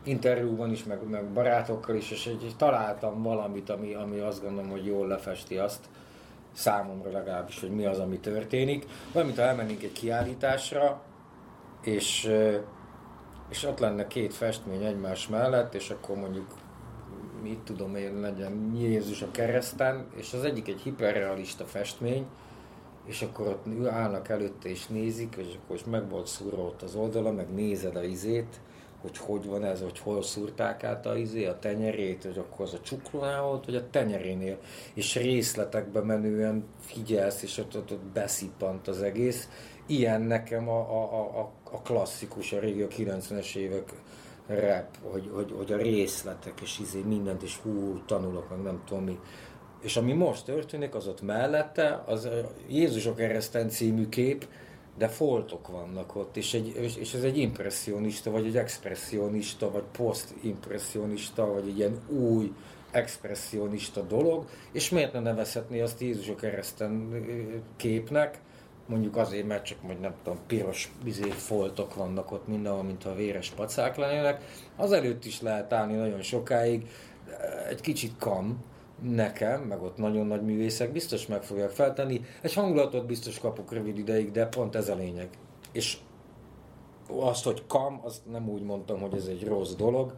interjúban 0.04 0.72
is, 0.72 0.84
meg, 0.84 1.10
meg 1.10 1.32
barátokkal 1.32 1.96
is, 1.96 2.12
és 2.12 2.28
egy, 2.28 2.54
találtam 2.58 3.24
valamit, 3.24 3.70
ami, 3.70 3.94
ami 3.94 4.20
azt 4.20 4.42
gondolom, 4.42 4.70
hogy 4.70 4.86
jól 4.86 5.08
lefesti 5.08 5.58
azt, 5.58 5.86
számomra 6.54 7.12
legalábbis, 7.12 7.60
hogy 7.60 7.72
mi 7.72 7.86
az, 7.86 8.00
ami 8.00 8.20
történik. 8.20 8.86
Valamint, 9.12 9.38
ha 9.38 9.44
elmennénk 9.44 9.84
egy 9.84 9.92
kiállításra, 9.92 11.02
és, 11.82 12.32
és 13.50 13.64
ott 13.64 13.80
lenne 13.80 14.08
két 14.08 14.34
festmény 14.34 14.84
egymás 14.84 15.28
mellett, 15.28 15.74
és 15.74 15.90
akkor 15.90 16.16
mondjuk 16.16 16.48
mit 17.42 17.60
tudom 17.60 17.96
én, 17.96 18.20
legyen 18.20 18.74
Jézus 18.76 19.22
a 19.22 19.32
kereszten, 19.32 20.08
és 20.16 20.34
az 20.34 20.44
egyik 20.44 20.68
egy 20.68 20.82
hiperrealista 20.82 21.66
festmény, 21.66 22.26
és 23.06 23.22
akkor 23.22 23.48
ott 23.48 23.88
állnak 23.88 24.30
előtte 24.30 24.70
és 24.70 24.88
nézik, 24.88 25.36
és 25.38 25.46
akkor 25.46 25.70
most 25.70 25.86
meg 25.86 26.10
volt 26.10 26.28
szúrva 26.28 26.62
ott 26.62 26.82
az 26.82 26.96
oldala, 26.96 27.32
meg 27.32 27.54
nézed 27.54 27.96
a 27.96 28.04
izét, 28.04 28.60
hogy 29.04 29.18
hogy 29.18 29.46
van 29.46 29.64
ez, 29.64 29.82
hogy 29.82 30.00
hol 30.00 30.22
szúrták 30.22 30.84
át 30.84 31.06
a 31.06 31.18
izé, 31.18 31.46
a 31.46 31.60
tenyerét, 31.60 32.24
hogy 32.24 32.38
akkor 32.38 32.66
az 32.66 32.74
a 32.74 32.80
csuklónál 32.82 33.44
volt, 33.44 33.66
vagy 33.66 33.76
a 33.76 33.90
tenyerénél, 33.90 34.58
és 34.94 35.16
részletekbe 35.16 36.02
menően 36.02 36.66
figyelsz, 36.80 37.44
és 37.44 37.58
ott, 37.58 37.76
ott, 37.76 37.92
ott 37.92 38.04
beszippant 38.14 38.88
az 38.88 39.02
egész. 39.02 39.50
Ilyen 39.86 40.22
nekem 40.22 40.70
a, 40.70 40.80
a, 40.80 41.40
a, 41.40 41.52
a 41.72 41.82
klasszikus, 41.82 42.54
a 42.54 42.60
régi, 42.60 42.82
a 42.82 42.88
90-es 42.88 43.56
évek 43.56 43.94
rap, 44.48 44.98
hogy, 45.12 45.30
hogy, 45.34 45.54
hogy 45.58 45.72
a 45.72 45.78
részletek, 45.78 46.62
és 46.62 46.80
izé 46.80 47.02
mindent, 47.02 47.44
és 47.44 47.58
hú, 47.58 48.02
tanulok, 48.06 48.50
meg 48.50 48.62
nem 48.62 48.82
tudom 48.86 49.04
mi. 49.04 49.20
És 49.84 49.98
ami 49.98 50.14
most 50.14 50.46
történik, 50.46 50.96
az 50.96 51.08
ott 51.08 51.22
mellette, 51.22 52.04
az 52.06 52.30
Jézusok 52.68 53.16
kereszten 53.16 53.70
című 53.70 54.10
kép, 54.10 54.48
de 54.98 55.08
foltok 55.08 55.68
vannak 55.68 56.16
ott, 56.16 56.38
és, 56.38 56.54
egy, 56.54 56.96
és 57.00 57.14
ez 57.14 57.24
egy 57.24 57.38
impressionista, 57.38 58.32
vagy 58.32 58.46
egy 58.46 58.58
expressionista, 58.58 59.72
vagy 59.72 59.84
post-impressionista, 59.98 61.54
vagy 61.54 61.68
egy 61.68 61.78
ilyen 61.78 62.00
új 62.08 62.52
expressionista 62.92 64.02
dolog, 64.02 64.46
és 64.72 64.90
miért 64.90 65.14
ne 65.14 65.20
nevezhetné 65.20 65.82
azt 65.82 66.02
Jézusok 66.02 66.38
kereszten 66.38 67.26
képnek, 67.76 68.40
mondjuk 68.86 69.18
azért, 69.18 69.48
mert 69.48 69.66
csak 69.66 69.82
majd 69.82 70.00
nem 70.00 70.14
tudom, 70.24 70.40
piros 70.48 70.92
bizé 71.04 71.30
foltok 71.30 71.96
vannak 71.96 72.32
ott 72.32 72.48
mindenhol, 72.48 72.84
mintha 72.84 73.16
véres 73.16 73.50
pacák 73.50 73.96
lennének, 73.96 74.44
az 74.76 74.92
előtt 74.92 75.26
is 75.26 75.42
lehet 75.42 75.74
állni 75.74 75.96
nagyon 75.96 76.22
sokáig, 76.22 76.90
egy 77.70 77.82
kicsit 77.82 78.14
kam, 78.20 78.64
nekem, 79.02 79.62
meg 79.62 79.82
ott 79.82 79.98
nagyon 79.98 80.28
nagy 80.28 80.42
művészek 80.42 80.92
biztos 80.92 81.28
meg 81.28 81.44
fogják 81.44 81.70
feltenni. 81.70 82.22
Egy 82.42 82.54
hangulatot 82.54 83.06
biztos 83.06 83.40
kapok 83.40 83.72
rövid 83.72 83.98
ideig, 83.98 84.32
de 84.32 84.46
pont 84.46 84.76
ez 84.76 84.90
a 84.90 84.96
lényeg. 84.96 85.30
És 85.72 85.98
azt, 87.08 87.44
hogy 87.44 87.64
kam, 87.68 88.02
azt 88.04 88.22
nem 88.32 88.50
úgy 88.50 88.64
mondtam, 88.64 89.00
hogy 89.00 89.14
ez 89.14 89.26
egy 89.26 89.48
rossz 89.48 89.74
dolog, 89.74 90.16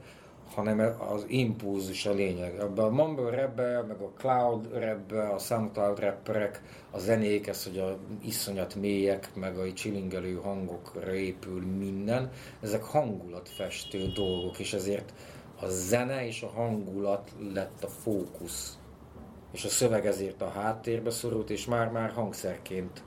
hanem 0.54 0.96
az 1.10 1.26
impulzus 1.28 2.06
a 2.06 2.14
lényeg. 2.14 2.60
Ebben 2.60 2.86
a 2.86 2.90
mumble 2.90 3.30
rapbe, 3.30 3.82
meg 3.88 4.02
a 4.02 4.12
cloud 4.18 4.68
rapbe, 4.74 5.28
a 5.28 5.38
soundcloud 5.38 6.00
rapperek, 6.00 6.62
a 6.92 7.00
zenék, 7.00 7.48
ez, 7.48 7.64
hogy 7.64 7.78
a 7.78 7.98
iszonyat 8.26 8.76
mélyek, 8.76 9.36
meg 9.36 9.58
a 9.58 9.74
csilingelő 9.74 10.40
hangokra 10.44 11.14
épül 11.14 11.62
minden, 11.62 12.32
ezek 12.62 12.84
hangulatfestő 12.84 14.08
dolgok, 14.08 14.60
és 14.60 14.74
ezért 14.74 15.14
a 15.60 15.68
zene 15.68 16.28
és 16.28 16.42
a 16.42 16.50
hangulat 16.50 17.32
lett 17.54 17.84
a 17.84 17.88
fókusz. 17.88 18.78
És 19.52 19.66
a 19.66 19.70
szöveg 19.70 20.06
ezért 20.06 20.42
a 20.42 20.50
háttérbe 20.50 21.10
szorult, 21.10 21.50
és 21.50 21.66
már-már 21.66 22.12
hangszerként 22.12 23.04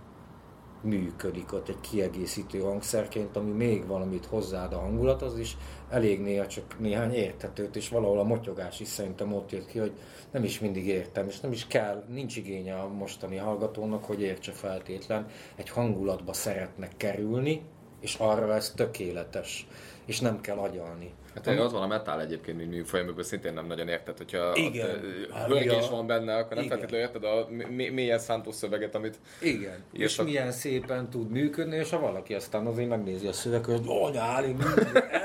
működik 0.82 1.52
ott 1.52 1.68
egy 1.68 1.80
kiegészítő 1.80 2.60
hangszerként, 2.60 3.36
ami 3.36 3.50
még 3.50 3.86
valamit 3.86 4.26
hozzáad 4.26 4.72
a 4.72 4.78
hangulathoz 4.78 5.38
is, 5.38 5.56
elég 5.90 6.20
néha 6.20 6.46
csak 6.46 6.78
néhány 6.78 7.12
értetőt, 7.12 7.76
és 7.76 7.88
valahol 7.88 8.18
a 8.18 8.24
motyogás 8.24 8.80
is 8.80 8.88
szerintem 8.88 9.32
ott 9.32 9.50
jött 9.52 9.66
ki, 9.66 9.78
hogy 9.78 9.92
nem 10.30 10.44
is 10.44 10.60
mindig 10.60 10.86
értem, 10.86 11.28
és 11.28 11.40
nem 11.40 11.52
is 11.52 11.66
kell, 11.66 12.04
nincs 12.08 12.36
igénye 12.36 12.74
a 12.74 12.88
mostani 12.88 13.36
hallgatónak, 13.36 14.04
hogy 14.04 14.20
értse 14.20 14.52
feltétlen, 14.52 15.26
egy 15.56 15.68
hangulatba 15.68 16.32
szeretnek 16.32 16.96
kerülni, 16.96 17.62
és 18.00 18.14
arra 18.14 18.54
ez 18.54 18.72
tökéletes, 18.76 19.66
és 20.04 20.20
nem 20.20 20.40
kell 20.40 20.56
agyalni. 20.56 21.14
Hát 21.46 21.58
ott 21.60 21.70
van 21.70 21.82
a 21.82 21.86
metal 21.86 22.20
egyébként, 22.20 22.56
mint 22.56 22.70
műfaj, 22.70 23.00
amiből 23.00 23.24
szintén 23.24 23.52
nem 23.52 23.66
nagyon 23.66 23.88
érted, 23.88 24.16
hogyha 24.16 24.56
Igen. 24.56 25.00
Hát, 25.32 25.46
hörgés 25.46 25.84
ja. 25.84 25.90
van 25.90 26.06
benne, 26.06 26.36
akkor 26.36 26.56
nem 26.56 26.64
Igen. 26.64 26.78
feltétlenül 26.78 27.06
érted 27.06 27.24
a 27.24 27.46
mé- 27.68 27.92
mélyen 27.92 28.18
szántó 28.18 28.50
szöveget, 28.52 28.94
amit 28.94 29.18
Igen. 29.40 29.82
És 29.92 30.10
Írtak. 30.12 30.26
milyen 30.26 30.52
szépen 30.52 31.10
tud 31.10 31.30
működni, 31.30 31.76
és 31.76 31.90
ha 31.90 32.00
valaki 32.00 32.34
aztán 32.34 32.66
azért 32.66 32.88
megnézi 32.88 33.26
a 33.26 33.32
szöveget, 33.32 33.66
hogy 33.66 33.86
anyáli, 33.86 34.56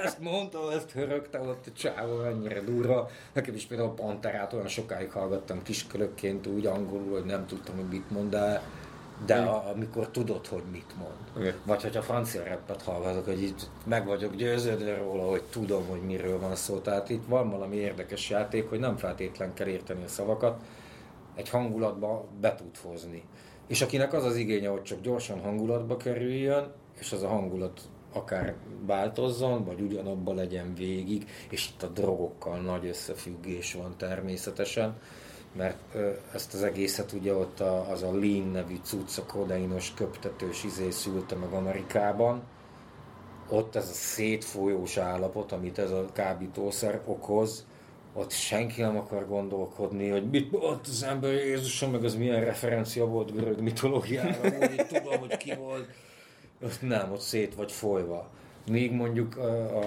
ezt 0.04 0.20
mondta, 0.20 0.74
ezt 0.74 0.92
hörögte 0.92 1.40
ott 1.40 1.66
a 1.68 1.72
csávó, 1.78 2.22
ennyire 2.22 2.62
durva. 2.62 3.10
Nekem 3.34 3.56
is 3.56 3.66
például 3.66 3.90
a 3.90 3.94
Panterát 3.94 4.54
olyan 4.54 4.68
sokáig 4.68 5.12
hallgattam 5.12 5.64
kiskörökként 5.64 6.48
úgy 6.48 6.66
angolul, 6.66 7.12
hogy 7.12 7.26
nem 7.26 7.48
tudtam, 7.48 7.76
hogy 7.76 7.88
mit 7.90 8.10
mond, 8.10 8.30
de, 8.30 8.62
de 9.26 9.36
a, 9.36 9.70
amikor 9.74 10.08
tudod, 10.08 10.48
hogy 10.48 10.64
mit 10.72 10.94
mond. 10.98 11.46
Igen. 11.46 11.56
Vagy 11.66 11.82
hogyha 11.82 12.02
francia 12.02 12.44
rappet 12.44 12.82
hallgatok, 12.82 13.26
hogy 13.26 13.44
itt 13.44 13.70
meg 13.86 14.06
vagyok 14.06 14.36
győződve 14.36 14.98
róla, 14.98 15.30
hogy 15.30 15.44
tudom, 15.44 15.88
hogy 15.88 16.02
miről 16.02 16.40
van 16.40 16.56
szó. 16.56 16.78
Tehát 16.78 17.10
itt 17.10 17.24
van 17.28 17.50
valami 17.50 17.76
érdekes 17.76 18.30
játék, 18.30 18.70
hogy 18.70 18.80
nem 18.80 18.98
feltétlen 18.98 19.54
kell 19.54 19.68
érteni 19.68 20.04
a 20.04 20.08
szavakat, 20.08 20.62
egy 21.36 21.50
hangulatba 21.50 22.26
be 22.42 22.56
tud 22.56 22.78
hozni. 22.78 23.24
És 23.68 23.82
akinek 23.82 24.14
az 24.14 24.26
az 24.26 24.36
igénye, 24.36 24.70
hogy 24.70 24.84
csak 24.84 25.02
gyorsan 25.02 25.42
hangulatba 25.42 25.98
kerüljön, 25.98 26.72
és 27.00 27.12
az 27.12 27.24
a 27.24 27.28
hangulat 27.28 27.82
akár 28.14 28.56
változzon, 28.86 29.66
vagy 29.66 29.82
ugyanabba 29.82 30.34
legyen 30.34 30.74
végig, 30.74 31.30
és 31.50 31.70
itt 31.70 31.84
a 31.84 31.88
drogokkal 31.88 32.58
nagy 32.58 32.88
összefüggés 32.88 33.74
van 33.74 33.98
természetesen, 33.98 34.98
mert 35.58 35.78
ö, 35.94 36.12
ezt 36.34 36.54
az 36.54 36.64
egészet 36.64 37.12
ugye 37.12 37.34
ott 37.34 37.60
a, 37.60 37.90
az 37.90 38.04
a 38.04 38.12
lean 38.12 38.48
nevű 38.52 38.76
cucc, 38.84 39.18
a 39.18 39.26
kodainos 39.26 39.94
köptetős 39.94 40.64
izé 40.64 40.90
szülte 40.90 41.36
meg 41.36 41.52
Amerikában, 41.52 42.44
ott 43.50 43.76
ez 43.76 43.90
a 43.90 43.94
szétfolyós 43.94 44.98
állapot, 44.98 45.52
amit 45.52 45.80
ez 45.80 45.92
a 45.92 46.06
kábítószer 46.14 47.02
okoz, 47.06 47.66
ott 48.14 48.32
senki 48.32 48.82
nem 48.82 48.98
akar 48.98 49.28
gondolkodni, 49.28 50.10
hogy 50.10 50.30
mit 50.30 50.52
volt 50.52 50.88
az 50.88 51.04
ember 51.04 51.34
Jézuson, 51.34 51.90
meg 51.90 52.04
az 52.04 52.16
milyen 52.16 52.44
referencia 52.44 53.06
volt 53.06 53.34
görög 53.34 53.62
mitológiára, 53.62 54.58
hogy 54.58 54.86
tudom, 54.88 55.20
hogy 55.20 55.38
ki 55.38 55.56
volt. 55.56 55.88
Ott 56.64 56.82
nem, 56.82 57.12
ott 57.12 57.20
szét 57.20 57.56
vagy 57.56 57.72
folyva. 57.72 58.30
Míg 58.70 58.92
mondjuk 58.92 59.38
a, 59.38 59.78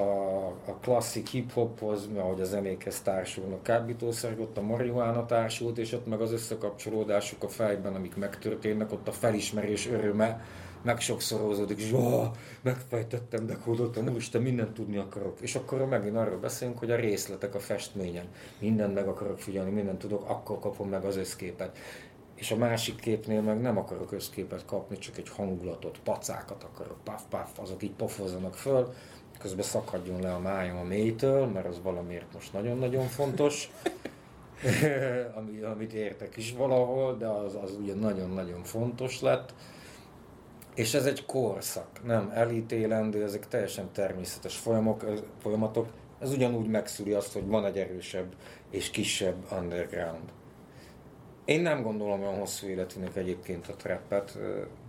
a, 0.67 0.79
klasszik 0.83 1.29
hip-hophoz, 1.29 2.09
ahogy 2.17 2.41
a 2.41 2.45
zenékhez 2.45 3.01
társulnak 3.01 3.63
kábítószerek, 3.63 4.41
ott 4.41 4.59
a 4.59 4.63
marihuána 4.63 5.27
társult, 5.27 5.79
és 5.79 5.93
ott 5.93 6.07
meg 6.07 6.21
az 6.21 6.33
összekapcsolódásuk 6.33 7.43
a 7.43 7.49
fejben, 7.49 7.95
amik 7.95 8.17
megtörténnek, 8.17 8.93
ott 8.93 9.09
a 9.09 9.13
felismerés 9.13 9.89
öröme 9.89 10.45
megsokszorozódik, 10.83 11.81
és 11.81 11.93
ó, 11.93 12.23
megfejtettem, 12.63 13.47
dekódoltam, 13.47 14.09
úristen, 14.09 14.43
mindent 14.43 14.75
tudni 14.75 14.97
akarok. 14.97 15.41
És 15.41 15.55
akkor 15.55 15.87
megint 15.87 16.17
arról 16.17 16.39
beszélünk, 16.39 16.79
hogy 16.79 16.91
a 16.91 16.97
részletek 16.97 17.55
a 17.55 17.59
festményen. 17.59 18.27
Mindent 18.59 18.95
meg 18.95 19.09
akarok 19.09 19.39
figyelni, 19.39 19.71
mindent 19.71 19.99
tudok, 19.99 20.29
akkor 20.29 20.59
kapom 20.59 20.89
meg 20.89 21.05
az 21.05 21.17
összképet. 21.17 21.79
És 22.37 22.51
a 22.51 22.57
másik 22.57 23.01
képnél 23.01 23.43
meg 23.43 23.61
nem 23.61 23.79
akarok 23.79 24.13
összképet 24.13 24.65
kapni, 24.65 24.99
csak 24.99 25.19
egy 25.19 25.29
hangulatot, 25.29 25.99
pacákat 26.05 26.65
akarok, 26.65 26.99
paf, 27.05 27.23
paf, 27.31 27.59
azok 27.59 27.83
így 27.83 27.93
pofozzanak 27.93 28.55
föl, 28.55 28.93
közben 29.39 29.65
szakadjon 29.65 30.21
le 30.21 30.35
a 30.35 30.39
májam 30.39 30.77
a 30.77 30.83
mélytől, 30.83 31.47
mert 31.47 31.67
az 31.67 31.83
valamiért 31.83 32.33
most 32.35 32.53
nagyon-nagyon 32.53 33.07
fontos, 33.07 33.71
ami, 35.39 35.61
amit 35.61 35.93
értek 35.93 36.37
is 36.37 36.53
valahol, 36.53 37.17
de 37.17 37.27
az, 37.27 37.55
az 37.55 37.77
ugye 37.81 37.95
nagyon-nagyon 37.95 38.63
fontos 38.63 39.21
lett. 39.21 39.55
És 40.75 40.95
ez 40.95 41.07
egy 41.07 41.27
korszak, 41.27 42.05
nem 42.05 42.31
elítélendő, 42.35 43.23
ezek 43.23 43.49
teljesen 43.49 43.93
természetes 43.93 44.57
folyamok, 44.57 45.05
folyamatok. 45.39 45.89
Ez 46.19 46.33
ugyanúgy 46.33 46.69
megszüli 46.69 47.13
azt, 47.13 47.33
hogy 47.33 47.47
van 47.47 47.65
egy 47.65 47.79
erősebb 47.79 48.35
és 48.71 48.91
kisebb 48.91 49.37
underground. 49.61 50.33
Én 51.47 51.61
nem 51.61 51.83
gondolom 51.83 52.23
olyan 52.23 52.39
hosszú 52.39 52.67
életűnek 52.67 53.17
egyébként 53.17 53.69
a 53.69 53.75
trappet, 53.75 54.39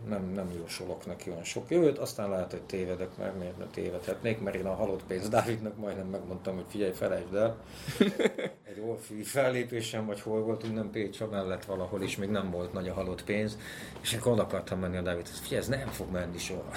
nem, 0.07 0.31
nem 0.33 0.51
jósolok 0.59 1.05
neki 1.05 1.29
olyan 1.29 1.43
sok 1.43 1.69
jövőt, 1.69 1.97
aztán 1.97 2.29
lehet, 2.29 2.51
hogy 2.51 2.61
tévedek, 2.61 3.17
mert 3.17 3.39
miért 3.39 3.57
ne 3.57 3.65
tévedhetnék, 3.65 4.39
mert 4.39 4.55
én 4.55 4.65
a 4.65 4.75
halott 4.75 5.03
pénz 5.03 5.29
Dávidnak 5.29 5.77
majdnem 5.77 6.07
megmondtam, 6.07 6.55
hogy 6.55 6.65
figyelj, 6.69 6.91
felejtsd 6.91 7.35
el. 7.35 7.57
Egy 8.69 8.79
orfű 8.87 9.21
fellépésem, 9.21 10.05
vagy 10.05 10.21
hol 10.21 10.41
voltunk, 10.41 10.73
nem 10.73 10.91
Pécs 10.91 11.19
mellett 11.19 11.65
valahol 11.65 12.01
is, 12.01 12.17
még 12.17 12.29
nem 12.29 12.51
volt 12.51 12.73
nagy 12.73 12.87
a 12.87 12.93
halott 12.93 13.23
pénz, 13.23 13.57
és 14.01 14.13
akkor 14.13 14.31
oda 14.31 14.41
akartam 14.41 14.79
menni 14.79 14.97
a 14.97 15.01
Dávidhoz, 15.01 15.39
figyelj, 15.39 15.61
ez 15.61 15.67
nem 15.67 15.87
fog 15.87 16.11
menni 16.11 16.37
soha. 16.37 16.71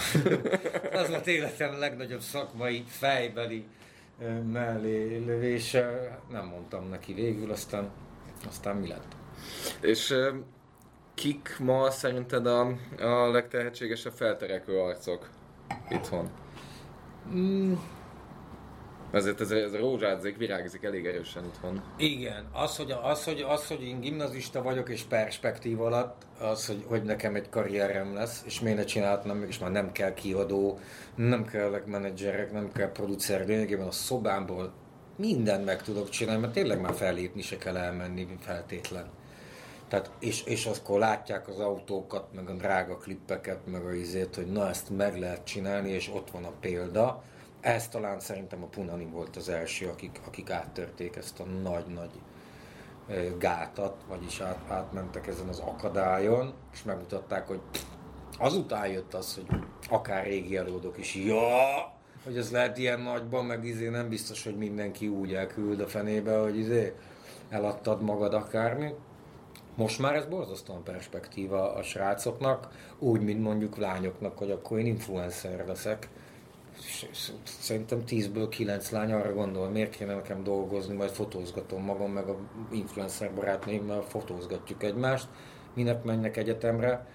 Az 1.01 1.09
volt 1.09 1.26
életem 1.26 1.74
a 1.74 1.78
legnagyobb 1.78 2.20
szakmai, 2.20 2.85
fejbeli 2.87 3.64
mellé 4.53 5.16
lövése, 5.16 6.18
nem 6.31 6.47
mondtam 6.47 6.89
neki 6.89 7.12
végül, 7.12 7.51
aztán, 7.51 7.91
aztán 8.47 8.76
mi 8.76 8.89
lett? 8.89 9.18
És 9.80 10.14
kik 11.14 11.57
ma 11.59 11.91
szerinted 11.91 12.47
a, 12.47 12.66
a 13.01 13.30
legtehetségesebb 13.30 14.12
felterekvő 14.12 14.78
arcok 14.78 15.28
itthon? 15.88 16.30
Mm, 17.34 17.72
Ezért 19.11 19.41
ez, 19.41 19.51
ez 19.51 19.76
rózsádzik, 19.76 20.36
virágzik 20.36 20.82
elég 20.82 21.07
erősen 21.07 21.45
itthon. 21.45 21.82
Igen, 21.97 22.49
az 22.53 22.76
hogy, 22.76 22.91
az, 23.03 23.24
hogy, 23.24 23.41
az, 23.49 23.66
hogy 23.66 23.82
én 23.82 24.01
gimnazista 24.01 24.62
vagyok 24.62 24.88
és 24.88 25.03
perspektív 25.03 25.80
alatt, 25.80 26.22
az, 26.41 26.66
hogy, 26.66 26.84
hogy 26.86 27.03
nekem 27.03 27.34
egy 27.34 27.49
karrierem 27.49 28.14
lesz, 28.14 28.43
és 28.47 28.61
miért 28.61 28.78
ne 28.78 28.84
csináltam, 28.84 29.45
és 29.45 29.59
már 29.59 29.70
nem 29.70 29.93
kell 29.93 30.14
kiadó, 30.14 30.78
nem 31.14 31.45
kellek 31.45 31.86
menedzserek, 31.86 32.53
nem 32.53 32.72
kell 32.72 32.93
producer, 32.93 33.47
lényegében 33.47 33.86
a 33.86 33.91
szobámból 33.91 34.72
mindent 35.16 35.64
meg 35.64 35.82
tudok 35.82 36.09
csinálni, 36.09 36.41
mert 36.41 36.53
tényleg 36.53 36.80
már 36.80 36.95
fellépni 36.95 37.43
se 37.43 37.57
kell 37.57 37.76
elmenni 37.76 38.26
feltétlen. 38.41 39.11
Tehát, 39.91 40.11
és, 40.18 40.43
és 40.45 40.66
akkor 40.66 40.99
látják 40.99 41.49
az 41.49 41.59
autókat, 41.59 42.32
meg 42.34 42.49
a 42.49 42.53
drága 42.53 42.97
klippeket, 42.97 43.66
meg 43.66 43.84
a 43.84 43.93
izét, 43.93 44.34
hogy 44.34 44.53
na 44.53 44.68
ezt 44.68 44.97
meg 44.97 45.18
lehet 45.18 45.45
csinálni, 45.45 45.91
és 45.91 46.11
ott 46.14 46.30
van 46.30 46.45
a 46.45 46.53
példa. 46.61 47.22
Ez 47.61 47.88
talán 47.88 48.20
szerintem 48.20 48.62
a 48.62 48.66
Punani 48.66 49.05
volt 49.05 49.36
az 49.36 49.49
első, 49.49 49.88
akik, 49.88 50.20
akik 50.26 50.51
áttörték 50.51 51.16
ezt 51.16 51.41
a 51.41 51.45
nagy-nagy 51.45 52.11
gátat, 53.38 54.05
vagyis 54.09 54.41
át, 54.41 54.59
átmentek 54.68 55.26
ezen 55.26 55.49
az 55.49 55.59
akadályon, 55.59 56.55
és 56.72 56.82
megmutatták, 56.82 57.47
hogy 57.47 57.61
azután 58.38 58.86
jött 58.86 59.14
az, 59.14 59.34
hogy 59.34 59.61
akár 59.88 60.24
régi 60.24 60.57
előadók 60.57 60.99
is, 60.99 61.14
ja, 61.14 61.93
hogy 62.24 62.36
ez 62.36 62.51
lehet 62.51 62.78
ilyen 62.78 63.01
nagyban, 63.01 63.45
meg 63.45 63.64
izé 63.64 63.88
nem 63.88 64.09
biztos, 64.09 64.45
hogy 64.45 64.57
mindenki 64.57 65.09
úgy 65.09 65.34
elküld 65.34 65.80
a 65.80 65.86
fenébe, 65.86 66.38
hogy 66.38 66.59
izé 66.59 66.95
eladtad 67.49 68.03
magad 68.03 68.34
akármi. 68.34 68.95
Most 69.81 69.99
már 69.99 70.14
ez 70.14 70.26
borzasztóan 70.26 70.85
perspektíva 70.85 71.74
a 71.74 71.83
srácoknak, 71.83 72.68
úgy, 72.99 73.20
mint 73.20 73.43
mondjuk 73.43 73.76
lányoknak, 73.76 74.39
hogy 74.39 74.51
akkor 74.51 74.78
én 74.78 74.87
influencer 74.87 75.66
leszek. 75.66 76.09
Szerintem 77.45 78.03
10-ből 78.07 78.47
9 78.51 78.91
lány 78.91 79.12
arra 79.12 79.33
gondol, 79.33 79.68
miért 79.68 79.97
kéne 79.97 80.14
nekem 80.14 80.45
dolgozni, 80.45 80.95
majd 80.95 81.11
fotózgatom 81.11 81.83
magam, 81.83 82.12
meg 82.12 82.28
a 82.28 82.37
influencer 82.72 83.35
barátnőimmel 83.35 84.01
fotózgatjuk 84.01 84.83
egymást, 84.83 85.28
minek 85.74 86.05
menjek 86.05 86.37
egyetemre. 86.37 87.07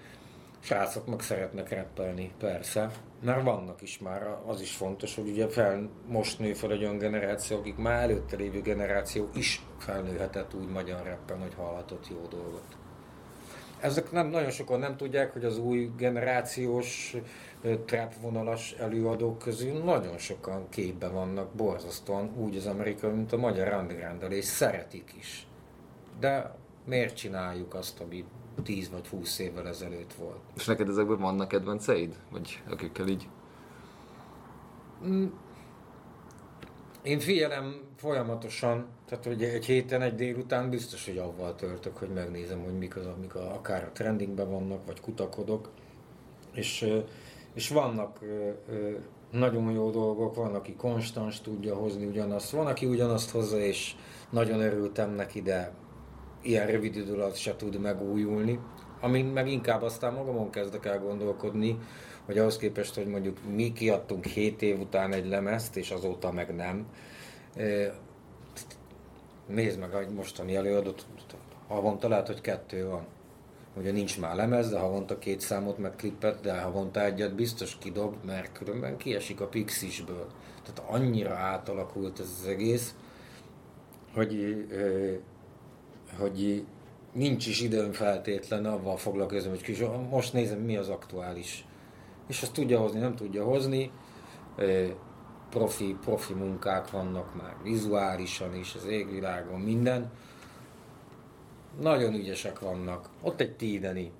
Srácok 0.60 1.06
meg 1.06 1.20
szeretnek 1.20 1.70
rappelni, 1.70 2.32
persze, 2.38 2.90
mert 3.20 3.42
vannak 3.42 3.82
is 3.82 3.98
már, 3.98 4.36
az 4.46 4.60
is 4.60 4.76
fontos, 4.76 5.14
hogy 5.14 5.28
ugye 5.28 5.48
fel, 5.48 5.88
most 6.06 6.38
nő 6.38 6.52
fel 6.52 6.72
egy 6.72 6.82
olyan 6.82 6.98
generáció, 6.98 7.58
akik 7.58 7.76
már 7.76 8.02
előtte 8.02 8.36
lévő 8.36 8.60
generáció 8.60 9.28
is 9.34 9.62
felnőhetett 9.78 10.54
úgy 10.54 10.68
magyar 10.68 11.04
rappen, 11.04 11.40
hogy 11.40 11.54
hallhatott 11.54 12.08
jó 12.10 12.26
dolgot. 12.30 12.76
Ezek 13.80 14.12
nem, 14.12 14.26
nagyon 14.26 14.50
sokan 14.50 14.78
nem 14.78 14.96
tudják, 14.96 15.32
hogy 15.32 15.44
az 15.44 15.58
új 15.58 15.90
generációs 15.96 17.16
trap 17.84 18.14
vonalas 18.20 18.72
előadók 18.72 19.38
közül 19.38 19.84
nagyon 19.84 20.18
sokan 20.18 20.68
képben 20.68 21.12
vannak 21.12 21.54
borzasztóan 21.54 22.32
úgy 22.36 22.56
az 22.56 22.66
amerikai, 22.66 23.10
mint 23.10 23.32
a 23.32 23.36
magyar 23.36 23.72
underground 23.80 24.32
és 24.32 24.44
szeretik 24.44 25.14
is. 25.18 25.46
De 26.20 26.54
miért 26.84 27.16
csináljuk 27.16 27.74
azt, 27.74 28.00
ami 28.00 28.24
10 28.62 28.90
vagy 28.90 29.06
20 29.08 29.38
évvel 29.38 29.68
ezelőtt 29.68 30.12
volt? 30.12 30.40
És 30.56 30.64
neked 30.64 30.88
ezekben 30.88 31.18
vannak 31.18 31.48
kedvenceid? 31.48 32.16
Vagy 32.30 32.62
akikkel 32.68 33.08
így? 33.08 33.28
Én 37.02 37.18
figyelem 37.18 37.80
folyamatosan, 37.96 38.86
tehát 39.08 39.24
hogy 39.24 39.42
egy 39.42 39.66
héten, 39.66 40.02
egy 40.02 40.14
délután 40.14 40.70
biztos, 40.70 41.06
hogy 41.06 41.18
avval 41.18 41.54
töltök, 41.54 41.96
hogy 41.96 42.08
megnézem, 42.08 42.62
hogy 42.64 42.78
mik 42.78 42.96
az, 42.96 43.06
amik 43.06 43.34
a, 43.34 43.54
akár 43.54 43.84
a 43.84 43.92
trendingben 43.92 44.50
vannak, 44.50 44.86
vagy 44.86 45.00
kutakodok. 45.00 45.70
És, 46.52 46.86
és 47.54 47.68
vannak 47.68 48.18
nagyon 49.30 49.70
jó 49.70 49.90
dolgok, 49.90 50.34
van, 50.34 50.54
aki 50.54 50.74
konstans 50.74 51.40
tudja 51.40 51.74
hozni 51.74 52.06
ugyanazt, 52.06 52.50
van, 52.50 52.66
aki 52.66 52.86
ugyanazt 52.86 53.30
hozza, 53.30 53.58
és 53.58 53.94
nagyon 54.30 54.60
örültem 54.60 55.10
neki, 55.10 55.42
de 55.42 55.72
ilyen 56.46 56.66
rövid 56.66 56.96
idő 56.96 57.12
alatt 57.12 57.36
se 57.36 57.56
tud 57.56 57.80
megújulni. 57.80 58.58
Amin 59.00 59.24
meg 59.24 59.48
inkább 59.48 59.82
aztán 59.82 60.12
magamon 60.12 60.50
kezdek 60.50 60.84
el 60.84 60.98
gondolkodni, 60.98 61.78
hogy 62.24 62.38
ahhoz 62.38 62.56
képest, 62.56 62.94
hogy 62.94 63.06
mondjuk 63.06 63.38
mi 63.54 63.72
kiadtunk 63.72 64.24
7 64.24 64.62
év 64.62 64.80
után 64.80 65.12
egy 65.12 65.28
lemezt, 65.28 65.76
és 65.76 65.90
azóta 65.90 66.32
meg 66.32 66.54
nem, 66.54 66.86
Nézd 69.46 69.78
meg 69.78 69.94
egy 69.94 70.08
mostani 70.08 70.56
előadót, 70.56 71.06
havonta 71.68 72.08
lehet, 72.08 72.26
hogy 72.26 72.40
kettő 72.40 72.88
van. 72.88 73.06
Ugye 73.76 73.92
nincs 73.92 74.20
már 74.20 74.34
lemez, 74.34 74.70
de 74.70 74.78
havonta 74.78 75.18
két 75.18 75.40
számot 75.40 75.78
meg 75.78 75.96
klippet, 75.96 76.40
de 76.40 76.60
havonta 76.60 77.04
egyet 77.04 77.34
biztos 77.34 77.78
kidob, 77.78 78.14
mert 78.24 78.52
különben 78.52 78.96
kiesik 78.96 79.40
a 79.40 79.46
pixisből. 79.46 80.26
Tehát 80.64 80.90
annyira 80.90 81.34
átalakult 81.34 82.20
ez 82.20 82.36
az 82.40 82.46
egész, 82.46 82.94
hogy, 84.14 84.66
hogy 86.18 86.64
nincs 87.12 87.46
is 87.46 87.60
időm 87.60 87.92
feltétlen 87.92 88.66
avval 88.66 88.96
foglalkozom, 88.96 89.50
hogy 89.50 89.62
kis, 89.62 89.82
most 90.10 90.32
nézem, 90.32 90.58
mi 90.58 90.76
az 90.76 90.88
aktuális. 90.88 91.64
És 92.28 92.42
azt 92.42 92.52
tudja 92.52 92.80
hozni, 92.80 93.00
nem 93.00 93.14
tudja 93.14 93.44
hozni. 93.44 93.90
Profi, 95.50 95.96
profi 96.00 96.32
munkák 96.32 96.90
vannak 96.90 97.34
már 97.34 97.56
vizuálisan 97.62 98.54
is, 98.54 98.74
az 98.74 98.86
égvilágon, 98.86 99.60
minden. 99.60 100.10
Nagyon 101.80 102.14
ügyesek 102.14 102.58
vannak. 102.58 103.08
Ott 103.22 103.40
egy 103.40 103.56
tídeni. 103.56 104.10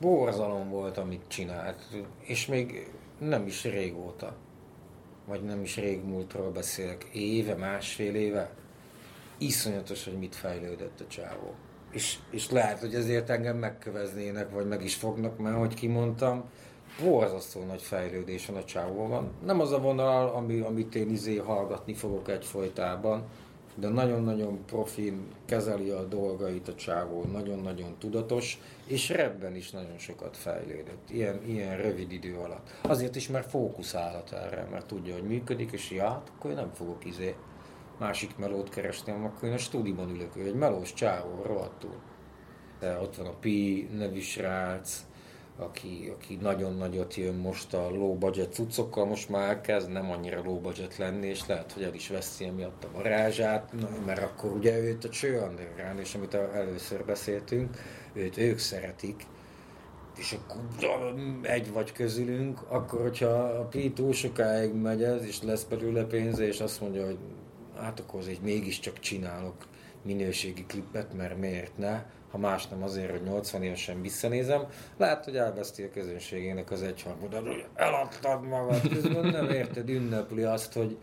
Borzalom 0.00 0.68
volt, 0.68 0.98
amit 0.98 1.22
csinált. 1.26 1.82
És 2.20 2.46
még 2.46 2.90
nem 3.18 3.46
is 3.46 3.64
régóta. 3.64 4.36
Vagy 5.26 5.42
nem 5.42 5.62
is 5.62 5.76
régmúltról 5.76 6.50
beszélek. 6.50 7.04
Éve, 7.12 7.54
másfél 7.54 8.14
éve. 8.14 8.50
Iszonyatos, 9.38 10.04
hogy 10.04 10.18
mit 10.18 10.34
fejlődött 10.34 11.00
a 11.00 11.06
csávó 11.06 11.54
és, 11.96 12.18
és 12.30 12.50
lehet, 12.50 12.78
hogy 12.78 12.94
ezért 12.94 13.30
engem 13.30 13.56
megköveznének, 13.56 14.50
vagy 14.50 14.66
meg 14.66 14.84
is 14.84 14.94
fognak, 14.94 15.38
mert 15.38 15.56
hogy 15.56 15.74
kimondtam, 15.74 16.44
borzasztó 17.02 17.64
nagy 17.64 17.82
fejlődés 17.82 18.46
van 18.46 18.56
a 18.56 18.64
csávóban. 18.64 19.30
Nem 19.44 19.60
az 19.60 19.72
a 19.72 19.80
vonal, 19.80 20.28
ami, 20.28 20.60
amit 20.60 20.94
én 20.94 21.10
izé 21.10 21.36
hallgatni 21.36 21.94
fogok 21.94 22.28
egyfolytában, 22.28 23.24
de 23.74 23.88
nagyon-nagyon 23.88 24.64
profin 24.66 25.26
kezeli 25.44 25.90
a 25.90 26.04
dolgait 26.04 26.68
a 26.68 26.74
csávó, 26.74 27.24
nagyon-nagyon 27.32 27.96
tudatos, 27.98 28.60
és 28.86 29.08
rebben 29.08 29.56
is 29.56 29.70
nagyon 29.70 29.98
sokat 29.98 30.36
fejlődött, 30.36 31.10
ilyen, 31.10 31.40
ilyen 31.46 31.76
rövid 31.76 32.12
idő 32.12 32.36
alatt. 32.36 32.70
Azért 32.82 33.16
is, 33.16 33.28
mert 33.28 33.50
fókuszálhat 33.50 34.32
erre, 34.32 34.68
mert 34.70 34.86
tudja, 34.86 35.14
hogy 35.14 35.22
működik, 35.22 35.72
és 35.72 35.90
ja, 35.90 36.08
hát 36.08 36.32
akkor 36.36 36.50
én 36.50 36.56
nem 36.56 36.72
fogok 36.72 37.04
izé 37.04 37.34
másik 37.98 38.36
melót 38.36 38.68
kerestem, 38.68 39.24
akkor 39.24 39.48
én 39.48 39.54
a 39.54 39.58
stúdióban 39.58 40.10
ülök, 40.10 40.36
ő 40.36 40.46
egy 40.46 40.54
melós 40.54 40.92
csávó, 40.92 41.42
rohadtul. 41.42 41.96
Ott 43.02 43.16
van 43.16 43.26
a 43.26 43.34
Pi 43.40 43.88
nevű 43.92 44.20
srác, 44.20 45.04
aki, 45.58 46.12
aki 46.14 46.38
nagyon 46.40 46.76
nagyot 46.76 47.14
jön 47.14 47.34
most 47.34 47.74
a 47.74 47.90
low 47.90 48.14
budget 48.14 48.52
cuccokkal, 48.52 49.04
most 49.04 49.28
már 49.28 49.48
elkezd 49.48 49.90
nem 49.90 50.10
annyira 50.10 50.42
low 50.42 50.60
budget 50.60 50.96
lenni, 50.96 51.26
és 51.26 51.46
lehet, 51.46 51.72
hogy 51.72 51.82
el 51.82 51.94
is 51.94 52.08
veszi 52.08 52.44
emiatt 52.44 52.84
a 52.84 52.88
varázsát, 52.92 53.72
mert 54.06 54.22
akkor 54.22 54.52
ugye 54.52 54.78
őt 54.78 55.04
a 55.04 55.08
Cső 55.08 55.40
Underground, 55.40 55.98
és 55.98 56.14
amit 56.14 56.34
először 56.34 57.04
beszéltünk, 57.04 57.76
őt 58.12 58.36
ők 58.36 58.58
szeretik, 58.58 59.26
és 60.16 60.32
akkor 60.32 61.14
egy 61.42 61.72
vagy 61.72 61.92
közülünk, 61.92 62.60
akkor 62.68 63.00
hogyha 63.00 63.30
a 63.30 63.64
Pi 63.64 63.92
túl 63.92 64.12
sokáig 64.12 64.74
megy 64.74 65.02
ez, 65.02 65.24
és 65.24 65.42
lesz 65.42 65.64
belőle 65.64 66.04
pénze, 66.04 66.46
és 66.46 66.60
azt 66.60 66.80
mondja, 66.80 67.04
hogy 67.04 67.18
hát 67.80 68.00
akkor 68.00 68.20
azért 68.20 68.42
mégiscsak 68.42 68.98
csinálok 68.98 69.66
minőségi 70.02 70.64
klippet, 70.64 71.14
mert 71.14 71.38
miért 71.38 71.78
ne, 71.78 72.04
ha 72.30 72.38
más 72.38 72.66
nem 72.66 72.82
azért, 72.82 73.10
hogy 73.10 73.22
80 73.22 73.62
évesen 73.62 74.02
visszanézem, 74.02 74.66
lehet, 74.96 75.24
hogy 75.24 75.36
elveszti 75.36 75.82
a 75.82 75.90
közönségének 75.90 76.70
az 76.70 76.82
egyharmadat, 76.82 77.46
hogy 77.46 77.64
eladtad 77.74 78.46
magad, 78.46 78.88
közben 78.88 79.26
nem 79.26 79.50
érted, 79.50 79.88
ünnepli 79.88 80.42
azt, 80.42 80.72
hogy, 80.72 80.96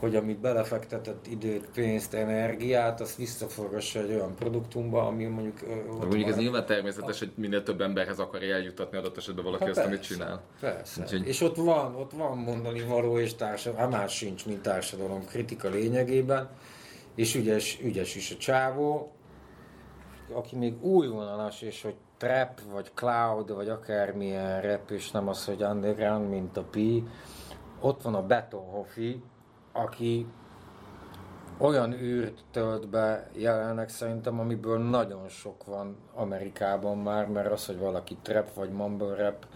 hogy 0.00 0.16
amit 0.16 0.38
belefektetett 0.38 1.26
időt, 1.26 1.70
pénzt, 1.70 2.14
energiát, 2.14 3.00
azt 3.00 3.16
visszaforgassa 3.16 3.98
egy 3.98 4.10
olyan 4.10 4.34
produktumba, 4.34 5.06
ami 5.06 5.24
mondjuk... 5.24 5.60
mondjuk 5.98 6.28
ez 6.28 6.36
nyilván 6.36 6.66
természetes, 6.66 7.18
hogy 7.18 7.32
minél 7.34 7.62
több 7.62 7.80
emberhez 7.80 8.18
akarja 8.18 8.54
eljutatni 8.54 8.98
adott 8.98 9.16
esetben 9.16 9.44
valaki 9.44 9.64
hát 9.64 9.72
azt, 9.72 9.80
persze, 9.80 9.94
amit 9.94 10.06
csinál. 10.06 10.42
Persze. 10.60 11.02
Úgyhogy... 11.02 11.26
És 11.26 11.40
ott 11.40 11.56
van, 11.56 11.94
ott 11.94 12.12
van 12.12 12.38
mondani 12.38 12.82
való 12.82 13.18
és 13.18 13.34
társadalom, 13.34 13.90
hát 13.90 14.00
más 14.00 14.16
sincs, 14.16 14.46
mint 14.46 14.62
társadalom 14.62 15.24
kritika 15.26 15.68
lényegében, 15.68 16.48
és 17.14 17.34
ügyes, 17.34 17.78
ügyes 17.82 18.16
is 18.16 18.30
a 18.30 18.36
csávó, 18.36 19.12
aki 20.32 20.56
még 20.56 20.84
új 20.84 21.06
vonalas, 21.06 21.62
és 21.62 21.82
hogy 21.82 21.94
trap, 22.16 22.60
vagy 22.72 22.90
cloud, 22.94 23.54
vagy 23.54 23.68
akármilyen 23.68 24.60
rap, 24.60 24.90
és 24.90 25.10
nem 25.10 25.28
az, 25.28 25.44
hogy 25.44 25.62
underground, 25.62 26.28
mint 26.28 26.56
a 26.56 26.62
Pi, 26.62 27.04
ott 27.80 28.02
van 28.02 28.14
a 28.14 28.26
Betonhofi, 28.26 29.22
aki 29.72 30.26
olyan 31.58 31.92
űrt 31.92 32.44
tölt 32.50 32.88
be 32.88 33.28
jelenleg 33.32 33.88
szerintem, 33.88 34.40
amiből 34.40 34.78
nagyon 34.78 35.28
sok 35.28 35.64
van 35.64 35.96
Amerikában 36.14 36.98
már, 36.98 37.28
mert 37.28 37.52
az, 37.52 37.66
hogy 37.66 37.78
valaki 37.78 38.16
trap 38.22 38.54
vagy 38.54 38.70
mumble 38.70 39.14
rap, 39.14 39.46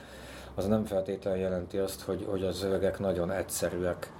az 0.54 0.66
nem 0.66 0.84
feltétlenül 0.84 1.40
jelenti 1.40 1.78
azt, 1.78 2.02
hogy, 2.02 2.26
hogy 2.30 2.44
a 2.44 2.50
zögek 2.50 2.98
nagyon 2.98 3.30
egyszerűek. 3.30 4.12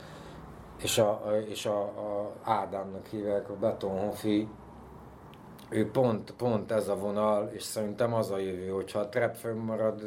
És 0.83 0.99
a, 0.99 1.23
és 1.49 1.67
a, 1.67 1.81
a 1.83 2.33
Ádámnak 2.43 3.07
hívják, 3.07 3.51
a 3.51 3.57
Betonhofi, 3.57 4.49
ő 5.75 5.91
pont, 5.91 6.31
pont 6.31 6.71
ez 6.71 6.89
a 6.89 6.97
vonal, 6.97 7.51
és 7.53 7.63
szerintem 7.63 8.15
az 8.15 8.31
a 8.31 8.39
jövő, 8.39 8.69
hogyha 8.69 8.99
a 8.99 9.09
trap 9.09 9.37
marad, 9.65 10.03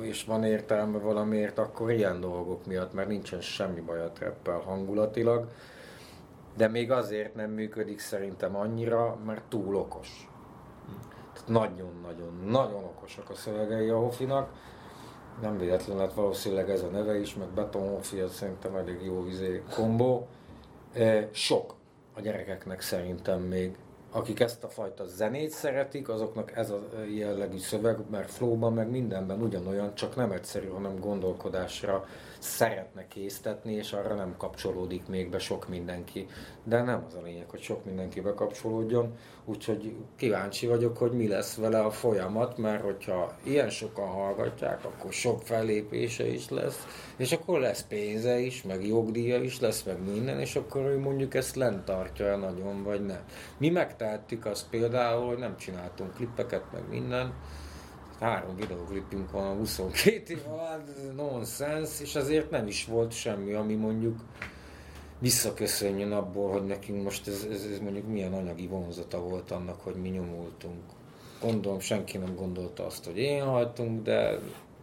és 0.00 0.24
van 0.24 0.44
értelme 0.44 0.98
valamiért, 0.98 1.58
akkor 1.58 1.90
ilyen 1.90 2.20
dolgok 2.20 2.66
miatt, 2.66 2.92
mert 2.92 3.08
nincsen 3.08 3.40
semmi 3.40 3.80
baj 3.80 4.00
a 4.00 4.10
trappel 4.10 4.58
hangulatilag, 4.58 5.48
de 6.56 6.68
még 6.68 6.90
azért 6.90 7.34
nem 7.34 7.50
működik 7.50 7.98
szerintem 7.98 8.56
annyira, 8.56 9.18
mert 9.26 9.42
túl 9.48 9.76
okos. 9.76 10.30
Tehát 11.32 11.48
nagyon-nagyon, 11.48 12.40
nagyon 12.46 12.84
okosak 12.84 13.30
a 13.30 13.34
szövegei 13.34 13.88
a 13.88 13.98
Hofinak. 13.98 14.52
Nem 15.40 15.58
véletlen 15.58 15.96
lett 15.96 16.14
valószínűleg 16.14 16.70
ez 16.70 16.82
a 16.82 16.88
neve 16.88 17.18
is, 17.18 17.34
meg 17.34 17.48
Beton 17.48 17.88
Hofi, 17.88 18.20
az 18.20 18.32
szerintem 18.32 18.76
elég 18.76 19.04
jó 19.04 19.22
vizé 19.22 19.62
kombó. 19.74 20.26
Sok 21.30 21.74
a 22.14 22.20
gyerekeknek 22.20 22.80
szerintem 22.80 23.40
még 23.40 23.76
akik 24.12 24.40
ezt 24.40 24.64
a 24.64 24.68
fajta 24.68 25.06
zenét 25.06 25.50
szeretik, 25.50 26.08
azoknak 26.08 26.56
ez 26.56 26.70
a 26.70 26.80
jellegű 27.14 27.58
szöveg, 27.58 27.98
mert 28.10 28.30
flowban 28.30 28.72
meg 28.72 28.90
mindenben 28.90 29.42
ugyanolyan, 29.42 29.94
csak 29.94 30.16
nem 30.16 30.32
egyszerű, 30.32 30.66
hanem 30.66 30.98
gondolkodásra 31.00 32.06
szeretne 32.42 33.08
késztetni, 33.08 33.72
és 33.72 33.92
arra 33.92 34.14
nem 34.14 34.34
kapcsolódik 34.36 35.06
még 35.06 35.30
be 35.30 35.38
sok 35.38 35.68
mindenki. 35.68 36.26
De 36.64 36.82
nem 36.82 37.04
az 37.06 37.14
a 37.14 37.22
lényeg, 37.22 37.50
hogy 37.50 37.60
sok 37.60 37.84
mindenki 37.84 38.20
bekapcsolódjon, 38.20 39.16
úgyhogy 39.44 39.94
kíváncsi 40.16 40.66
vagyok, 40.66 40.96
hogy 40.96 41.12
mi 41.12 41.28
lesz 41.28 41.56
vele 41.56 41.80
a 41.80 41.90
folyamat, 41.90 42.58
mert 42.58 42.82
hogyha 42.82 43.36
ilyen 43.42 43.70
sokan 43.70 44.08
hallgatják, 44.08 44.84
akkor 44.84 45.12
sok 45.12 45.42
fellépése 45.42 46.26
is 46.26 46.48
lesz, 46.48 46.86
és 47.16 47.32
akkor 47.32 47.60
lesz 47.60 47.82
pénze 47.82 48.38
is, 48.38 48.62
meg 48.62 48.86
jogdíja 48.86 49.42
is 49.42 49.60
lesz, 49.60 49.82
meg 49.82 50.02
minden, 50.12 50.40
és 50.40 50.56
akkor 50.56 50.82
ő 50.82 50.98
mondjuk 50.98 51.34
ezt 51.34 51.56
lent 51.56 51.84
tartja 51.84 52.36
nagyon, 52.36 52.82
vagy 52.82 53.06
nem. 53.06 53.20
Mi 53.58 53.68
megtehettük 53.68 54.46
azt 54.46 54.68
például, 54.70 55.26
hogy 55.26 55.38
nem 55.38 55.56
csináltunk 55.56 56.14
klippeket, 56.14 56.64
meg 56.72 56.82
minden, 56.88 57.34
három 58.22 58.56
videoklipünk 58.56 59.30
van 59.30 59.46
a 59.46 59.54
22 59.54 60.32
év 60.32 60.40
alatt, 60.46 61.16
nonsens, 61.16 62.00
és 62.00 62.14
azért 62.14 62.50
nem 62.50 62.66
is 62.66 62.84
volt 62.84 63.12
semmi, 63.12 63.52
ami 63.52 63.74
mondjuk 63.74 64.20
visszaköszönjön 65.18 66.12
abból, 66.12 66.50
hogy 66.50 66.64
nekünk 66.64 67.02
most 67.02 67.28
ez, 67.28 67.46
ez, 67.50 67.66
ez 67.72 67.78
mondjuk 67.78 68.06
milyen 68.06 68.32
anyagi 68.32 68.66
vonzata 68.66 69.20
volt 69.20 69.50
annak, 69.50 69.80
hogy 69.80 69.94
mi 69.94 70.08
nyomultunk. 70.08 70.82
Gondolom, 71.40 71.80
senki 71.80 72.18
nem 72.18 72.34
gondolta 72.34 72.86
azt, 72.86 73.04
hogy 73.04 73.18
én 73.18 73.44
haltunk, 73.44 74.02
de 74.02 74.38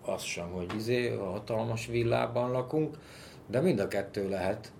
az 0.05 0.21
sem, 0.21 0.49
hogy 0.49 0.75
izé, 0.75 1.15
a 1.15 1.29
hatalmas 1.29 1.85
villában 1.85 2.51
lakunk, 2.51 2.97
de 3.47 3.61
mind 3.61 3.79
a 3.79 3.87
kettő 3.87 4.29
lehet, 4.29 4.71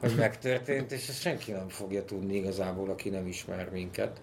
hogy 0.00 0.14
megtörtént, 0.16 0.92
és 0.92 1.08
ezt 1.08 1.20
senki 1.20 1.52
nem 1.52 1.68
fogja 1.68 2.04
tudni 2.04 2.34
igazából, 2.34 2.90
aki 2.90 3.08
nem 3.08 3.26
ismer 3.26 3.70
minket. 3.70 4.20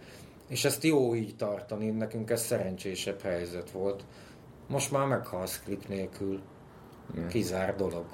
És 0.48 0.66
ezt 0.66 0.84
jó 0.84 1.16
így 1.16 1.36
tartani, 1.36 1.90
nekünk 1.90 2.30
ez 2.30 2.42
szerencsésebb 2.42 3.22
helyzet 3.22 3.72
volt. 3.72 4.04
Most 4.68 4.92
már 4.92 5.08
meghalsz 5.08 5.62
klip 5.64 5.88
nélkül. 5.88 6.42
Kizár 7.30 7.76
dolog. 7.76 8.06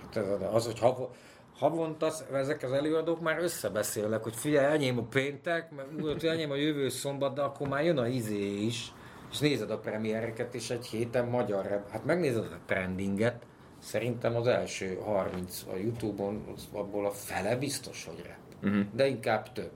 Hát 0.00 0.16
az, 0.52 0.64
hogy 0.64 0.78
hav, 0.78 1.08
havonta 1.54 2.12
ezek 2.32 2.62
az 2.62 2.72
előadók 2.72 3.20
már 3.20 3.38
összebeszélnek, 3.38 4.22
hogy 4.22 4.36
figyelj, 4.36 4.74
enyém 4.74 4.98
a 4.98 5.02
péntek, 5.02 5.70
meg 5.70 6.24
enyém 6.24 6.50
a 6.50 6.54
jövő 6.54 6.88
szombat, 6.88 7.34
de 7.34 7.42
akkor 7.42 7.68
már 7.68 7.84
jön 7.84 7.98
a 7.98 8.06
izé 8.06 8.64
is, 8.64 8.92
és 9.30 9.38
nézed 9.38 9.70
a 9.70 9.78
premiereket, 9.78 10.54
és 10.54 10.70
egy 10.70 10.86
héten 10.86 11.26
magyar. 11.28 11.84
Hát 11.90 12.04
megnézed 12.04 12.42
a 12.42 12.58
trendinget, 12.66 13.46
szerintem 13.78 14.36
az 14.36 14.46
első 14.46 14.98
30 15.04 15.62
a 15.72 15.76
Youtube-on, 15.76 16.44
abból 16.72 17.06
a 17.06 17.10
fele 17.10 17.56
biztos, 17.56 18.04
hogy 18.04 18.24
rap. 18.26 18.70
Uh-huh. 18.70 18.84
De 18.94 19.06
inkább 19.06 19.52
több 19.52 19.72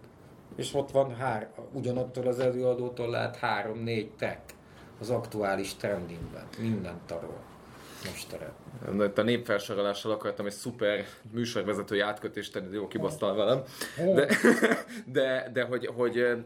és 0.57 0.75
ott 0.75 0.91
van 0.91 1.15
hár, 1.15 1.51
ugyanattól 1.73 2.27
az 2.27 2.39
előadótól 2.39 3.11
lehet 3.11 3.37
három-négy 3.37 4.11
tech 4.11 4.41
az 5.01 5.11
aktuális 5.11 5.75
trendingben, 5.75 6.47
minden 6.59 7.01
tarol. 7.07 7.39
mestere. 8.05 8.53
A 9.17 9.23
népfelsorolással 9.23 10.13
akartam 10.13 10.47
egy 10.47 10.53
szuper 10.53 11.05
műsorvezetői 11.31 12.01
átkötést 12.01 12.53
tenni, 12.53 12.75
jó 12.75 12.89
kibasztal 12.89 13.35
velem. 13.35 13.63
De, 14.15 14.29
de, 15.19 15.51
de 15.53 15.63
hogy, 15.63 15.87
hogy 15.87 16.37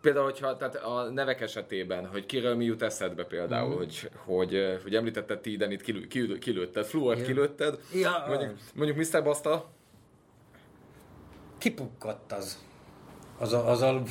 például, 0.00 0.24
hogyha 0.24 0.56
tehát 0.56 0.74
a 0.74 1.10
nevek 1.10 1.40
esetében, 1.40 2.06
hogy 2.06 2.26
kiről 2.26 2.54
mi 2.54 2.64
jut 2.64 2.82
eszedbe 2.82 3.24
például, 3.24 3.74
mm. 3.74 3.76
hogy, 3.76 4.10
hogy, 4.24 4.78
hogy 4.82 4.94
említetted 4.94 5.40
Tidenit, 5.40 5.82
kilő, 5.82 6.06
kilő, 6.06 6.38
kilőtted, 6.38 6.84
Fluort 6.84 7.16
yeah. 7.16 7.28
kilőtted, 7.28 7.78
ja. 7.94 8.24
mondjuk, 8.28 8.58
mondjuk 8.74 9.08
Mr. 9.12 9.22
Basta? 9.22 9.70
Kipukkadt 11.58 12.32
az, 12.32 12.58
az 13.38 13.52
az 13.52 13.82
a. 13.82 14.02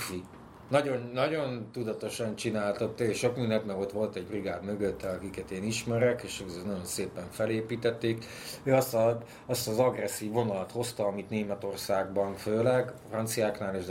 Nagyon, 0.71 1.09
nagyon 1.13 1.67
tudatosan 1.71 2.35
csináltott, 2.35 2.99
és 2.99 3.17
sok 3.17 3.35
mindent, 3.35 3.65
mert 3.65 3.79
ott 3.79 3.91
volt 3.91 4.15
egy 4.15 4.25
brigád 4.25 4.63
mögött, 4.63 5.03
akiket 5.03 5.51
én 5.51 5.63
ismerek, 5.63 6.21
és 6.21 6.43
ez 6.47 6.63
nagyon 6.65 6.85
szépen 6.85 7.27
felépítették. 7.31 8.25
Ő 8.63 8.73
azt, 8.73 8.93
a, 8.93 9.17
azt 9.45 9.67
az 9.67 9.79
agresszív 9.79 10.31
vonalat 10.31 10.71
hozta, 10.71 11.05
amit 11.05 11.29
Németországban 11.29 12.35
főleg, 12.35 12.93
franciáknál 13.09 13.75
és 13.75 13.79